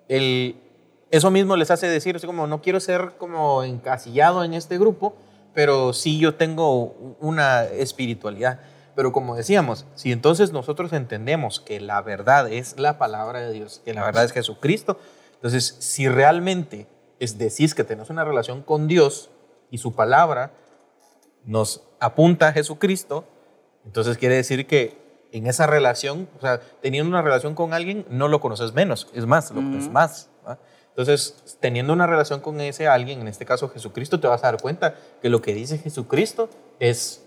el, 0.09 0.57
eso 1.13 1.31
mismo 1.31 1.55
les 1.55 1.71
hace 1.71 1.87
decir, 1.87 2.17
así 2.17 2.27
como 2.27 2.49
no 2.49 2.61
quiero 2.61 2.81
ser 2.81 3.13
como 3.19 3.63
encasillado 3.63 4.43
en 4.43 4.55
este 4.55 4.79
grupo, 4.79 5.15
pero 5.59 5.93
sí 5.93 6.21
yo 6.21 6.37
tengo 6.37 7.17
una 7.19 7.65
espiritualidad. 7.65 8.61
Pero 8.95 9.11
como 9.11 9.35
decíamos, 9.35 9.87
si 9.97 10.13
entonces 10.13 10.53
nosotros 10.53 10.93
entendemos 10.93 11.59
que 11.59 11.81
la 11.81 12.01
verdad 12.01 12.49
es 12.49 12.79
la 12.79 12.97
palabra 12.97 13.41
de 13.41 13.53
Dios, 13.53 13.83
que 13.85 13.93
la 13.93 14.05
verdad 14.05 14.25
es 14.25 14.31
Jesucristo, 14.31 15.01
entonces 15.35 15.75
si 15.81 16.07
realmente 16.07 16.87
es 17.19 17.39
decís 17.39 17.75
que 17.75 17.83
tenemos 17.83 18.09
una 18.09 18.23
relación 18.23 18.63
con 18.63 18.87
Dios 18.87 19.31
y 19.69 19.79
su 19.79 19.97
palabra 19.97 20.53
nos 21.45 21.83
apunta 21.99 22.47
a 22.47 22.53
Jesucristo, 22.53 23.25
entonces 23.85 24.17
quiere 24.17 24.37
decir 24.37 24.65
que 24.65 25.27
en 25.33 25.49
esa 25.49 25.67
relación, 25.67 26.29
o 26.39 26.41
sea, 26.41 26.61
teniendo 26.81 27.09
una 27.09 27.23
relación 27.23 27.57
con 27.57 27.75
alguien, 27.75 28.07
no 28.11 28.29
lo 28.29 28.41
conoces 28.41 28.75
menos, 28.75 29.09
es 29.13 29.27
más, 29.27 29.51
lo 29.51 29.57
conoces 29.57 29.91
más. 29.91 30.31
Entonces, 30.99 31.57
teniendo 31.61 31.93
una 31.93 32.09
relación 32.09 32.41
con 32.41 32.61
ese 32.61 32.89
alguien, 32.89 33.21
en 33.21 33.29
este 33.29 33.45
caso 33.47 33.69
Jesucristo, 33.69 34.19
te 34.19 34.27
vas 34.27 34.43
a 34.43 34.51
dar 34.51 34.61
cuenta 34.61 34.97
que 35.23 35.29
lo 35.29 35.41
que 35.41 35.55
dice 35.55 35.79
Jesucristo 35.79 36.51
es, 36.81 37.25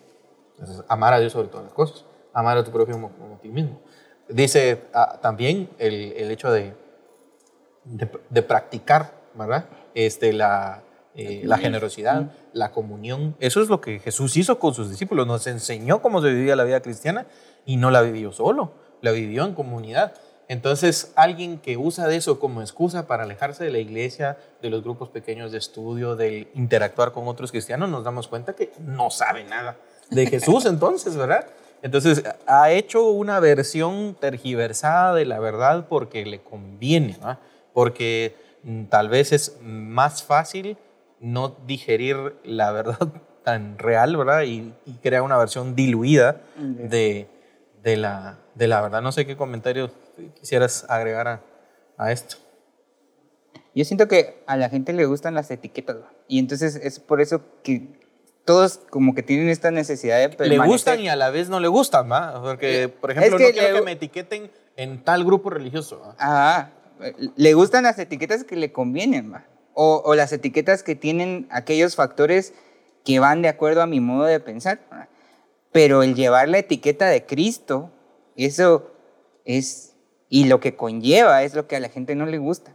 amar 0.90 1.14
a 1.14 1.20
Dios 1.20 1.32
sobre 1.32 1.48
todas 1.48 1.68
las 1.68 1.74
cosas, 1.74 2.04
amar 2.34 2.58
a 2.58 2.66
tu 2.66 2.72
propio 2.72 2.96
como, 2.96 3.08
a 3.34 3.40
ti 3.40 3.48
mismo. 3.48 3.80
Dice 4.28 4.82
ah, 4.94 5.20
también 5.22 5.70
el, 5.80 6.12
el 6.18 6.32
hecho 6.32 6.52
de, 6.52 6.74
de, 7.86 8.42
practicar, 8.42 9.14
¿verdad? 9.36 9.64
Este, 9.94 10.34
la, 10.34 10.84
eh, 11.16 11.44
la 11.46 11.58
generosidad, 11.58 12.30
la 12.52 12.74
comunión. 12.74 13.38
Eso 13.40 13.62
es 13.62 13.70
lo 13.70 13.80
que 13.80 14.00
Jesús 14.00 14.36
hizo 14.36 14.60
con 14.60 14.74
sus 14.74 14.90
discípulos. 14.90 15.26
Nos 15.28 15.48
enseñó 15.48 16.02
cómo 16.02 16.22
se 16.22 16.28
vivía 16.28 16.58
la 16.58 16.66
vida 16.66 16.82
cristiana 16.82 17.26
y 17.66 17.78
no 17.78 17.90
la 17.90 18.02
vivió 18.02 18.34
solo, 18.34 18.74
la 19.00 19.12
vivió 19.12 19.46
en 19.46 19.54
comunidad. 19.54 20.14
Entonces, 20.52 21.14
alguien 21.16 21.60
que 21.60 21.78
usa 21.78 22.10
de 22.10 22.18
eso 22.18 22.38
como 22.38 22.60
excusa 22.60 23.08
para 23.08 23.24
alejarse 23.24 23.64
de 23.64 23.72
la 23.72 23.78
iglesia, 23.78 24.38
de 24.62 24.70
los 24.70 24.84
grupos 24.84 25.08
pequeños 25.08 25.54
de 25.54 25.58
estudio, 25.58 26.18
de 26.18 26.50
interactuar 26.56 27.14
con 27.14 27.26
otros 27.30 27.52
cristianos, 27.52 27.88
nos 27.88 28.04
damos 28.04 28.28
cuenta 28.28 28.52
que 28.52 28.74
no 28.86 29.10
sabe 29.12 29.46
nada 29.46 29.78
de 30.10 30.28
Jesús 30.28 30.66
entonces, 30.66 31.16
¿verdad? 31.16 31.46
Entonces, 31.82 32.24
ha 32.48 32.70
hecho 32.70 33.12
una 33.12 33.40
versión 33.40 34.18
tergiversada 34.20 35.16
de 35.16 35.24
la 35.24 35.40
verdad 35.40 35.86
porque 35.88 36.26
le 36.26 36.42
conviene, 36.42 37.18
¿no? 37.22 37.38
porque 37.72 38.36
mm, 38.64 38.88
tal 38.88 39.08
vez 39.08 39.32
es 39.32 39.58
más 39.62 40.22
fácil 40.22 40.76
no 41.22 41.56
digerir 41.66 42.36
la 42.44 42.74
verdad 42.74 43.08
tan 43.46 43.78
real, 43.78 44.18
¿verdad? 44.18 44.42
Y, 44.42 44.74
y 44.86 44.96
crea 45.02 45.24
una 45.24 45.38
versión 45.38 45.78
diluida 45.78 46.42
de, 46.58 47.30
de, 47.82 47.96
la, 47.96 48.38
de 48.56 48.68
la 48.68 48.82
verdad. 48.82 49.02
No 49.02 49.14
sé 49.14 49.26
qué 49.26 49.38
comentarios 49.38 49.92
quisieras 50.40 50.86
agregar 50.90 51.42
a, 51.98 52.12
esto? 52.12 52.38
Yo 53.74 53.86
siento 53.86 54.08
que 54.08 54.44
a 54.48 54.58
la 54.58 54.70
gente 54.70 54.94
le 54.94 55.06
gustan 55.06 55.34
las 55.34 55.50
etiquetas 55.52 55.98
y 56.28 56.40
entonces 56.40 56.76
es 56.76 57.00
por 57.00 57.22
eso 57.22 57.42
que 57.64 58.02
todos 58.46 58.80
como 58.90 59.14
que 59.14 59.24
tienen 59.24 59.50
esta 59.50 59.72
necesidad 59.72 60.18
de 60.30 60.48
Le 60.48 60.58
gustan 60.58 61.00
y 61.00 61.10
a 61.10 61.16
la 61.16 61.30
vez 61.30 61.50
no 61.50 61.60
le 61.60 61.68
gustan, 61.68 62.12
¿va? 62.12 62.42
Porque, 62.42 62.90
por 62.90 63.12
ejemplo, 63.12 63.40
no 63.40 63.52
quiero 63.52 63.76
que 63.78 63.82
me 63.84 63.92
etiqueten 63.94 64.52
en 64.76 65.04
tal 65.04 65.24
grupo 65.24 65.50
religioso. 65.50 66.16
Ah, 66.18 66.72
le 67.36 67.54
gustan 67.54 67.84
las 67.84 68.00
etiquetas 68.00 68.44
que 68.44 68.56
le 68.56 68.72
convienen, 68.72 69.32
¿va? 69.32 69.46
O, 69.74 70.02
o, 70.04 70.16
las 70.16 70.34
etiquetas 70.34 70.84
que 70.84 70.96
tienen 70.96 71.48
aquellos 71.50 71.96
factores 71.96 72.54
que 73.06 73.20
van 73.20 73.42
de 73.42 73.48
acuerdo 73.48 73.82
a 73.82 73.88
mi 73.88 74.00
modo 74.00 74.26
de 74.26 74.40
pensar. 74.40 74.80
Pero 75.72 76.04
el 76.04 76.16
llevar 76.16 76.50
la 76.50 76.58
etiqueta 76.58 77.08
de 77.08 77.26
Cristo 77.26 77.92
Eso 78.36 78.92
es, 79.46 79.91
y 80.32 80.46
lo 80.46 80.62
que 80.62 80.78
conlleva 80.78 81.44
es 81.44 81.56
lo 81.56 81.68
que 81.68 81.76
a 81.76 81.82
la 81.82 81.90
gente 81.90 82.16
no 82.16 82.26
le 82.26 82.38
gusta, 82.38 82.72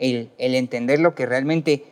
el, 0.00 0.32
el, 0.38 0.56
entender 0.56 0.98
lo 0.98 1.14
que 1.14 1.24
realmente 1.24 1.84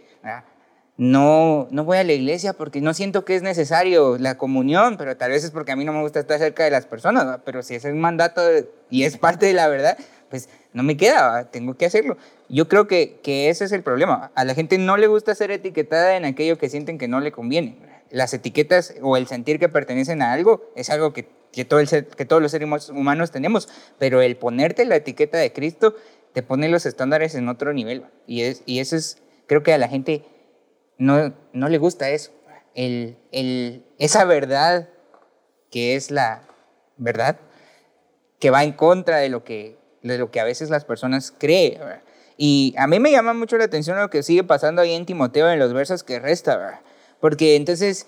no, 0.96 1.68
no 1.70 1.84
voy 1.84 1.98
a 1.98 2.04
la 2.04 2.12
iglesia 2.12 2.52
porque 2.52 2.80
no 2.80 2.92
siento 2.94 3.24
que 3.24 3.36
es 3.36 3.42
necesario 3.42 4.18
la 4.18 4.36
comunión, 4.36 4.96
pero 4.96 5.16
tal 5.16 5.30
vez 5.30 5.44
es 5.44 5.52
porque 5.52 5.70
a 5.70 5.76
mí 5.76 5.84
no 5.84 5.92
me 5.92 6.02
gusta 6.02 6.18
estar 6.18 6.40
cerca 6.40 6.64
de 6.64 6.72
las 6.72 6.86
personas, 6.86 7.38
pero 7.44 7.62
si 7.62 7.76
ese 7.76 7.88
es 7.88 7.94
un 7.94 8.00
mandato 8.00 8.42
y 8.90 9.04
es 9.04 9.16
parte 9.16 9.46
de 9.46 9.52
la 9.52 9.68
verdad, 9.68 9.96
pues 10.30 10.48
no 10.72 10.82
me 10.82 10.96
queda, 10.96 11.48
tengo 11.48 11.74
que 11.74 11.86
hacerlo. 11.86 12.16
Yo 12.48 12.66
creo 12.66 12.88
que, 12.88 13.20
que 13.22 13.50
ese 13.50 13.66
es 13.66 13.70
el 13.72 13.84
problema. 13.84 14.32
A 14.34 14.44
la 14.44 14.54
gente 14.54 14.78
no 14.78 14.96
le 14.96 15.06
gusta 15.06 15.36
ser 15.36 15.52
etiquetada 15.52 16.16
en 16.16 16.24
aquello 16.24 16.58
que 16.58 16.68
sienten 16.68 16.98
que 16.98 17.06
no 17.06 17.20
le 17.20 17.30
conviene. 17.30 17.78
Las 18.14 18.32
etiquetas 18.32 18.94
o 19.02 19.16
el 19.16 19.26
sentir 19.26 19.58
que 19.58 19.68
pertenecen 19.68 20.22
a 20.22 20.32
algo 20.32 20.70
es 20.76 20.88
algo 20.88 21.12
que, 21.12 21.28
que, 21.50 21.64
todo 21.64 21.80
el 21.80 21.88
que 21.88 22.24
todos 22.24 22.40
los 22.40 22.52
seres 22.52 22.88
humanos 22.90 23.32
tenemos, 23.32 23.68
pero 23.98 24.22
el 24.22 24.36
ponerte 24.36 24.84
la 24.84 24.94
etiqueta 24.94 25.36
de 25.36 25.52
Cristo 25.52 25.96
te 26.32 26.44
pone 26.44 26.68
los 26.68 26.86
estándares 26.86 27.34
en 27.34 27.48
otro 27.48 27.72
nivel. 27.72 28.04
Y, 28.28 28.42
es, 28.42 28.62
y 28.66 28.78
eso 28.78 28.94
es, 28.94 29.20
creo 29.48 29.64
que 29.64 29.72
a 29.72 29.78
la 29.78 29.88
gente 29.88 30.24
no, 30.96 31.34
no 31.52 31.68
le 31.68 31.78
gusta 31.78 32.08
eso. 32.10 32.30
El, 32.76 33.16
el, 33.32 33.84
esa 33.98 34.24
verdad 34.24 34.88
que 35.72 35.96
es 35.96 36.12
la 36.12 36.42
verdad, 36.98 37.40
que 38.38 38.50
va 38.50 38.62
en 38.62 38.74
contra 38.74 39.16
de 39.16 39.28
lo 39.28 39.42
que, 39.42 39.76
de 40.02 40.18
lo 40.18 40.30
que 40.30 40.38
a 40.38 40.44
veces 40.44 40.70
las 40.70 40.84
personas 40.84 41.34
creen. 41.36 41.80
Y 42.36 42.76
a 42.78 42.86
mí 42.86 43.00
me 43.00 43.10
llama 43.10 43.34
mucho 43.34 43.58
la 43.58 43.64
atención 43.64 43.98
lo 43.98 44.08
que 44.08 44.22
sigue 44.22 44.44
pasando 44.44 44.82
ahí 44.82 44.92
en 44.92 45.04
Timoteo 45.04 45.50
en 45.50 45.58
los 45.58 45.72
versos 45.72 46.04
que 46.04 46.20
resta, 46.20 46.80
porque 47.20 47.56
entonces 47.56 48.06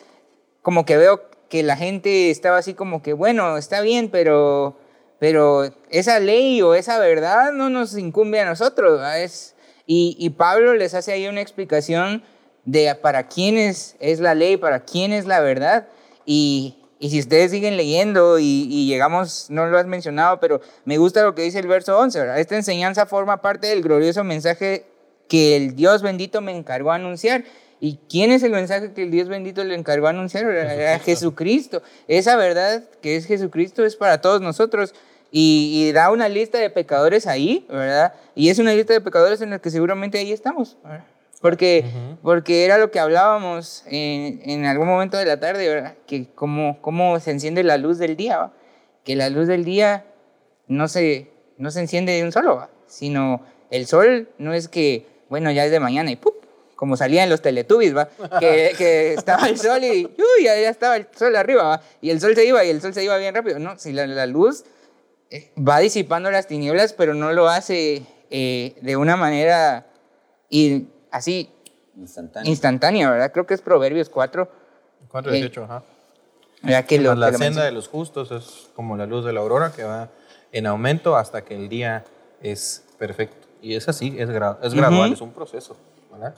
como 0.63 0.85
que 0.85 0.97
veo 0.97 1.23
que 1.49 1.63
la 1.63 1.77
gente 1.77 2.31
estaba 2.31 2.59
así 2.59 2.75
como 2.75 3.03
que, 3.03 3.13
bueno, 3.13 3.57
está 3.57 3.81
bien, 3.81 4.11
pero, 4.11 4.77
pero 5.19 5.71
esa 5.91 6.19
ley 6.19 6.61
o 6.63 6.75
esa 6.75 6.99
verdad 6.99 7.53
no 7.53 7.71
nos 7.71 7.97
incumbe 7.97 8.41
a 8.41 8.47
nosotros. 8.47 9.01
Es, 9.17 9.55
y, 9.87 10.17
y 10.19 10.31
Pablo 10.31 10.75
les 10.75 10.95
hace 10.95 11.13
ahí 11.13 11.29
una 11.29 11.41
explicación 11.41 12.23
de 12.67 12.95
para 12.97 13.29
quién 13.29 13.57
es, 13.57 13.97
la 14.01 14.35
ley, 14.35 14.59
para 14.59 14.81
quién 14.81 15.13
es 15.13 15.25
la 15.25 15.41
verdad. 15.41 15.89
Y, 16.27 16.83
si 16.99 17.21
ustedes 17.21 17.51
siguen 17.51 17.77
leyendo 17.77 18.39
y, 18.39 18.87
llegamos, 18.89 19.47
no 19.51 19.67
lo 19.67 19.79
has 19.79 19.87
mencionado, 19.87 20.41
pero 20.41 20.61
me 20.85 20.99
gusta 20.99 21.23
lo 21.23 21.35
que 21.35 21.43
dice 21.43 21.59
el 21.59 21.69
verso 21.69 21.97
11, 21.99 22.41
Esta 22.41 22.57
enseñanza 22.57 23.07
forma 23.07 23.43
parte 23.43 23.69
del 23.69 23.83
glorioso 23.83 24.25
mensaje 24.25 24.87
que 25.29 25.57
el 25.57 25.77
Dios 25.77 26.03
bendito 26.03 26.41
me 26.41 26.57
encargó 26.57 26.91
a 26.91 26.97
anunciar. 26.97 27.45
¿Y 27.81 27.99
quién 28.09 28.33
es 28.33 28.43
el 28.43 28.53
mensaje 28.53 28.93
que 28.93 29.03
el 29.03 29.11
Dios 29.11 29.29
bendito 29.29 29.63
le 29.63 29.75
encargó 29.75 30.07
a 30.07 30.11
anunciar? 30.11 30.47
A 30.47 30.99
Jesucristo. 30.99 31.83
Esa 32.09 32.37
verdad 32.37 32.83
que 33.03 33.17
es 33.17 33.27
Jesucristo 33.27 33.85
es 33.85 33.97
para 33.97 34.21
todos 34.21 34.41
nosotros. 34.41 34.95
Y, 35.31 35.93
da 35.93 36.11
una 36.11 36.29
lista 36.29 36.57
de 36.59 36.71
pecadores 36.71 37.27
ahí, 37.27 37.67
¿verdad? 37.69 38.15
Y 38.35 38.49
es 38.49 38.59
una 38.59 38.73
lista 38.73 38.95
de 38.95 39.03
pecadores 39.03 39.43
en 39.43 39.51
la 39.51 39.59
que 39.59 39.71
seguramente 39.71 40.19
ahí 40.19 40.33
estamos. 40.33 40.79
Porque, 41.43 41.85
porque 42.23 42.65
era 42.65 42.79
lo 42.79 42.91
que 42.91 42.99
hablábamos 42.99 43.85
en, 43.87 44.41
en, 44.49 44.65
algún 44.65 44.87
momento 44.87 45.19
de 45.19 45.27
la 45.27 45.39
tarde, 45.39 45.69
¿verdad? 45.69 45.95
Que 46.07 46.29
cómo, 46.35 46.81
cómo 46.81 47.21
se 47.21 47.33
enciende 47.33 47.63
la 47.65 47.77
luz 47.77 47.99
del 47.99 48.17
día, 48.17 48.51
Que 49.05 49.15
la 49.15 49.29
luz 49.29 49.47
del 49.47 49.65
día 49.65 50.07
no 50.69 50.89
se, 50.89 51.31
no 51.59 51.71
se 51.71 51.81
enciende 51.81 52.13
de 52.13 52.25
un 52.25 52.33
solo, 52.33 52.69
sino 52.87 53.43
el 53.71 53.87
sol 53.87 54.31
no 54.39 54.55
es 54.55 54.69
que, 54.69 55.07
bueno, 55.29 55.51
ya 55.51 55.65
es 55.67 55.71
de 55.71 55.81
mañana 55.81 56.11
y 56.11 56.17
¡pum! 56.17 56.33
Como 56.77 56.97
salía 56.97 57.25
en 57.25 57.31
los 57.31 57.43
Teletubbies, 57.43 57.97
¿va? 57.97 58.09
Que, 58.39 58.75
que 58.79 59.15
estaba 59.15 59.49
el 59.49 59.59
sol 59.59 59.83
y 59.83 60.05
uy, 60.05 60.45
ya, 60.45 60.55
estaba 60.55 60.97
el 60.97 61.09
sol 61.17 61.35
arriba, 61.35 61.65
¿va? 61.65 61.83
Y 62.01 62.11
el 62.11 62.21
sol 62.21 62.35
se 62.35 62.45
iba 62.45 62.63
y 62.65 62.71
el 62.71 62.81
sol 62.81 62.95
se 62.95 63.03
iba 63.03 63.17
bien 63.17 63.35
rápido. 63.35 63.59
No, 63.59 63.79
si 63.79 63.93
la, 63.93 64.07
la 64.07 64.27
luz 64.27 64.65
eh, 65.31 65.51
va 65.57 65.79
disipando 65.79 66.31
las 66.31 66.47
tinieblas, 66.47 66.93
pero 66.93 67.15
no 67.15 67.33
lo 67.33 67.49
hace 67.49 68.03
eh, 68.31 68.77
de 68.83 68.97
una 68.97 69.17
manera 69.17 69.87
y 70.51 70.87
así 71.11 71.51
instantánea. 71.97 72.51
instantánea, 72.51 73.11
¿verdad? 73.11 73.33
Creo 73.33 73.47
que 73.47 73.55
es 73.55 73.63
Proverbios 73.63 74.09
4. 74.11 74.49
4, 75.09 75.33
18, 75.33 75.65
ajá. 75.65 75.83
Que 76.87 76.99
lo, 76.99 77.15
la 77.15 77.33
senda 77.33 77.65
de 77.65 77.71
los 77.71 77.89
justos 77.89 78.33
es 78.33 78.69
como 78.75 78.97
la 78.97 79.07
luz 79.07 79.25
de 79.25 79.33
la 79.33 79.41
aurora 79.41 79.73
que 79.73 79.85
va 79.85 80.11
en 80.53 80.67
aumento 80.67 81.17
hasta 81.17 81.43
que 81.45 81.55
el 81.55 81.69
día 81.69 82.05
es 82.43 82.85
perfecto. 82.99 83.47
Y 83.63 83.75
es 83.75 83.89
así, 83.89 84.15
es, 84.19 84.29
es 84.29 84.75
gradual, 84.75 85.13
es 85.13 85.21
un 85.21 85.33
proceso. 85.33 85.77
¿verdad? 86.11 86.35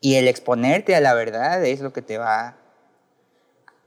Y 0.00 0.14
el 0.14 0.28
exponerte 0.28 0.94
a 0.94 1.00
la 1.00 1.14
verdad 1.14 1.64
es 1.64 1.80
lo 1.80 1.92
que 1.92 2.02
te 2.02 2.18
va 2.18 2.56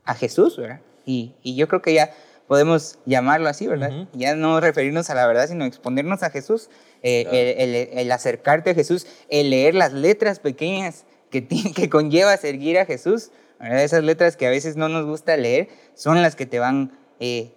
a 0.03 0.16
Jesús, 0.16 0.57
¿verdad? 0.57 0.82
Y, 1.05 1.36
y 1.41 1.55
yo 1.55 1.68
creo 1.68 1.82
que 1.82 1.93
ya 1.93 2.12
podemos 2.51 2.99
llamarlo 3.05 3.47
así, 3.47 3.66
¿verdad? 3.66 4.09
Ya 4.12 4.36
no 4.36 4.59
referirnos 4.59 5.09
a 5.09 5.16
la 5.16 5.26
verdad, 5.26 5.47
sino 5.47 5.64
exponernos 5.64 6.22
a 6.22 6.30
Jesús, 6.32 6.70
eh, 7.01 7.88
el, 7.93 8.12
acercarte 8.12 8.72
a 8.72 8.74
Jesús, 8.74 9.07
el 9.30 9.51
leer 9.51 9.74
las 9.74 9.93
letras 9.93 10.39
pequeñas 10.39 11.05
que, 11.30 11.47
que 11.76 11.89
conlleva 11.89 12.36
seguir 12.36 12.78
a 12.78 12.86
Jesús. 12.86 13.32
Esas 13.62 14.03
letras 14.03 14.36
que 14.36 14.47
a 14.47 14.49
veces 14.49 14.76
no 14.76 14.89
nos 14.89 15.05
gusta 15.05 15.38
leer 15.38 15.70
son 15.93 16.22
las 16.22 16.36
que 16.36 16.45
te 16.45 16.59
van 16.59 16.91
eh, 17.22 17.53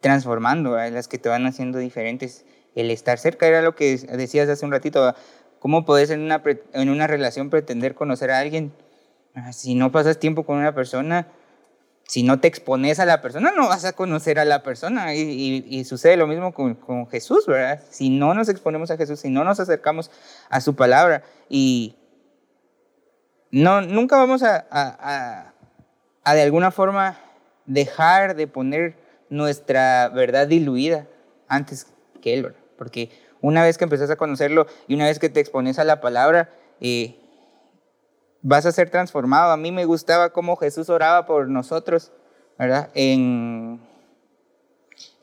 transformando, 0.00 0.78
las 0.78 1.08
que 1.08 1.18
te 1.18 1.28
van 1.28 1.44
haciendo 1.44 1.78
diferentes. 1.78 2.46
El 2.74 2.90
estar 2.90 3.18
cerca 3.18 3.46
era 3.46 3.60
lo 3.60 3.74
que 3.74 3.98
decías 3.98 4.48
hace 4.48 4.64
un 4.64 4.72
ratito. 4.72 5.14
¿Cómo 5.58 5.84
puedes 5.84 6.10
en 6.10 6.20
una, 6.20 6.42
en 6.72 6.88
una 6.88 7.06
relación 7.06 7.50
pretender 7.50 7.94
conocer 7.94 8.30
a 8.30 8.38
alguien? 8.38 8.72
Ah, 9.34 9.52
si 9.52 9.74
no 9.74 9.92
pasas 9.92 10.18
tiempo 10.18 10.44
con 10.44 10.58
una 10.58 10.74
persona, 10.74 11.28
si 12.08 12.22
no 12.22 12.40
te 12.40 12.48
expones 12.48 13.00
a 13.00 13.04
la 13.04 13.20
persona, 13.20 13.52
no 13.54 13.68
vas 13.68 13.84
a 13.84 13.92
conocer 13.92 14.38
a 14.38 14.46
la 14.46 14.62
persona. 14.62 15.14
Y, 15.14 15.84
sucede 15.84 16.16
lo 16.16 16.26
mismo 16.26 16.54
con, 16.54 17.06
Jesús, 17.08 17.46
¿verdad? 17.46 17.82
Si 17.90 18.08
no 18.08 18.32
nos 18.32 18.48
exponemos 18.48 18.90
a 18.90 18.96
Jesús, 18.96 19.20
si 19.20 19.28
no 19.28 19.44
nos 19.44 19.60
acercamos 19.60 20.10
a 20.48 20.60
su 20.60 20.74
palabra 20.74 21.22
y 21.50 21.96
no, 23.50 23.82
nunca 23.82 24.16
vamos 24.16 24.42
a, 24.42 24.66
a, 24.70 26.34
de 26.34 26.42
alguna 26.42 26.70
forma 26.70 27.18
dejar 27.66 28.36
de 28.36 28.46
poner 28.46 28.96
nuestra 29.28 30.08
verdad 30.08 30.46
diluida 30.46 31.06
antes 31.46 31.88
que 32.22 32.32
Él, 32.34 32.42
¿verdad? 32.44 32.60
Porque 32.78 33.10
una 33.40 33.62
vez 33.62 33.78
que 33.78 33.84
empezás 33.84 34.10
a 34.10 34.16
conocerlo 34.16 34.66
y 34.86 34.94
una 34.94 35.06
vez 35.06 35.18
que 35.18 35.28
te 35.28 35.40
expones 35.40 35.78
a 35.78 35.84
la 35.84 36.00
palabra, 36.00 36.50
eh, 36.80 37.16
vas 38.42 38.66
a 38.66 38.72
ser 38.72 38.90
transformado. 38.90 39.52
A 39.52 39.56
mí 39.56 39.72
me 39.72 39.84
gustaba 39.84 40.30
cómo 40.30 40.56
Jesús 40.56 40.88
oraba 40.88 41.26
por 41.26 41.48
nosotros, 41.48 42.12
¿verdad? 42.58 42.90
En, 42.94 43.80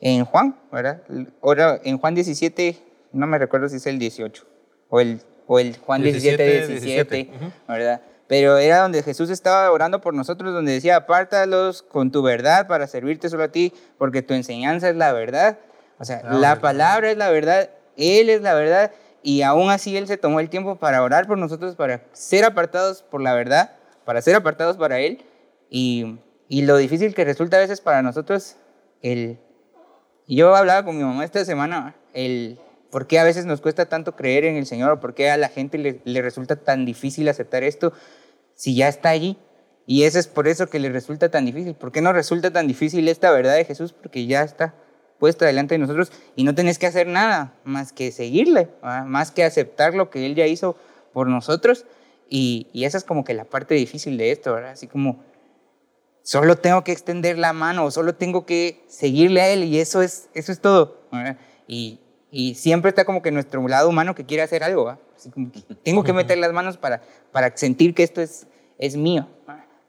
en 0.00 0.24
Juan, 0.24 0.56
¿verdad? 0.72 1.02
Ora, 1.40 1.80
en 1.84 1.98
Juan 1.98 2.14
17, 2.14 2.78
no 3.12 3.26
me 3.26 3.38
recuerdo 3.38 3.68
si 3.68 3.76
es 3.76 3.86
el 3.86 3.98
18 3.98 4.44
o 4.88 5.00
el, 5.00 5.20
o 5.46 5.58
el 5.58 5.76
Juan 5.78 6.02
17, 6.02 6.66
17, 6.66 7.30
¿verdad? 7.68 8.00
Pero 8.28 8.58
era 8.58 8.80
donde 8.80 9.02
Jesús 9.02 9.30
estaba 9.30 9.70
orando 9.70 10.00
por 10.00 10.12
nosotros, 10.12 10.52
donde 10.52 10.72
decía, 10.72 10.96
apártalos 10.96 11.82
con 11.82 12.10
tu 12.10 12.22
verdad 12.22 12.66
para 12.66 12.88
servirte 12.88 13.28
solo 13.28 13.44
a 13.44 13.48
ti, 13.48 13.72
porque 13.98 14.22
tu 14.22 14.34
enseñanza 14.34 14.88
es 14.88 14.96
la 14.96 15.12
verdad. 15.12 15.58
O 15.98 16.04
sea, 16.04 16.22
ah, 16.24 16.34
la 16.34 16.60
palabra 16.60 17.10
es 17.10 17.16
la 17.16 17.30
verdad, 17.30 17.70
Él 17.96 18.30
es 18.30 18.42
la 18.42 18.54
verdad 18.54 18.92
y 19.22 19.42
aún 19.42 19.70
así 19.70 19.96
Él 19.96 20.06
se 20.06 20.16
tomó 20.16 20.38
el 20.38 20.48
tiempo 20.48 20.76
para 20.76 21.02
orar 21.02 21.26
por 21.26 21.36
nosotros, 21.36 21.74
para 21.74 22.04
ser 22.12 22.44
apartados 22.44 23.02
por 23.02 23.20
la 23.20 23.34
verdad, 23.34 23.72
para 24.04 24.22
ser 24.22 24.36
apartados 24.36 24.76
para 24.76 25.00
Él. 25.00 25.24
Y, 25.68 26.18
y 26.48 26.62
lo 26.62 26.76
difícil 26.76 27.14
que 27.14 27.24
resulta 27.24 27.56
a 27.56 27.60
veces 27.60 27.80
para 27.80 28.02
nosotros, 28.02 28.56
el... 29.02 29.38
Yo 30.28 30.54
hablaba 30.54 30.84
con 30.84 30.96
mi 30.96 31.04
mamá 31.04 31.24
esta 31.24 31.44
semana, 31.44 31.94
el 32.12 32.58
por 32.90 33.06
qué 33.06 33.18
a 33.18 33.24
veces 33.24 33.46
nos 33.46 33.60
cuesta 33.60 33.86
tanto 33.86 34.16
creer 34.16 34.44
en 34.44 34.56
el 34.56 34.66
Señor, 34.66 35.00
por 35.00 35.14
qué 35.14 35.30
a 35.30 35.36
la 35.36 35.48
gente 35.48 35.76
le, 35.76 36.00
le 36.04 36.22
resulta 36.22 36.56
tan 36.56 36.84
difícil 36.84 37.28
aceptar 37.28 37.62
esto 37.62 37.92
si 38.54 38.74
ya 38.74 38.88
está 38.88 39.10
allí. 39.10 39.36
Y 39.86 40.04
eso 40.04 40.18
es 40.18 40.26
por 40.26 40.48
eso 40.48 40.68
que 40.68 40.78
le 40.78 40.88
resulta 40.88 41.30
tan 41.30 41.46
difícil. 41.46 41.74
¿Por 41.74 41.92
qué 41.92 42.00
no 42.00 42.12
resulta 42.12 42.52
tan 42.52 42.66
difícil 42.66 43.08
esta 43.08 43.30
verdad 43.30 43.54
de 43.54 43.64
Jesús? 43.64 43.92
Porque 43.92 44.26
ya 44.26 44.42
está 44.42 44.74
puesta 45.18 45.46
delante 45.46 45.74
de 45.74 45.78
nosotros 45.78 46.12
y 46.34 46.44
no 46.44 46.54
tenés 46.54 46.78
que 46.78 46.86
hacer 46.86 47.06
nada 47.06 47.54
más 47.64 47.92
que 47.92 48.12
seguirle, 48.12 48.68
más 49.06 49.30
que 49.30 49.44
aceptar 49.44 49.94
lo 49.94 50.10
que 50.10 50.26
Él 50.26 50.34
ya 50.34 50.46
hizo 50.46 50.76
por 51.12 51.28
nosotros. 51.28 51.86
Y, 52.28 52.66
y, 52.72 52.84
esa 52.84 52.98
es 52.98 53.04
como 53.04 53.24
que 53.24 53.34
la 53.34 53.44
parte 53.44 53.74
difícil 53.74 54.18
de 54.18 54.32
esto, 54.32 54.52
¿verdad? 54.52 54.72
Así 54.72 54.88
como 54.88 55.22
solo 56.26 56.56
tengo 56.56 56.82
que 56.82 56.90
extender 56.90 57.38
la 57.38 57.52
mano, 57.52 57.88
solo 57.92 58.16
tengo 58.16 58.44
que 58.46 58.82
seguirle 58.88 59.40
a 59.40 59.48
Él 59.48 59.62
y 59.62 59.78
eso 59.78 60.02
es, 60.02 60.28
eso 60.34 60.50
es 60.50 60.60
todo. 60.60 61.02
Y, 61.68 62.00
y, 62.32 62.56
siempre 62.56 62.88
está 62.88 63.04
como 63.04 63.22
que 63.22 63.30
nuestro 63.30 63.66
lado 63.68 63.88
humano 63.88 64.16
que 64.16 64.26
quiere 64.26 64.42
hacer 64.42 64.64
algo, 64.64 64.86
¿verdad? 64.86 65.00
Así 65.16 65.30
como 65.30 65.52
que 65.52 65.60
tengo 65.84 66.02
que 66.02 66.12
meter 66.12 66.36
las 66.38 66.52
manos 66.52 66.76
para, 66.76 67.00
para 67.30 67.56
sentir 67.56 67.94
que 67.94 68.02
esto 68.02 68.20
es, 68.20 68.48
es 68.78 68.96
mío. 68.96 69.28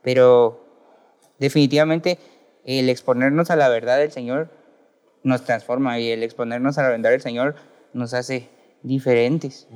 Pero 0.03 0.63
definitivamente 1.39 2.19
el 2.63 2.89
exponernos 2.89 3.49
a 3.49 3.55
la 3.55 3.67
verdad 3.69 3.97
del 3.97 4.11
Señor 4.11 4.49
nos 5.27 5.43
transforma 5.43 5.99
y 5.99 6.09
el 6.09 6.23
exponernos 6.23 6.77
a 6.77 6.83
la 6.83 6.89
verdad 6.89 7.11
del 7.11 7.21
Señor 7.21 7.55
nos 7.93 8.13
hace 8.13 8.49
diferentes. 8.81 9.67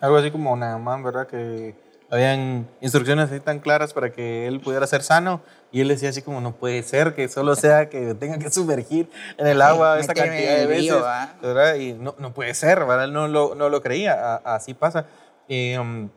Algo 0.00 0.16
así 0.16 0.30
como 0.30 0.56
Naaman, 0.56 1.02
¿verdad? 1.02 1.26
Que 1.26 1.74
habían 2.10 2.68
instrucciones 2.80 3.30
así 3.30 3.40
tan 3.40 3.60
claras 3.60 3.92
para 3.92 4.10
que 4.10 4.46
él 4.46 4.60
pudiera 4.60 4.86
ser 4.86 5.02
sano 5.02 5.40
y 5.72 5.80
él 5.80 5.88
decía 5.88 6.10
así 6.10 6.22
como 6.22 6.40
no 6.40 6.54
puede 6.54 6.82
ser 6.82 7.14
que 7.14 7.28
solo 7.28 7.56
sea 7.56 7.88
que 7.88 8.14
tenga 8.14 8.38
que 8.38 8.50
sumergir 8.50 9.10
en 9.38 9.46
el 9.46 9.60
agua 9.60 9.98
esta 9.98 10.14
cantidad 10.14 10.56
de 10.56 10.66
veces 10.66 10.94
¿verdad? 11.42 11.74
y 11.74 11.94
no, 11.94 12.14
no, 12.18 12.32
puede 12.32 12.54
ser 12.54 12.78
¿verdad? 12.80 13.04
él 13.04 13.12
no 13.12 13.26
lo, 13.26 13.56
no 13.56 13.68
lo 13.68 13.82
creía 13.82 14.36
así 14.36 14.72
pasa 14.72 15.06
um, 15.48 16.08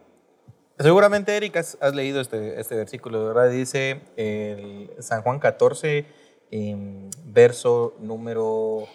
seguramente 0.77 1.35
Eric 1.35 1.57
has, 1.57 1.77
leído 1.95 2.21
este, 2.21 2.59
este 2.59 2.75
versículo 2.75 3.25
¿verdad? 3.25 3.49
dice 3.49 4.01
el 4.15 4.91
San 4.99 5.23
Juan 5.23 5.39
14 5.39 6.05
em, 6.51 7.09
verso 7.25 7.95
número 7.99 8.87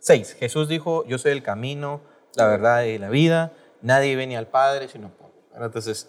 6 0.00 0.34
Jesús 0.34 0.68
dijo 0.68 1.04
yo 1.06 1.18
soy 1.18 1.32
el 1.32 1.42
camino 1.42 2.00
la 2.34 2.46
verdad 2.46 2.84
y 2.84 2.98
la 2.98 3.08
vida 3.08 3.52
nadie 3.82 4.16
viene 4.16 4.36
al 4.36 4.46
Padre 4.46 4.88
sino 4.88 5.10
por 5.10 5.28
entonces 5.62 6.08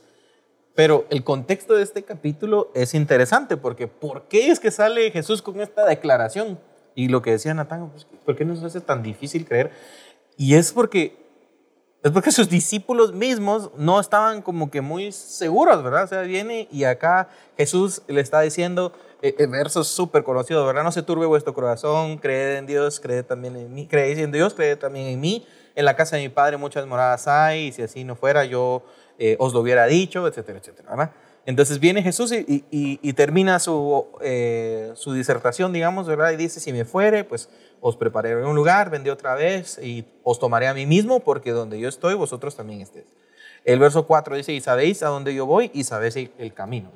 pero 0.80 1.06
el 1.10 1.26
contexto 1.26 1.76
de 1.76 1.84
este 1.84 2.04
capítulo 2.04 2.72
es 2.74 2.94
interesante 2.94 3.58
porque 3.58 3.88
¿por 3.88 4.30
qué 4.30 4.50
es 4.50 4.62
que 4.62 4.72
sale 4.72 5.12
Jesús 5.12 5.42
con 5.42 5.60
esta 5.60 5.86
declaración? 5.86 6.58
Y 6.96 7.10
lo 7.10 7.22
que 7.22 7.32
decía 7.32 7.54
Natán, 7.54 7.90
pues, 7.90 8.06
¿por 8.26 8.36
qué 8.38 8.46
nos 8.46 8.64
hace 8.64 8.80
tan 8.80 9.04
difícil 9.04 9.46
creer? 9.46 9.72
Y 10.38 10.56
es 10.56 10.72
porque, 10.72 11.18
es 12.02 12.12
porque 12.12 12.32
sus 12.32 12.50
discípulos 12.50 13.14
mismos 13.14 13.72
no 13.76 14.00
estaban 14.00 14.42
como 14.42 14.72
que 14.72 14.80
muy 14.80 15.12
seguros, 15.12 15.84
¿verdad? 15.84 16.06
O 16.06 16.08
sea, 16.08 16.22
viene 16.22 16.68
y 16.72 16.86
acá 16.86 17.28
Jesús 17.58 18.02
le 18.08 18.22
está 18.22 18.40
diciendo, 18.40 18.94
eh, 19.22 19.36
el 19.38 19.48
verso 19.48 19.84
súper 19.84 20.24
conocido, 20.24 20.66
¿verdad? 20.66 20.84
No 20.84 20.94
se 20.94 21.04
turbe 21.04 21.26
vuestro 21.26 21.54
corazón, 21.54 22.18
creed 22.18 22.58
en 22.58 22.68
Dios, 22.68 23.02
creed 23.02 23.26
también 23.26 23.58
en 23.58 23.74
mí, 23.74 23.86
creéis 23.86 24.18
en 24.20 24.32
Dios, 24.32 24.54
creed 24.54 24.78
también 24.78 25.08
en 25.08 25.20
mí. 25.20 25.46
En 25.76 25.86
la 25.86 25.96
casa 25.96 26.16
de 26.16 26.22
mi 26.24 26.30
Padre 26.30 26.58
muchas 26.58 26.86
moradas 26.88 27.28
hay, 27.28 27.68
y 27.68 27.72
si 27.74 27.82
así 27.82 28.04
no 28.06 28.16
fuera, 28.16 28.46
yo 28.46 28.84
eh, 29.18 29.36
os 29.40 29.54
lo 29.54 29.60
hubiera 29.60 29.86
dicho, 29.86 30.26
etcétera, 30.26 30.60
etcétera. 30.60 30.90
¿verdad? 30.92 31.12
Entonces 31.50 31.80
viene 31.80 32.04
Jesús 32.04 32.32
y, 32.32 32.64
y, 32.70 33.14
termina 33.14 33.58
su, 33.58 34.06
eh, 34.22 34.92
su, 34.94 35.14
disertación, 35.14 35.74
digamos, 35.74 36.06
¿verdad? 36.06 36.30
Y 36.30 36.36
dice, 36.36 36.60
si 36.60 36.72
me 36.72 36.86
fuere, 36.86 37.24
pues 37.24 37.50
os 37.82 37.98
prepararé 37.98 38.46
un 38.46 38.56
lugar, 38.56 38.92
vendré 38.92 39.12
otra 39.12 39.34
vez 39.34 39.80
y 39.82 40.06
os 40.22 40.38
tomaré 40.38 40.68
a 40.68 40.76
mí 40.76 40.86
mismo, 40.86 41.22
porque 41.22 41.50
donde 41.50 41.80
yo 41.80 41.90
estoy, 41.90 42.14
vosotros 42.14 42.56
también 42.56 42.82
estéis. 42.82 43.08
El 43.66 43.80
verso 43.80 44.06
4 44.06 44.36
dice, 44.36 44.54
y 44.54 44.62
sabéis 44.62 45.02
a 45.02 45.08
dónde 45.08 45.34
yo 45.34 45.48
voy 45.48 45.72
y 45.74 45.86
sabéis 45.86 46.18
el, 46.18 46.54
camino. 46.54 46.92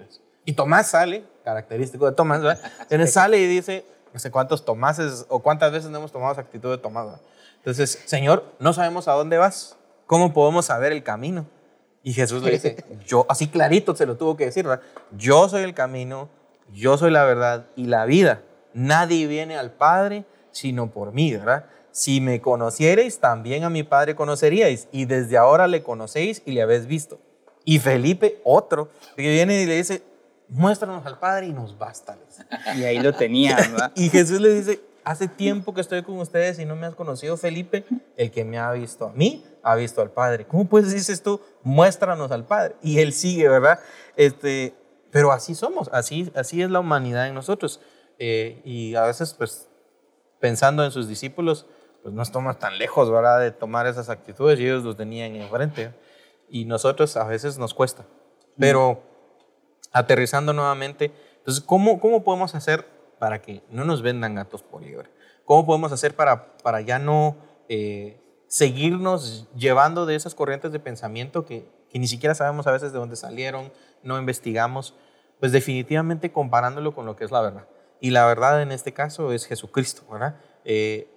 Y 0.46 0.54
Tomás 0.54 0.92
sale, 0.92 1.24
característico 1.44 2.06
de 2.06 2.12
Tomás, 2.12 2.44
¿verdad? 2.44 2.72
Entonces 2.82 3.12
sale 3.12 3.40
y 3.40 3.48
dice, 3.48 3.84
no 4.14 4.20
sé 4.20 4.30
cuántos 4.30 4.64
Tomases 4.64 5.26
o 5.30 5.40
cuántas 5.40 5.72
veces 5.72 5.90
no 5.90 5.98
hemos 5.98 6.12
tomado 6.12 6.32
esa 6.32 6.42
actitud 6.42 6.70
de 6.70 6.78
Tomás. 6.78 7.06
¿verdad? 7.06 7.22
Entonces, 7.58 8.04
Señor, 8.06 8.54
no 8.60 8.72
sabemos 8.74 9.08
a 9.08 9.14
dónde 9.14 9.40
vas. 9.40 9.78
¿Cómo 10.06 10.32
podemos 10.32 10.68
saber 10.68 10.92
el 10.92 11.02
camino? 11.02 11.48
Y 12.04 12.14
Jesús 12.14 12.44
le 12.44 12.52
dice, 12.52 12.84
yo, 13.08 13.26
así 13.30 13.48
clarito 13.48 13.96
se 13.96 14.06
lo 14.06 14.18
tuvo 14.18 14.38
que 14.38 14.46
decir, 14.46 14.68
¿verdad? 14.68 14.84
Yo 15.18 15.50
soy 15.50 15.64
el 15.64 15.74
camino, 15.74 16.30
yo 16.74 16.98
soy 16.98 17.12
la 17.12 17.24
verdad 17.24 17.68
y 17.76 17.86
la 17.86 18.06
vida. 18.06 18.42
Nadie 18.74 19.28
viene 19.28 19.58
al 19.58 19.72
Padre 19.72 20.26
sino 20.54 20.92
por 20.92 21.12
mí, 21.12 21.34
¿verdad? 21.34 21.66
Si 21.92 22.22
me 22.22 22.42
conocierais, 22.42 23.20
también 23.20 23.64
a 23.64 23.70
mi 23.70 23.84
Padre 23.84 24.16
conoceríais, 24.16 24.88
y 24.92 25.06
desde 25.06 25.38
ahora 25.38 25.68
le 25.68 25.84
conocéis 25.84 26.42
y 26.46 26.52
le 26.52 26.62
habéis 26.62 26.88
visto. 26.88 27.20
Y 27.66 27.80
Felipe, 27.80 28.40
otro, 28.44 28.90
que 29.16 29.30
viene 29.30 29.62
y 29.62 29.66
le 29.66 29.76
dice, 29.76 30.04
muéstranos 30.48 31.06
al 31.06 31.20
Padre 31.20 31.48
y 31.48 31.54
nos 31.54 31.78
basta. 31.78 32.18
Y 32.76 32.84
ahí 32.84 33.00
lo 33.00 33.14
tenía, 33.14 33.56
¿verdad? 33.56 33.92
y 33.96 34.10
Jesús 34.10 34.40
le 34.40 34.54
dice, 34.54 34.82
hace 35.04 35.28
tiempo 35.28 35.74
que 35.74 35.82
estoy 35.82 36.04
con 36.04 36.18
ustedes 36.20 36.60
y 36.60 36.66
no 36.66 36.76
me 36.76 36.86
has 36.86 36.96
conocido, 36.96 37.38
Felipe, 37.38 37.86
el 38.18 38.32
que 38.32 38.46
me 38.46 38.58
ha 38.58 38.72
visto 38.72 39.08
a 39.08 39.12
mí, 39.12 39.46
ha 39.62 39.76
visto 39.76 40.02
al 40.02 40.12
Padre. 40.12 40.46
¿Cómo 40.46 40.66
pues 40.66 40.92
dices 40.92 41.22
tú, 41.22 41.42
muéstranos 41.64 42.32
al 42.32 42.46
Padre? 42.46 42.76
Y 42.82 43.00
él 43.00 43.14
sigue, 43.14 43.48
¿verdad? 43.50 43.80
Este, 44.16 44.74
pero 45.12 45.32
así 45.32 45.56
somos, 45.56 45.90
así, 45.94 46.32
así 46.36 46.62
es 46.62 46.70
la 46.70 46.80
humanidad 46.80 47.28
en 47.28 47.34
nosotros. 47.34 47.80
Eh, 48.20 48.62
y 48.64 48.96
a 48.96 49.04
veces, 49.04 49.34
pues, 49.34 49.68
pensando 50.40 50.84
en 50.84 50.92
sus 50.92 51.08
discípulos, 51.08 51.66
pues 52.02 52.14
no 52.14 52.22
estamos 52.22 52.60
tan 52.60 52.78
lejos, 52.78 53.10
¿verdad? 53.10 53.40
De 53.40 53.52
tomar 53.52 53.88
esas 53.88 54.10
actitudes 54.10 54.60
y 54.60 54.66
ellos 54.66 54.84
los 54.84 54.98
tenían 54.98 55.36
enfrente. 55.36 55.94
Y 56.50 56.66
nosotros 56.66 57.16
a 57.18 57.24
veces 57.26 57.58
nos 57.58 57.74
cuesta. 57.74 58.06
Pero 58.58 59.02
aterrizando 59.92 60.54
nuevamente, 60.54 61.12
entonces, 61.38 61.64
¿cómo, 61.64 62.00
cómo 62.00 62.24
podemos 62.24 62.56
hacer 62.56 62.86
para 63.24 63.42
que 63.42 63.64
no 63.70 63.86
nos 63.86 64.02
vendan 64.02 64.36
gatos 64.36 64.64
por 64.64 64.82
liebre? 64.82 65.10
¿Cómo 65.46 65.66
podemos 65.66 65.94
hacer 65.94 66.14
para, 66.14 66.58
para 66.58 66.82
ya 66.82 67.00
no 67.00 67.38
eh, 67.70 68.20
seguirnos 68.48 69.48
llevando 69.56 70.06
de 70.06 70.16
esas 70.16 70.36
corrientes 70.36 70.74
de 70.74 70.82
pensamiento 70.82 71.46
que, 71.46 71.66
que, 71.90 72.00
ni 72.00 72.08
siquiera 72.08 72.36
sabemos 72.36 72.68
a 72.68 72.74
veces 72.74 72.92
de 72.92 73.00
dónde 73.00 73.16
salieron, 73.16 73.72
no 74.04 74.20
investigamos? 74.20 74.94
Pues 75.40 75.54
definitivamente 75.54 76.34
comparándolo 76.34 76.94
con 76.94 77.06
lo 77.06 77.16
que 77.16 77.24
es 77.24 77.32
la 77.32 77.40
verdad. 77.40 77.66
Y 78.02 78.10
la 78.10 78.26
verdad 78.26 78.62
en 78.62 78.74
este 78.74 78.92
caso 78.92 79.32
es 79.32 79.46
Jesucristo, 79.46 80.04
¿verdad? 80.12 80.36
Eh, 80.66 81.08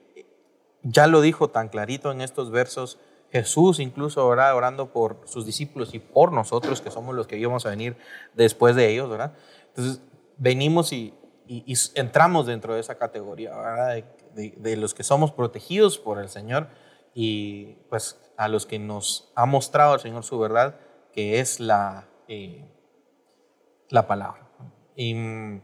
ya 0.85 1.09
lo 1.09 1.21
dijo 1.23 1.51
tan 1.51 1.71
clarito 1.71 2.13
en 2.13 2.21
estos 2.21 2.53
versos 2.53 3.01
Jesús, 3.33 3.81
incluso 3.81 4.29
¿verdad? 4.29 4.55
orando 4.55 4.93
por 4.93 5.23
sus 5.25 5.45
discípulos 5.45 5.93
y 5.93 5.99
por 5.99 6.31
nosotros, 6.31 6.81
que 6.81 6.93
somos 6.93 7.17
los 7.17 7.27
que 7.27 7.37
íbamos 7.37 7.67
a 7.67 7.71
venir 7.71 7.97
después 8.35 8.77
de 8.77 8.93
ellos, 8.93 9.11
¿verdad? 9.11 9.33
Entonces, 9.71 10.01
venimos 10.37 10.93
y, 10.93 11.13
y, 11.49 11.75
entramos 11.95 12.47
dentro 12.47 12.75
de 12.75 12.81
esa 12.81 12.97
categoría, 12.97 13.57
¿verdad? 13.57 14.05
De, 14.35 14.77
los 14.77 14.95
que 14.95 15.03
somos 15.03 15.33
protegidos 15.33 15.99
por 15.99 16.19
el 16.19 16.29
Señor 16.29 16.69
y 17.15 17.77
pues 17.89 18.21
a 18.37 18.49
los 18.49 18.67
que 18.67 18.79
nos 18.79 19.33
ha 19.35 19.47
mostrado 19.47 19.95
el 19.95 20.01
Señor 20.01 20.25
su 20.25 20.39
verdad, 20.39 20.77
que 21.13 21.41
es 21.41 21.61
la, 21.61 22.07
eh, 22.29 22.65
la 23.89 24.07
palabra. 24.07 24.47
Y 24.95 25.15
mm, 25.15 25.63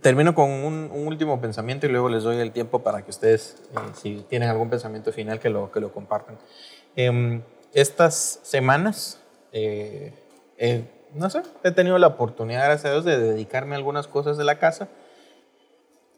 termino 0.00 0.34
con 0.34 0.50
un, 0.50 0.90
último 0.92 1.40
pensamiento 1.40 1.86
y 1.86 1.90
luego 1.90 2.08
les 2.08 2.22
doy 2.22 2.36
el 2.36 2.52
tiempo 2.52 2.82
para 2.82 3.02
que 3.02 3.10
ustedes, 3.10 3.62
eh, 3.72 3.78
si 3.94 4.24
tienen 4.28 4.48
algún 4.48 4.70
pensamiento 4.70 5.12
final, 5.12 5.40
que 5.40 5.50
lo, 5.50 5.72
que 5.72 5.80
lo 5.80 5.92
compartan. 5.92 6.38
Em, 6.94 7.42
estas 7.72 8.40
semanas, 8.42 9.20
eh, 9.52 10.12
no 11.14 11.30
sé, 11.30 11.42
he 11.64 11.70
tenido 11.70 11.98
la 11.98 12.08
oportunidad, 12.08 12.64
gracias 12.64 12.86
a 12.86 12.92
Dios, 12.92 13.04
de 13.04 13.18
dedicarme 13.18 13.74
a 13.74 13.78
algunas 13.78 14.06
cosas 14.06 14.36
de 14.36 14.44
la 14.44 14.58
casa. 14.58 14.88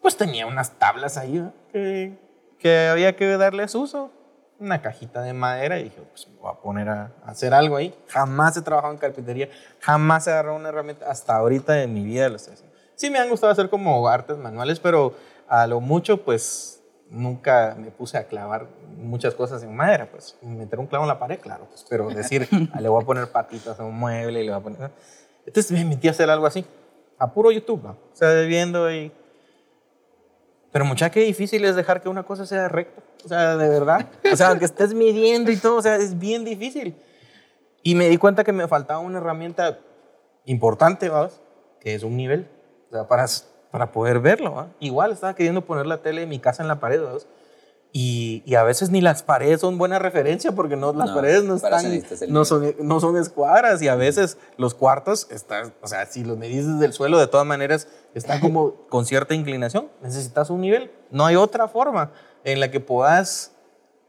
Pues 0.01 0.17
tenía 0.17 0.47
unas 0.47 0.79
tablas 0.79 1.17
ahí 1.17 1.49
que, 1.73 2.19
que, 2.59 2.89
había 2.89 3.17
que 3.17 3.37
darles 3.37 3.75
uso. 3.75 4.11
Una 4.59 4.81
cajita 4.81 5.23
de 5.23 5.33
madera 5.33 5.79
y 5.81 5.85
dije, 5.85 6.01
pues 6.03 6.29
voy 6.41 6.51
a 6.51 6.61
poner 6.61 6.89
a, 6.89 7.13
hacer 7.25 7.53
algo 7.55 7.77
ahí. 7.77 7.95
Jamás 8.09 8.57
he 8.57 8.63
trabajado 8.63 8.93
en 8.93 8.99
carpintería, 8.99 9.49
jamás 9.81 10.27
he 10.27 10.31
agarrado 10.31 10.57
una 10.57 10.69
herramienta, 10.69 11.11
hasta 11.11 11.35
ahorita 11.35 11.83
en 11.83 11.95
mi 11.95 12.05
vida 12.05 12.29
lo 12.29 12.37
estoy. 12.37 12.55
Sí 12.95 13.11
me 13.11 13.19
han 13.19 13.29
gustado 13.29 13.53
hacer 13.53 13.69
como 13.71 14.07
artes 14.07 14.37
manuales, 14.37 14.79
pero 14.79 15.15
a 15.49 15.67
lo 15.67 15.81
mucho, 15.81 16.23
pues 16.23 16.82
nunca 17.13 17.77
me 17.79 17.91
puse 17.91 18.17
a 18.17 18.25
clavar 18.25 18.67
muchas 18.97 19.35
cosas 19.35 19.63
en 19.63 19.77
madera, 19.77 20.09
pues 20.11 20.37
meter 20.41 20.79
un 20.79 20.87
clavo 20.87 21.05
en 21.05 21.09
la 21.09 21.19
pared, 21.19 21.39
claro, 21.39 21.67
pues, 21.69 21.85
pero 21.89 22.09
decir, 22.09 22.49
ah, 22.73 22.81
le 22.81 22.89
voy 22.89 23.03
a 23.03 23.07
poner 23.07 23.31
patitas 23.31 23.79
a 23.79 23.85
un 23.85 23.97
mueble, 23.97 24.43
y 24.43 24.47
le 24.47 24.51
voy 24.51 24.61
a 24.61 24.63
poner... 24.63 24.91
Entonces 25.47 25.73
me 25.73 25.85
metí 25.85 26.09
a 26.09 26.13
hacer 26.13 26.31
algo 26.31 26.47
así, 26.47 26.65
a 27.19 27.33
puro 27.33 27.53
YouTube, 27.53 27.85
o 27.85 27.97
sea, 28.13 28.33
viendo 28.43 28.91
y... 28.91 29.13
Pero 30.73 30.87
mucha 30.87 31.11
que 31.11 31.21
difícil 31.21 31.65
es 31.67 31.77
dejar 31.77 32.01
que 32.01 32.09
una 32.09 32.23
cosa 32.23 32.47
sea 32.47 32.69
recta, 32.69 33.03
o 33.25 33.29
sea, 33.29 33.57
de 33.57 33.69
verdad, 33.69 34.07
o 34.33 34.37
sea, 34.37 34.59
que 34.59 34.65
estés 34.65 34.95
midiendo 34.95 35.51
y 35.51 35.57
todo, 35.57 35.77
o 35.77 35.83
sea, 35.83 35.97
es 35.97 36.19
bien 36.19 36.45
difícil. 36.45 36.97
Y 37.83 37.95
me 37.95 38.09
di 38.09 38.17
cuenta 38.17 38.43
que 38.43 38.53
me 38.53 38.67
faltaba 38.69 39.01
una 39.01 39.19
herramienta 39.19 39.79
importante, 40.47 41.11
¿vamos? 41.11 41.43
Que 41.79 41.95
es 41.95 42.05
un 42.05 42.17
nivel, 42.17 42.49
o 42.89 42.95
sea, 42.95 43.07
para 43.07 43.27
para 43.73 43.91
poder 43.91 44.21
verlo. 44.21 44.69
Igual 44.79 45.11
estaba 45.11 45.35
queriendo 45.35 45.65
poner 45.65 45.87
la 45.87 46.03
tele 46.03 46.21
de 46.21 46.27
mi 46.29 46.39
casa 46.39 46.63
en 46.63 46.69
la 46.69 46.79
pared, 46.79 47.01
Y, 47.91 48.43
y, 48.47 48.55
a 48.55 48.63
veces 48.63 48.91
ni 48.91 49.01
las 49.01 49.23
paredes 49.23 49.63
son 49.63 49.79
buena 49.79 49.99
referencia 49.99 50.53
porque 50.53 50.77
no, 50.77 50.93
las 50.93 51.11
paredes 51.11 51.43
no, 51.45 51.57
están, 51.57 51.85
no, 52.29 52.45
son, 52.45 52.75
no 52.81 53.01
son 53.01 53.17
escuadras 53.17 53.83
y 53.83 53.89
a 53.89 53.97
veces 53.97 54.39
los 54.57 54.75
cuartos, 54.75 55.27
están, 55.31 55.75
o 55.83 55.89
sea, 55.89 56.07
si 56.07 56.23
los 56.23 56.39
medís 56.39 56.67
desde 56.67 56.87
el 56.87 56.93
suelo, 56.93 57.19
de 57.19 57.27
todas 57.27 57.47
maneras 57.47 57.89
están 58.15 58.41
como 58.41 58.75
con 58.89 59.05
cierta 59.07 59.35
inclinación. 59.35 59.89
Necesitas 60.03 60.51
un 60.51 60.61
nivel. 60.61 60.91
No 61.11 61.25
hay 61.27 61.37
otra 61.37 61.67
forma 61.67 62.13
en 62.45 62.61
la 62.61 62.71
que 62.71 62.81
puedas 62.81 63.53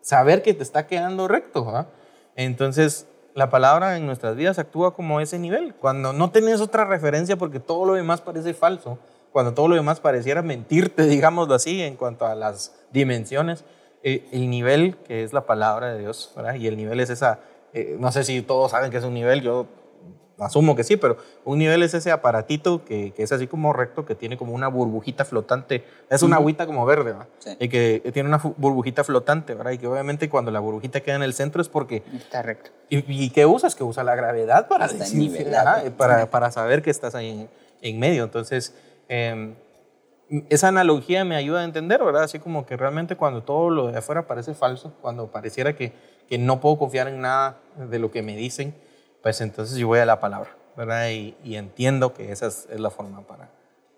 saber 0.01 0.43
que 0.43 0.53
te 0.53 0.63
está 0.63 0.87
quedando 0.87 1.29
recto. 1.29 1.87
Entonces, 2.35 3.07
la 3.33 3.49
palabra 3.49 3.95
en 3.95 4.05
nuestras 4.05 4.35
vidas 4.35 4.59
actúa 4.59 4.93
como 4.93 5.21
ese 5.21 5.39
nivel. 5.39 5.73
Cuando 5.75 6.11
no 6.11 6.31
tenés 6.31 6.59
otra 6.59 6.83
referencia 6.83 7.37
porque 7.37 7.61
todo 7.61 7.85
lo 7.85 7.93
demás 7.93 8.19
parece 8.19 8.53
falso, 8.53 8.99
cuando 9.33 9.53
todo 9.53 9.67
lo 9.67 9.75
demás 9.75 9.99
pareciera 9.99 10.41
mentirte, 10.41 11.03
digámoslo 11.07 11.55
así, 11.55 11.81
en 11.81 11.97
cuanto 11.97 12.25
a 12.25 12.35
las 12.35 12.73
dimensiones, 12.93 13.65
eh, 14.03 14.27
el 14.31 14.49
nivel 14.49 14.95
que 14.97 15.23
es 15.23 15.33
la 15.33 15.45
palabra 15.45 15.93
de 15.93 15.99
Dios, 15.99 16.31
¿verdad? 16.35 16.55
Y 16.55 16.67
el 16.67 16.77
nivel 16.77 16.99
es 16.99 17.09
esa, 17.09 17.39
eh, 17.73 17.97
no 17.99 18.11
sé 18.11 18.23
si 18.23 18.41
todos 18.41 18.71
saben 18.71 18.91
que 18.91 18.97
es 18.97 19.03
un 19.03 19.13
nivel, 19.13 19.41
yo 19.41 19.67
asumo 20.39 20.75
que 20.75 20.83
sí, 20.83 20.97
pero 20.97 21.17
un 21.45 21.57
nivel 21.57 21.83
es 21.83 21.93
ese 21.93 22.11
aparatito 22.11 22.83
que, 22.83 23.11
que, 23.13 23.23
es 23.23 23.31
así 23.31 23.47
como 23.47 23.71
recto, 23.71 24.05
que 24.05 24.15
tiene 24.15 24.37
como 24.37 24.53
una 24.53 24.67
burbujita 24.67 25.25
flotante. 25.25 25.85
Es 26.09 26.21
una 26.21 26.37
agüita 26.37 26.65
como 26.65 26.85
verde, 26.85 27.13
¿verdad? 27.13 27.27
Y 27.59 27.69
que 27.69 28.01
tiene 28.13 28.29
una 28.29 28.37
burbujita 28.37 29.03
flotante, 29.03 29.53
¿verdad? 29.53 29.71
Y 29.71 29.77
que 29.77 29.87
obviamente 29.87 30.29
cuando 30.29 30.51
la 30.51 30.59
burbujita 30.59 31.01
queda 31.01 31.15
en 31.15 31.23
el 31.23 31.33
centro 31.33 31.61
es 31.61 31.69
porque... 31.69 32.03
Está 32.13 32.41
recto. 32.41 32.71
¿Y, 32.89 33.29
qué 33.29 33.45
usas? 33.45 33.75
Que 33.75 33.83
usa 33.83 34.03
la 34.03 34.15
gravedad 34.15 34.67
para, 34.67 34.87
decir, 34.87 35.47
para, 35.97 36.29
para, 36.29 36.51
saber 36.51 36.81
que 36.81 36.89
estás 36.89 37.15
ahí 37.15 37.29
en, 37.29 37.49
en 37.81 37.99
medio. 37.99 38.23
Entonces, 38.23 38.73
em, 39.13 39.55
esa 40.49 40.69
analogía 40.69 41.23
me 41.25 41.35
ayuda 41.35 41.61
a 41.61 41.63
entender, 41.63 42.03
¿verdad? 42.03 42.23
Así 42.23 42.39
como 42.39 42.65
que 42.65 42.77
realmente 42.77 43.15
cuando 43.15 43.43
todo 43.43 43.69
lo 43.69 43.91
de 43.91 43.97
afuera 43.97 44.25
parece 44.25 44.53
falso, 44.53 44.93
cuando 45.01 45.31
pareciera 45.31 45.75
que, 45.75 45.93
que 46.27 46.37
no 46.37 46.59
puedo 46.59 46.77
confiar 46.77 47.07
en 47.07 47.21
nada 47.21 47.59
de 47.77 47.99
lo 47.99 48.11
que 48.11 48.21
me 48.21 48.35
dicen, 48.35 48.73
pues 49.21 49.41
entonces 49.41 49.77
yo 49.77 49.87
voy 49.87 49.99
a 49.99 50.05
la 50.05 50.19
palabra, 50.19 50.55
¿verdad? 50.75 51.09
Y, 51.09 51.55
entiendo 51.55 52.13
que 52.13 52.31
esa 52.31 52.47
es, 52.47 52.67
la 52.77 52.89
forma 52.89 53.21
para, 53.27 53.49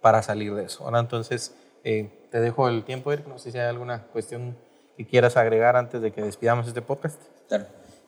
para 0.02 0.22
salir 0.22 0.54
de 0.54 0.66
eso. 0.66 0.84
Ahora 0.84 1.00
entonces 1.00 1.56
eh, 1.84 2.10
te 2.32 2.40
dejo 2.40 2.68
el 2.68 2.84
tiempo, 2.84 3.12
Eric, 3.12 3.28
no 3.28 3.40
sé 3.40 3.52
si 3.52 3.58
hay 3.58 3.68
alguna 3.68 4.04
cuestión 4.08 4.58
que 4.98 5.06
quieras 5.06 5.38
agregar 5.38 5.76
antes 5.76 6.02
de 6.02 6.12
que 6.12 6.22
despidamos 6.22 6.68
este 6.68 6.82
podcast. 6.82 7.22
Claro, 7.48 7.66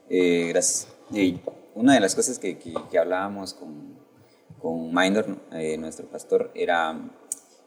eh, 0.10 0.48
gracias. 0.50 0.88
una 1.76 1.94
de 1.94 2.00
las 2.00 2.16
cosas 2.16 2.40
que, 2.40 2.58
que, 2.58 3.00
hablábamos 3.00 3.54
con, 3.54 3.98
con 4.60 4.94
Mindor, 4.94 5.38
eh, 5.52 5.78
nuestro 5.78 6.08
pastor, 6.08 6.52
era 6.56 7.00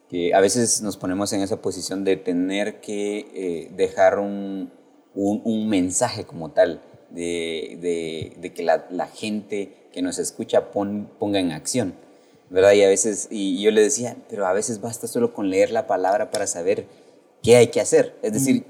que 0.09 0.35
a 0.35 0.41
veces 0.41 0.83
nos 0.83 0.97
ponemos 0.97 1.33
en 1.33 1.41
esa 1.41 1.63
posición 1.63 2.05
de 2.05 2.17
tener 2.17 2.81
que 2.81 3.71
dejar 3.77 4.19
un, 4.19 4.73
un, 5.15 5.41
un 5.45 5.69
mensaje 5.69 6.25
como 6.25 6.51
tal 6.51 6.83
de, 7.11 8.35
de, 8.41 8.53
que 8.53 8.63
la, 8.63 8.87
la, 8.91 9.07
gente 9.07 9.89
que 9.93 10.03
nos 10.03 10.19
escucha 10.19 10.71
ponga 10.71 11.41
en 11.41 11.53
acción, 11.53 11.95
¿verdad? 12.49 12.73
Y 12.73 12.83
a 12.83 12.89
veces, 12.89 13.29
y 13.31 13.61
yo 13.63 13.71
le 13.71 13.83
decía, 13.83 14.17
pero 14.29 14.47
a 14.47 14.53
veces 14.53 14.81
basta 14.81 15.07
solo 15.07 15.35
con 15.35 15.51
leer 15.51 15.71
la 15.71 15.87
palabra 15.87 16.31
para 16.31 16.47
saber 16.47 16.87
qué 17.43 17.57
hay 17.57 17.69
que 17.69 17.81
hacer. 17.81 18.17
Es 18.23 18.33
decir, 18.33 18.65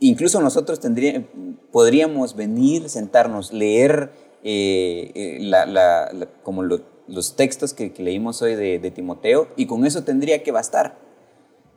incluso 0.00 0.40
nosotros 0.40 0.80
tendría, 0.80 1.24
podríamos 1.70 2.34
venir, 2.34 2.88
sentarnos, 2.88 3.52
leer 3.52 4.10
eh, 4.42 5.12
eh, 5.14 5.38
la, 5.40 5.66
la, 5.66 6.28
como 6.42 6.62
los 7.12 7.36
textos 7.36 7.74
que, 7.74 7.92
leímos 7.98 8.40
hoy 8.40 8.54
de, 8.54 8.78
de, 8.78 8.90
Timoteo 8.90 9.48
y 9.54 9.66
con 9.66 9.84
eso 9.84 10.02
tendría 10.02 10.42
que 10.42 10.50
bastar, 10.50 10.96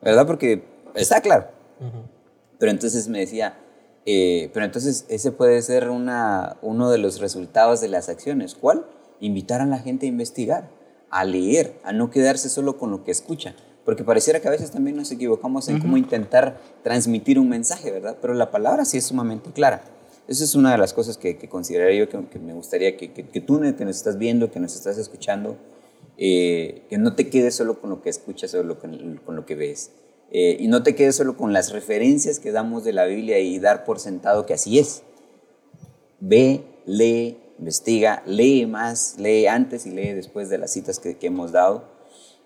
¿verdad? 0.01 0.25
Porque 0.25 0.63
está 0.95 1.21
claro. 1.21 1.47
Pero 2.57 2.71
entonces 2.71 3.09
me 3.09 3.19
decía, 3.19 3.57
eh, 4.05 4.49
pero 4.53 4.65
entonces 4.65 5.05
ese 5.09 5.33
puede 5.33 5.61
ser 5.61 5.89
una, 5.89 6.55
uno 6.61 6.89
de 6.89 6.99
los 6.99 7.19
resultados 7.19 7.81
de 7.81 7.89
las 7.89 8.07
acciones. 8.07 8.55
¿Cuál? 8.55 8.85
Invitar 9.19 9.59
a 9.59 9.65
la 9.65 9.79
gente 9.79 10.05
a 10.05 10.09
investigar, 10.09 10.69
a 11.09 11.25
leer, 11.25 11.79
a 11.83 11.91
no 11.91 12.11
quedarse 12.11 12.47
solo 12.47 12.77
con 12.77 12.91
lo 12.91 13.03
que 13.03 13.11
escucha. 13.11 13.55
Porque 13.83 14.05
pareciera 14.05 14.39
que 14.39 14.47
a 14.47 14.51
veces 14.51 14.71
también 14.71 14.95
nos 14.95 15.11
equivocamos 15.11 15.67
en 15.67 15.79
cómo 15.79 15.97
intentar 15.97 16.59
transmitir 16.81 17.37
un 17.37 17.49
mensaje, 17.49 17.91
¿verdad? 17.91 18.17
Pero 18.21 18.33
la 18.33 18.51
palabra 18.51 18.85
sí 18.85 18.97
es 18.97 19.05
sumamente 19.05 19.51
clara. 19.51 19.83
Esa 20.27 20.43
es 20.43 20.55
una 20.55 20.71
de 20.71 20.79
las 20.79 20.93
cosas 20.93 21.17
que, 21.17 21.37
consideraría 21.47 22.05
yo 22.05 22.09
que, 22.09 22.39
me 22.39 22.53
gustaría 22.53 22.97
que, 22.97 23.11
que, 23.13 23.41
tú 23.41 23.59
que 23.59 23.85
nos 23.85 23.95
estás 23.95 24.17
viendo, 24.17 24.51
que 24.51 24.59
nos 24.59 24.75
estás 24.75 24.97
escuchando, 24.97 25.57
eh, 26.17 26.83
que 26.89 26.97
no 26.97 27.13
te 27.13 27.29
quedes 27.29 27.55
solo 27.55 27.79
con 27.79 27.91
lo 27.91 28.01
que 28.01 28.09
escuchas 28.09 28.55
o 28.55 28.79
con, 28.79 29.19
lo 29.27 29.45
que 29.45 29.55
ves 29.55 29.91
eh, 30.31 30.57
y 30.59 30.67
no 30.67 30.81
te 30.81 30.95
quedes 30.95 31.17
solo 31.17 31.37
con 31.37 31.53
las 31.53 31.73
referencias 31.73 32.39
que 32.39 32.51
damos 32.51 32.83
de 32.83 32.93
la 32.93 33.05
Biblia 33.05 33.39
y 33.39 33.59
dar 33.59 33.83
por 33.83 33.99
sentado 33.99 34.45
que 34.45 34.53
así 34.53 34.79
es. 34.79 35.03
Ve, 36.19 36.63
lee, 36.85 37.37
investiga, 37.59 38.23
lee 38.25 38.65
más, 38.65 39.17
lee 39.19 39.45
antes 39.45 39.85
y 39.85 39.91
lee 39.91 40.13
después 40.13 40.49
de 40.49 40.57
las 40.57 40.71
citas 40.71 40.99
que, 40.99 41.17
hemos 41.21 41.51
dado. 41.51 41.83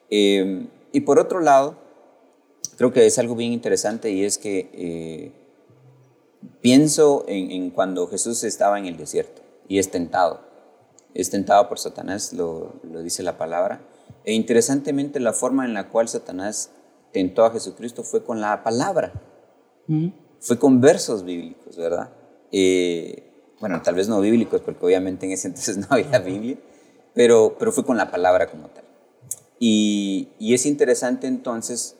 Eh, 0.09 0.67
y 0.91 1.01
por 1.01 1.17
otro 1.17 1.39
lado, 1.39 1.77
creo 2.75 2.91
que 2.91 3.05
es 3.05 3.17
algo 3.19 3.35
bien 3.35 3.53
interesante 3.53 4.11
y 4.11 4.25
es 4.25 4.37
que 4.37 5.31
pienso 6.61 7.25
en, 7.27 7.69
cuando 7.71 8.07
Jesús 8.07 8.43
estaba 8.43 8.79
en 8.79 8.85
el 8.85 8.97
desierto 8.97 9.41
y 9.67 9.79
es 9.79 9.91
tentado. 9.91 10.41
Es 11.13 11.29
tentado 11.29 11.67
por 11.69 11.79
Satanás, 11.79 12.33
lo, 12.33 12.79
lo 12.83 13.01
dice 13.01 13.23
la 13.23 13.37
palabra. 13.37 13.81
E 14.25 14.33
interesantemente 14.33 15.19
la 15.19 15.33
forma 15.33 15.65
en 15.65 15.73
la 15.73 15.89
cual 15.89 16.07
Satanás 16.07 16.71
tentó 17.11 17.45
a 17.45 17.51
Jesucristo 17.51 18.03
fue 18.03 18.23
con 18.23 18.41
la 18.41 18.63
palabra, 18.63 19.13
fue 20.39 20.59
con 20.59 20.79
versos 20.79 21.23
bíblicos, 21.23 21.75
¿verdad? 21.75 22.11
Eh, 22.51 23.31
bueno, 23.59 23.81
tal 23.81 23.95
vez 23.95 24.07
no 24.07 24.21
bíblicos, 24.21 24.61
porque 24.61 24.85
obviamente 24.85 25.25
en 25.25 25.31
ese 25.31 25.47
entonces 25.47 25.77
no 25.77 25.87
había 25.89 26.19
Biblia, 26.19 26.57
pero, 27.13 27.55
pero 27.57 27.71
fue 27.71 27.83
con 27.83 27.97
la 27.97 28.11
palabra 28.11 28.47
como 28.47 28.67
tal. 28.67 28.83
Y, 29.59 30.29
y 30.39 30.53
es 30.53 30.65
interesante 30.65 31.27
entonces 31.27 31.97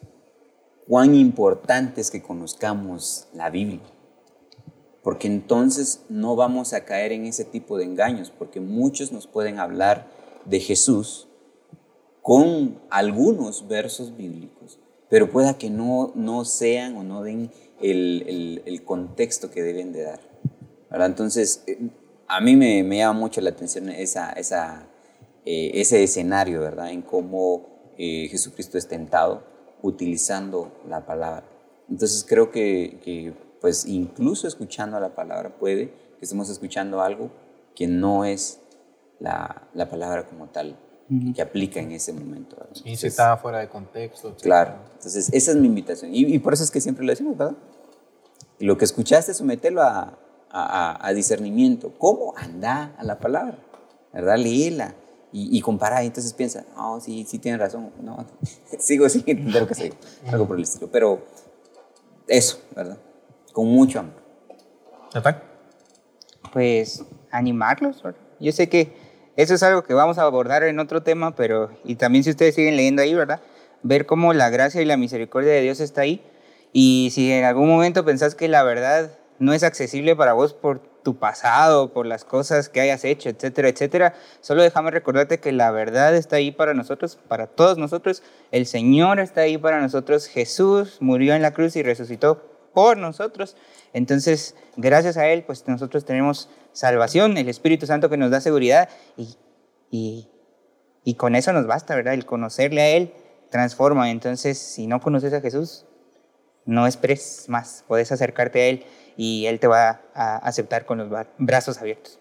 cuán 0.88 1.16
importante 1.16 2.00
es 2.00 2.12
que 2.12 2.22
conozcamos 2.22 3.28
la 3.34 3.50
Biblia, 3.50 3.82
porque 5.04 5.28
entonces 5.28 6.04
no 6.10 6.36
vamos 6.36 6.74
a 6.74 6.86
caer 6.86 7.12
en 7.12 7.26
ese 7.26 7.46
tipo 7.46 7.78
de 7.78 7.86
engaños, 7.86 8.32
porque 8.38 8.60
muchos 8.60 9.12
nos 9.12 9.28
pueden 9.28 9.60
hablar 9.60 10.08
de 10.46 10.60
Jesús 10.60 11.28
con 12.22 12.80
algunos 12.90 13.68
versos 13.68 14.16
bíblicos, 14.16 14.80
pero 15.10 15.30
pueda 15.30 15.58
que 15.58 15.70
no, 15.70 16.12
no 16.16 16.46
sean 16.46 16.96
o 16.98 17.04
no 17.04 17.24
den 17.24 17.52
el, 17.82 18.62
el, 18.66 18.84
contexto 18.84 19.50
que 19.50 19.64
deben 19.64 19.94
de 19.94 20.04
dar. 20.04 20.20
¿verdad? 20.90 21.08
Entonces, 21.08 21.64
eh, 21.66 21.90
a 22.28 22.42
mí 22.42 22.56
me, 22.56 22.84
me, 22.84 22.98
llama 22.98 23.20
mucho 23.20 23.42
la 23.42 23.50
atención 23.52 23.90
esa, 23.90 24.32
esa, 24.34 24.88
eh, 25.46 25.72
ese 25.76 26.04
escenario, 26.04 26.62
¿verdad? 26.62 26.92
En 26.92 27.02
cómo 27.02 27.94
eh, 27.98 28.28
Jesucristo 28.30 28.78
es 28.78 28.88
tentado 28.88 29.44
utilizando 29.82 30.72
la 30.88 31.06
palabra. 31.06 31.46
Entonces 31.90 32.26
creo 32.28 32.52
que, 32.52 33.00
que, 33.04 33.34
pues 33.62 33.86
incluso 33.86 34.48
escuchando 34.48 35.00
la 35.00 35.16
palabra 35.16 35.58
puede 35.58 35.90
que 36.18 36.26
estemos 36.26 36.50
escuchando 36.50 37.02
algo 37.02 37.32
que 37.76 37.88
no 37.88 38.26
es 38.26 38.60
la, 39.20 39.68
la 39.74 39.90
palabra 39.90 40.28
como 40.28 40.48
tal 40.48 40.78
que 41.34 41.42
aplica 41.42 41.80
en 41.80 41.92
ese 41.92 42.14
momento. 42.14 42.56
Y 42.86 42.96
si 42.96 43.08
estaba 43.08 43.38
fuera 43.38 43.60
de 43.60 43.68
contexto. 43.68 44.36
Claro, 44.42 44.76
entonces 44.94 45.30
esa 45.34 45.52
es 45.52 45.58
mi 45.58 45.66
invitación. 45.68 46.12
Y, 46.14 46.38
por 46.40 46.54
eso 46.54 46.64
es 46.64 46.70
que 46.70 46.82
siempre 46.82 47.04
lo 47.04 47.12
decimos, 47.12 47.38
¿verdad? 47.38 47.58
lo 48.60 48.78
que 48.78 48.86
escuchaste, 48.86 49.34
sometelo 49.34 49.82
a, 49.82 50.20
a, 50.52 51.08
a, 51.08 51.14
discernimiento. 51.14 51.94
¿Cómo? 51.98 52.34
Anda 52.38 52.94
a 52.98 53.04
la 53.04 53.18
palabra, 53.18 53.58
¿verdad? 54.14 54.38
Léela 54.38 54.96
y, 55.32 55.58
y 55.58 55.62
compara. 55.62 56.04
Y 56.04 56.08
entonces 56.08 56.34
piensa, 56.34 56.66
oh, 56.78 57.00
sí, 57.00 57.26
sí 57.28 57.40
tiene 57.40 57.58
razón. 57.58 57.92
No, 58.02 58.28
sigo 58.80 59.10
sin 59.10 59.24
entender 59.26 59.62
lo 59.62 59.68
que 59.68 59.76
sé, 59.76 59.94
algo 60.28 60.46
por 60.46 60.58
el 60.58 60.64
estilo. 60.64 60.90
Pero 60.92 61.24
eso, 62.28 62.60
¿verdad? 62.76 62.98
Con 63.54 63.68
mucho 63.68 64.00
amor. 64.00 64.14
Pues 66.54 67.04
animarlos. 67.32 68.04
Yo 68.40 68.52
sé 68.52 68.70
que 68.70 68.94
eso 69.36 69.54
es 69.54 69.64
algo 69.64 69.84
que 69.84 69.94
vamos 69.94 70.18
a 70.18 70.24
abordar 70.24 70.64
en 70.64 70.80
otro 70.80 71.02
tema, 71.02 71.36
pero 71.36 71.72
y 71.84 71.96
también 71.96 72.24
si 72.24 72.30
ustedes 72.30 72.56
siguen 72.56 72.76
leyendo 72.76 73.02
ahí, 73.02 73.14
¿verdad? 73.14 73.42
Ver 73.84 74.06
cómo 74.06 74.34
la 74.34 74.50
gracia 74.50 74.82
y 74.82 74.86
la 74.86 74.98
misericordia 74.98 75.52
de 75.52 75.62
Dios 75.62 75.80
está 75.80 76.02
ahí. 76.02 76.22
Y 76.74 77.10
si 77.14 77.32
en 77.32 77.46
algún 77.46 77.68
momento 77.68 78.06
pensás 78.06 78.36
que 78.36 78.48
la 78.48 78.64
verdad 78.64 79.12
no 79.40 79.54
es 79.54 79.64
accesible 79.64 80.16
para 80.16 80.34
vos 80.34 80.54
por 80.54 80.82
tu 81.04 81.18
pasado, 81.18 81.94
por 81.94 82.06
las 82.06 82.26
cosas 82.26 82.68
que 82.68 82.82
hayas 82.82 83.06
hecho, 83.06 83.30
etcétera, 83.30 83.70
etcétera, 83.70 84.14
solo 84.42 84.62
déjame 84.62 84.92
recordarte 84.92 85.40
que 85.40 85.52
la 85.52 85.72
verdad 85.72 86.16
está 86.16 86.36
ahí 86.36 86.52
para 86.52 86.74
nosotros, 86.74 87.18
para 87.28 87.48
todos 87.48 87.78
nosotros. 87.78 88.22
El 88.52 88.66
Señor 88.66 89.20
está 89.20 89.42
ahí 89.42 89.58
para 89.58 89.82
nosotros. 89.82 90.28
Jesús 90.28 90.98
murió 91.00 91.34
en 91.34 91.42
la 91.42 91.54
cruz 91.54 91.76
y 91.78 91.84
resucitó 91.84 92.44
por 92.74 92.98
nosotros. 92.98 93.56
Entonces, 93.94 94.56
gracias 94.78 95.18
a 95.18 95.28
Él, 95.28 95.44
pues 95.44 95.68
nosotros 95.68 96.06
tenemos 96.06 96.50
salvación, 96.72 97.38
el 97.38 97.50
Espíritu 97.50 97.86
Santo 97.86 98.10
que 98.10 98.18
nos 98.18 98.32
da 98.32 98.42
seguridad 98.42 98.90
y, 99.18 99.36
y, 99.90 100.30
y 101.04 101.16
con 101.16 101.36
eso 101.36 101.54
nos 101.54 101.68
basta, 101.68 101.96
¿verdad? 101.96 102.14
El 102.14 102.26
conocerle 102.26 102.82
a 102.82 102.90
Él 102.90 103.14
transforma. 103.50 104.12
Entonces, 104.12 104.58
si 104.58 104.88
no 104.88 105.00
conoces 105.02 105.34
a 105.34 105.42
Jesús, 105.42 105.86
no 106.66 106.88
esperes 106.88 107.46
más, 107.48 107.84
puedes 107.88 108.12
acercarte 108.12 108.62
a 108.62 108.66
Él 108.68 108.86
y 109.18 109.48
Él 109.48 109.60
te 109.60 109.68
va 109.68 110.02
a 110.14 110.38
aceptar 110.38 110.86
con 110.86 111.00
los 111.00 111.26
brazos 111.38 111.80
abiertos. 111.80 112.20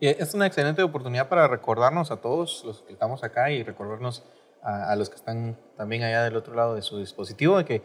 es 0.00 0.34
una 0.34 0.46
excelente 0.46 0.82
oportunidad 0.82 1.28
para 1.28 1.48
recordarnos 1.48 2.10
a 2.10 2.16
todos 2.18 2.62
los 2.64 2.82
que 2.82 2.92
estamos 2.92 3.24
acá 3.24 3.50
y 3.50 3.62
recordarnos 3.62 4.24
a, 4.62 4.92
a 4.92 4.96
los 4.96 5.10
que 5.10 5.16
están 5.16 5.58
también 5.76 6.02
allá 6.04 6.22
del 6.22 6.36
otro 6.36 6.54
lado 6.54 6.74
de 6.74 6.82
su 6.82 6.98
dispositivo 6.98 7.58
de 7.58 7.64
que 7.64 7.82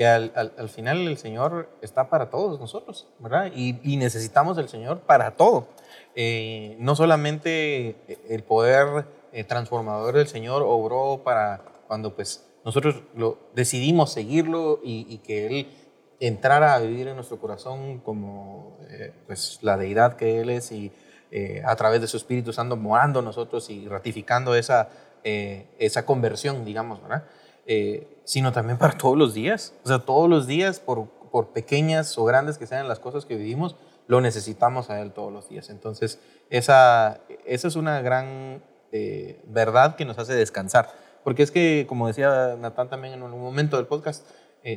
que 0.00 0.06
al, 0.06 0.32
al, 0.34 0.68
final 0.70 1.06
el 1.06 1.18
Señor 1.18 1.68
está 1.82 2.08
para 2.08 2.30
todos 2.30 2.58
nosotros, 2.58 3.06
¿verdad? 3.18 3.52
Y, 3.54 3.98
necesitamos 3.98 4.56
del 4.56 4.66
Señor 4.66 5.00
para 5.00 5.32
todo. 5.32 5.68
Eh, 6.14 6.74
no 6.78 6.96
solamente 6.96 7.96
el 8.30 8.42
poder 8.42 9.04
eh, 9.34 9.44
transformador 9.44 10.14
del 10.14 10.26
Señor 10.26 10.62
obró 10.64 11.20
para 11.22 11.60
cuando 11.86 12.14
pues 12.14 12.46
nosotros 12.64 13.02
lo, 13.14 13.36
decidimos 13.54 14.10
seguirlo 14.10 14.80
y, 14.82 15.18
que 15.18 15.46
Él 15.46 15.68
entrara 16.18 16.72
a 16.72 16.78
vivir 16.78 17.08
en 17.08 17.16
nuestro 17.16 17.38
corazón 17.38 17.98
como 17.98 18.78
eh, 18.88 19.12
pues 19.26 19.58
la 19.60 19.76
deidad 19.76 20.16
que 20.16 20.40
Él 20.40 20.48
es 20.48 20.72
y 20.72 20.92
eh, 21.30 21.60
a 21.62 21.76
través 21.76 22.00
de 22.00 22.06
su 22.06 22.16
Espíritu 22.16 22.54
Santo 22.54 22.74
morando 22.74 23.20
nosotros 23.20 23.68
y 23.68 23.86
ratificando 23.86 24.54
esa, 24.54 24.88
esa 25.22 26.06
conversión, 26.06 26.64
digamos, 26.64 27.02
¿verdad? 27.02 27.24
Sino 28.24 28.52
también 28.52 28.78
para 28.78 28.96
todos 28.96 29.16
los 29.16 29.34
días. 29.34 29.74
O 29.84 29.88
sea, 29.88 30.00
todos 30.00 30.28
los 30.28 30.46
días, 30.46 30.80
por, 30.80 31.08
por 31.30 31.48
pequeñas 31.48 32.16
o 32.18 32.24
grandes 32.24 32.58
que 32.58 32.66
sean 32.66 32.88
las 32.88 32.98
cosas 32.98 33.24
que 33.24 33.36
vivimos, 33.36 33.76
lo 34.06 34.20
necesitamos 34.20 34.90
a 34.90 35.00
Él 35.00 35.12
todos 35.12 35.32
los 35.32 35.48
días. 35.48 35.70
Entonces, 35.70 36.18
esa, 36.50 37.20
esa 37.44 37.68
es 37.68 37.76
una 37.76 38.00
gran 38.02 38.62
verdad 39.46 39.94
que 39.94 40.04
nos 40.04 40.18
hace 40.18 40.34
descansar. 40.34 40.92
Porque 41.22 41.42
es 41.42 41.50
que, 41.50 41.86
como 41.88 42.08
decía 42.08 42.56
Natán 42.58 42.88
también 42.88 43.14
en 43.14 43.22
un 43.22 43.40
momento 43.40 43.76
del 43.76 43.86
podcast, 43.86 44.26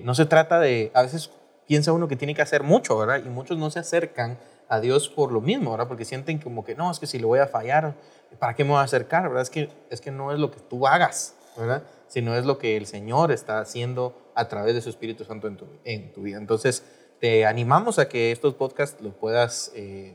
no 0.03 0.13
se 0.13 0.25
trata 0.25 0.59
de, 0.59 0.91
a 0.93 1.01
veces 1.01 1.31
piensa 1.67 1.93
uno 1.93 2.07
que 2.07 2.15
tiene 2.15 2.36
que 2.36 2.41
hacer 2.41 2.63
mucho, 2.63 2.97
¿verdad? 2.97 3.21
Y 3.25 3.29
muchos 3.29 3.57
no 3.57 3.69
se 3.69 3.79
acercan 3.79 4.38
a 4.67 4.79
Dios 4.79 5.09
por 5.09 5.31
lo 5.31 5.41
mismo, 5.41 5.71
¿verdad? 5.71 5.88
Porque 5.88 6.05
sienten 6.05 6.39
como 6.39 6.63
que 6.63 6.75
no, 6.75 6.91
es 6.91 6.99
que 6.99 7.07
si 7.07 7.19
le 7.19 7.25
voy 7.25 7.39
a 7.39 7.47
fallar, 7.47 7.95
¿para 8.39 8.55
qué 8.55 8.63
me 8.63 8.71
voy 8.71 8.79
a 8.79 8.84
acercar, 8.84 9.23
¿verdad? 9.23 9.43
Es 9.43 9.49
que, 9.49 9.69
es 9.89 10.01
que 10.01 10.11
no 10.11 10.31
es 10.31 10.39
lo 10.39 10.51
que 10.51 10.59
tú 10.59 10.88
hagas, 10.88 11.36
¿verdad? 11.57 11.84
Sino 12.14 12.36
es 12.36 12.45
lo 12.45 12.59
que 12.59 12.78
el 12.78 12.86
Señor 12.86 13.32
está 13.32 13.59
haciendo 13.59 14.16
a 14.36 14.47
través 14.47 14.76
de 14.76 14.82
su 14.84 14.89
Espíritu 14.89 15.26
Santo 15.26 15.47
en 15.47 15.57
tu, 15.57 15.66
en 15.84 16.14
tu 16.14 16.22
vida. 16.22 16.38
Entonces, 16.38 16.84
te 17.20 17.47
animamos 17.47 17.97
a 17.97 18.07
que 18.07 18.32
estos 18.32 18.53
podcasts 18.53 19.01
los 19.01 19.16
puedas 19.16 19.72
eh, 19.74 20.14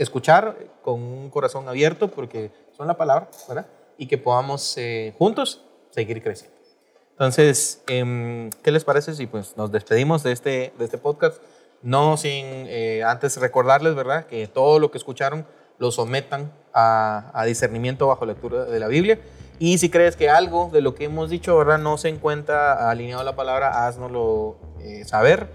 escuchar 0.00 0.56
con 0.82 1.00
un 1.00 1.30
corazón 1.30 1.68
abierto 1.68 2.10
porque 2.10 2.50
son 2.76 2.88
la 2.88 2.96
palabra, 2.96 3.30
¿verdad? 3.48 3.68
Y 3.96 4.08
que 4.08 4.18
podamos 4.18 4.76
eh, 4.76 5.14
juntos 5.18 5.62
seguir 5.90 6.20
creciendo. 6.20 6.56
Entonces, 7.12 7.84
em, 7.86 8.50
¿qué 8.64 8.72
les 8.72 8.82
parece 8.82 9.14
si 9.14 9.28
pues, 9.28 9.56
nos 9.56 9.70
despedimos 9.70 10.24
de 10.24 10.32
este, 10.32 10.72
de 10.76 10.84
este 10.84 10.98
podcast? 10.98 11.40
No 11.80 12.16
sin 12.16 12.44
eh, 12.66 13.04
antes 13.06 13.36
recordarles, 13.36 13.94
¿verdad?, 13.94 14.26
que 14.26 14.48
todo 14.48 14.80
lo 14.80 14.90
que 14.90 14.98
escucharon 14.98 15.46
lo 15.78 15.92
sometan 15.92 16.52
a, 16.74 17.44
discernimiento 17.46 18.06
bajo 18.06 18.26
lectura 18.26 18.64
de 18.64 18.80
la 18.80 18.88
Biblia. 18.88 19.20
Y 19.62 19.76
si 19.76 19.90
crees 19.90 20.16
que 20.16 20.30
algo 20.30 20.70
de 20.72 20.80
lo 20.80 20.94
que 20.94 21.04
hemos 21.04 21.28
dicho, 21.28 21.54
¿verdad?, 21.58 21.76
no 21.76 21.98
se 21.98 22.08
encuentra 22.08 22.88
alineado 22.88 23.20
a 23.20 23.24
la 23.24 23.36
palabra, 23.36 23.86
haznoslo 23.86 24.56
eh, 24.80 25.04
saber 25.04 25.48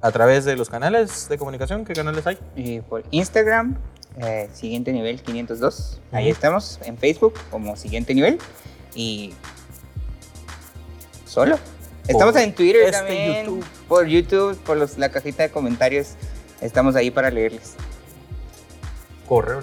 a 0.00 0.10
través 0.10 0.46
de 0.46 0.56
los 0.56 0.70
canales 0.70 1.28
de 1.28 1.36
comunicación. 1.36 1.84
¿Qué 1.84 1.92
canales 1.92 2.26
hay? 2.26 2.38
Y 2.56 2.80
por 2.80 3.04
Instagram, 3.10 3.76
eh, 4.16 4.48
siguiente 4.54 4.90
nivel 4.90 5.20
502. 5.20 6.00
Ahí 6.12 6.30
estamos, 6.30 6.80
en 6.82 6.96
Facebook 6.96 7.34
como 7.50 7.76
siguiente 7.76 8.14
nivel. 8.14 8.38
Y 8.94 9.34
solo. 11.26 11.58
Estamos 12.08 12.34
en 12.36 12.54
Twitter 12.54 12.84
este 12.84 12.96
también, 12.96 13.60
por 13.86 14.06
YouTube, 14.06 14.56
por 14.60 14.78
los, 14.78 14.96
la 14.96 15.10
cajita 15.10 15.42
de 15.42 15.50
comentarios. 15.50 16.14
Estamos 16.62 16.96
ahí 16.96 17.10
para 17.10 17.30
leerles. 17.30 17.74
Correo 19.28 19.60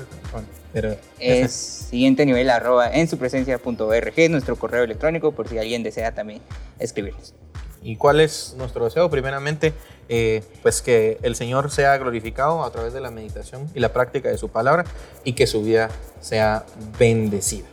pero 0.73 0.95
es 1.19 1.51
siguiente 1.51 2.25
nivel 2.25 2.49
arroba 2.49 2.89
en 2.91 3.07
su 3.07 3.17
presencia.org, 3.17 4.29
nuestro 4.29 4.55
correo 4.55 4.83
electrónico, 4.83 5.31
por 5.31 5.47
si 5.47 5.57
alguien 5.57 5.83
desea 5.83 6.13
también 6.13 6.41
escribirnos. 6.79 7.33
¿Y 7.81 7.95
cuál 7.95 8.19
es 8.19 8.55
nuestro 8.57 8.85
deseo? 8.85 9.09
Primeramente, 9.09 9.73
eh, 10.09 10.43
pues 10.61 10.81
que 10.81 11.19
el 11.21 11.35
Señor 11.35 11.71
sea 11.71 11.97
glorificado 11.97 12.63
a 12.63 12.71
través 12.71 12.93
de 12.93 13.01
la 13.01 13.11
meditación 13.11 13.69
y 13.73 13.79
la 13.79 13.93
práctica 13.93 14.29
de 14.29 14.37
su 14.37 14.49
palabra 14.49 14.85
y 15.23 15.33
que 15.33 15.47
su 15.47 15.63
vida 15.63 15.89
sea 16.19 16.65
bendecida. 16.99 17.67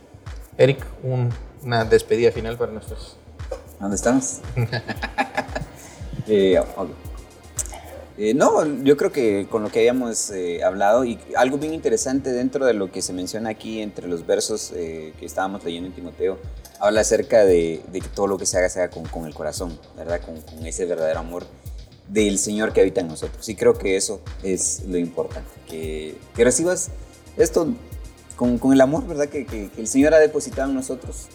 Eric, 0.57 0.79
una 1.61 1.83
despedida 1.83 2.31
final 2.31 2.57
para 2.57 2.71
nuestros 2.71 3.17
¿Dónde 3.79 3.95
estamos? 3.95 4.39
Eh, 6.27 6.59
eh, 8.17 8.33
no, 8.33 8.65
yo 8.83 8.97
creo 8.97 9.11
que 9.11 9.47
con 9.49 9.63
lo 9.63 9.69
que 9.69 9.79
habíamos 9.79 10.29
eh, 10.31 10.63
hablado 10.63 11.05
y 11.05 11.19
algo 11.35 11.57
bien 11.57 11.73
interesante 11.73 12.31
dentro 12.31 12.65
de 12.65 12.73
lo 12.73 12.91
que 12.91 13.01
se 13.01 13.13
menciona 13.13 13.49
aquí 13.49 13.81
entre 13.81 14.07
los 14.07 14.25
versos 14.25 14.71
que 14.73 15.13
estábamos 15.21 15.63
leyendo 15.63 15.87
en 15.87 15.95
Timoteo, 15.95 16.37
habla 16.79 17.01
acerca 17.01 17.43
de, 17.45 17.81
que 17.91 18.01
todo 18.13 18.27
lo 18.27 18.37
que 18.37 18.45
se 18.45 18.57
haga 18.57 18.69
se 18.69 18.81
haga 18.81 18.95
con, 19.11 19.25
el 19.25 19.33
corazón, 19.33 19.77
¿verdad? 19.97 20.21
Con, 20.21 20.65
ese 20.65 20.85
verdadero 20.85 21.19
amor 21.19 21.45
del 22.07 22.37
Señor 22.37 22.73
que 22.73 22.81
habita 22.81 23.01
en 23.01 23.07
nosotros. 23.07 23.47
Y 23.49 23.55
creo 23.55 23.73
que 23.77 23.95
eso 23.95 24.21
es 24.43 24.83
lo 24.87 24.97
importante, 24.97 25.49
que, 25.67 26.15
recibas 26.35 26.89
esto 27.37 27.67
con, 28.35 28.59
el 28.71 28.81
amor, 28.81 29.05
¿verdad? 29.07 29.27
Que, 29.27 29.45
que, 29.45 29.69
el 29.77 29.87
Señor 29.87 30.13
ha 30.13 30.19
depositado 30.19 30.69
en 30.69 30.75
nosotros. 30.75 31.27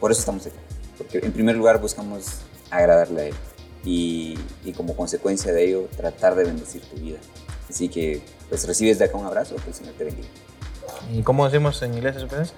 por 0.00 0.10
eso 0.10 0.20
estamos 0.20 0.46
aquí 0.46 0.56
porque 1.02 1.18
en 1.18 1.32
primer 1.32 1.56
lugar 1.56 1.80
buscamos 1.80 2.26
agradarle 2.70 3.22
a 3.22 3.24
Él 3.26 3.34
y, 3.84 4.38
y, 4.64 4.72
como 4.72 4.96
consecuencia 4.96 5.52
de 5.52 5.64
ello 5.64 5.88
tratar 5.96 6.34
de 6.34 6.44
bendecir 6.44 6.82
tu 6.82 6.96
vida. 6.96 7.18
Así 7.68 7.88
que 7.88 8.22
pues 8.48 8.66
recibes 8.66 8.98
de 8.98 9.06
acá 9.06 9.16
un 9.16 9.26
abrazo, 9.26 9.56
que 9.56 9.70
el 9.70 9.74
Señor 9.74 9.94
te 9.94 10.04
bendiga. 10.04 10.28
¿Y 11.12 11.22
cómo 11.22 11.44
decimos 11.48 11.80
en 11.82 11.94
inglés 11.94 12.16
su 12.20 12.28
presencia? 12.28 12.56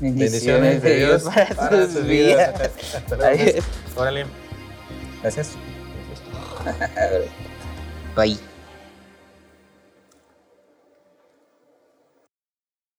Bendiciones, 0.00 0.82
de 0.82 0.96
Dios, 0.96 1.22
para, 1.22 1.46
para 1.54 1.86
sus 1.86 2.06
vidas. 2.06 2.60
Hasta 2.94 3.16
luego. 3.16 3.60
Órale. 3.96 4.26
Gracias. 5.22 5.50
Bye. 8.16 8.53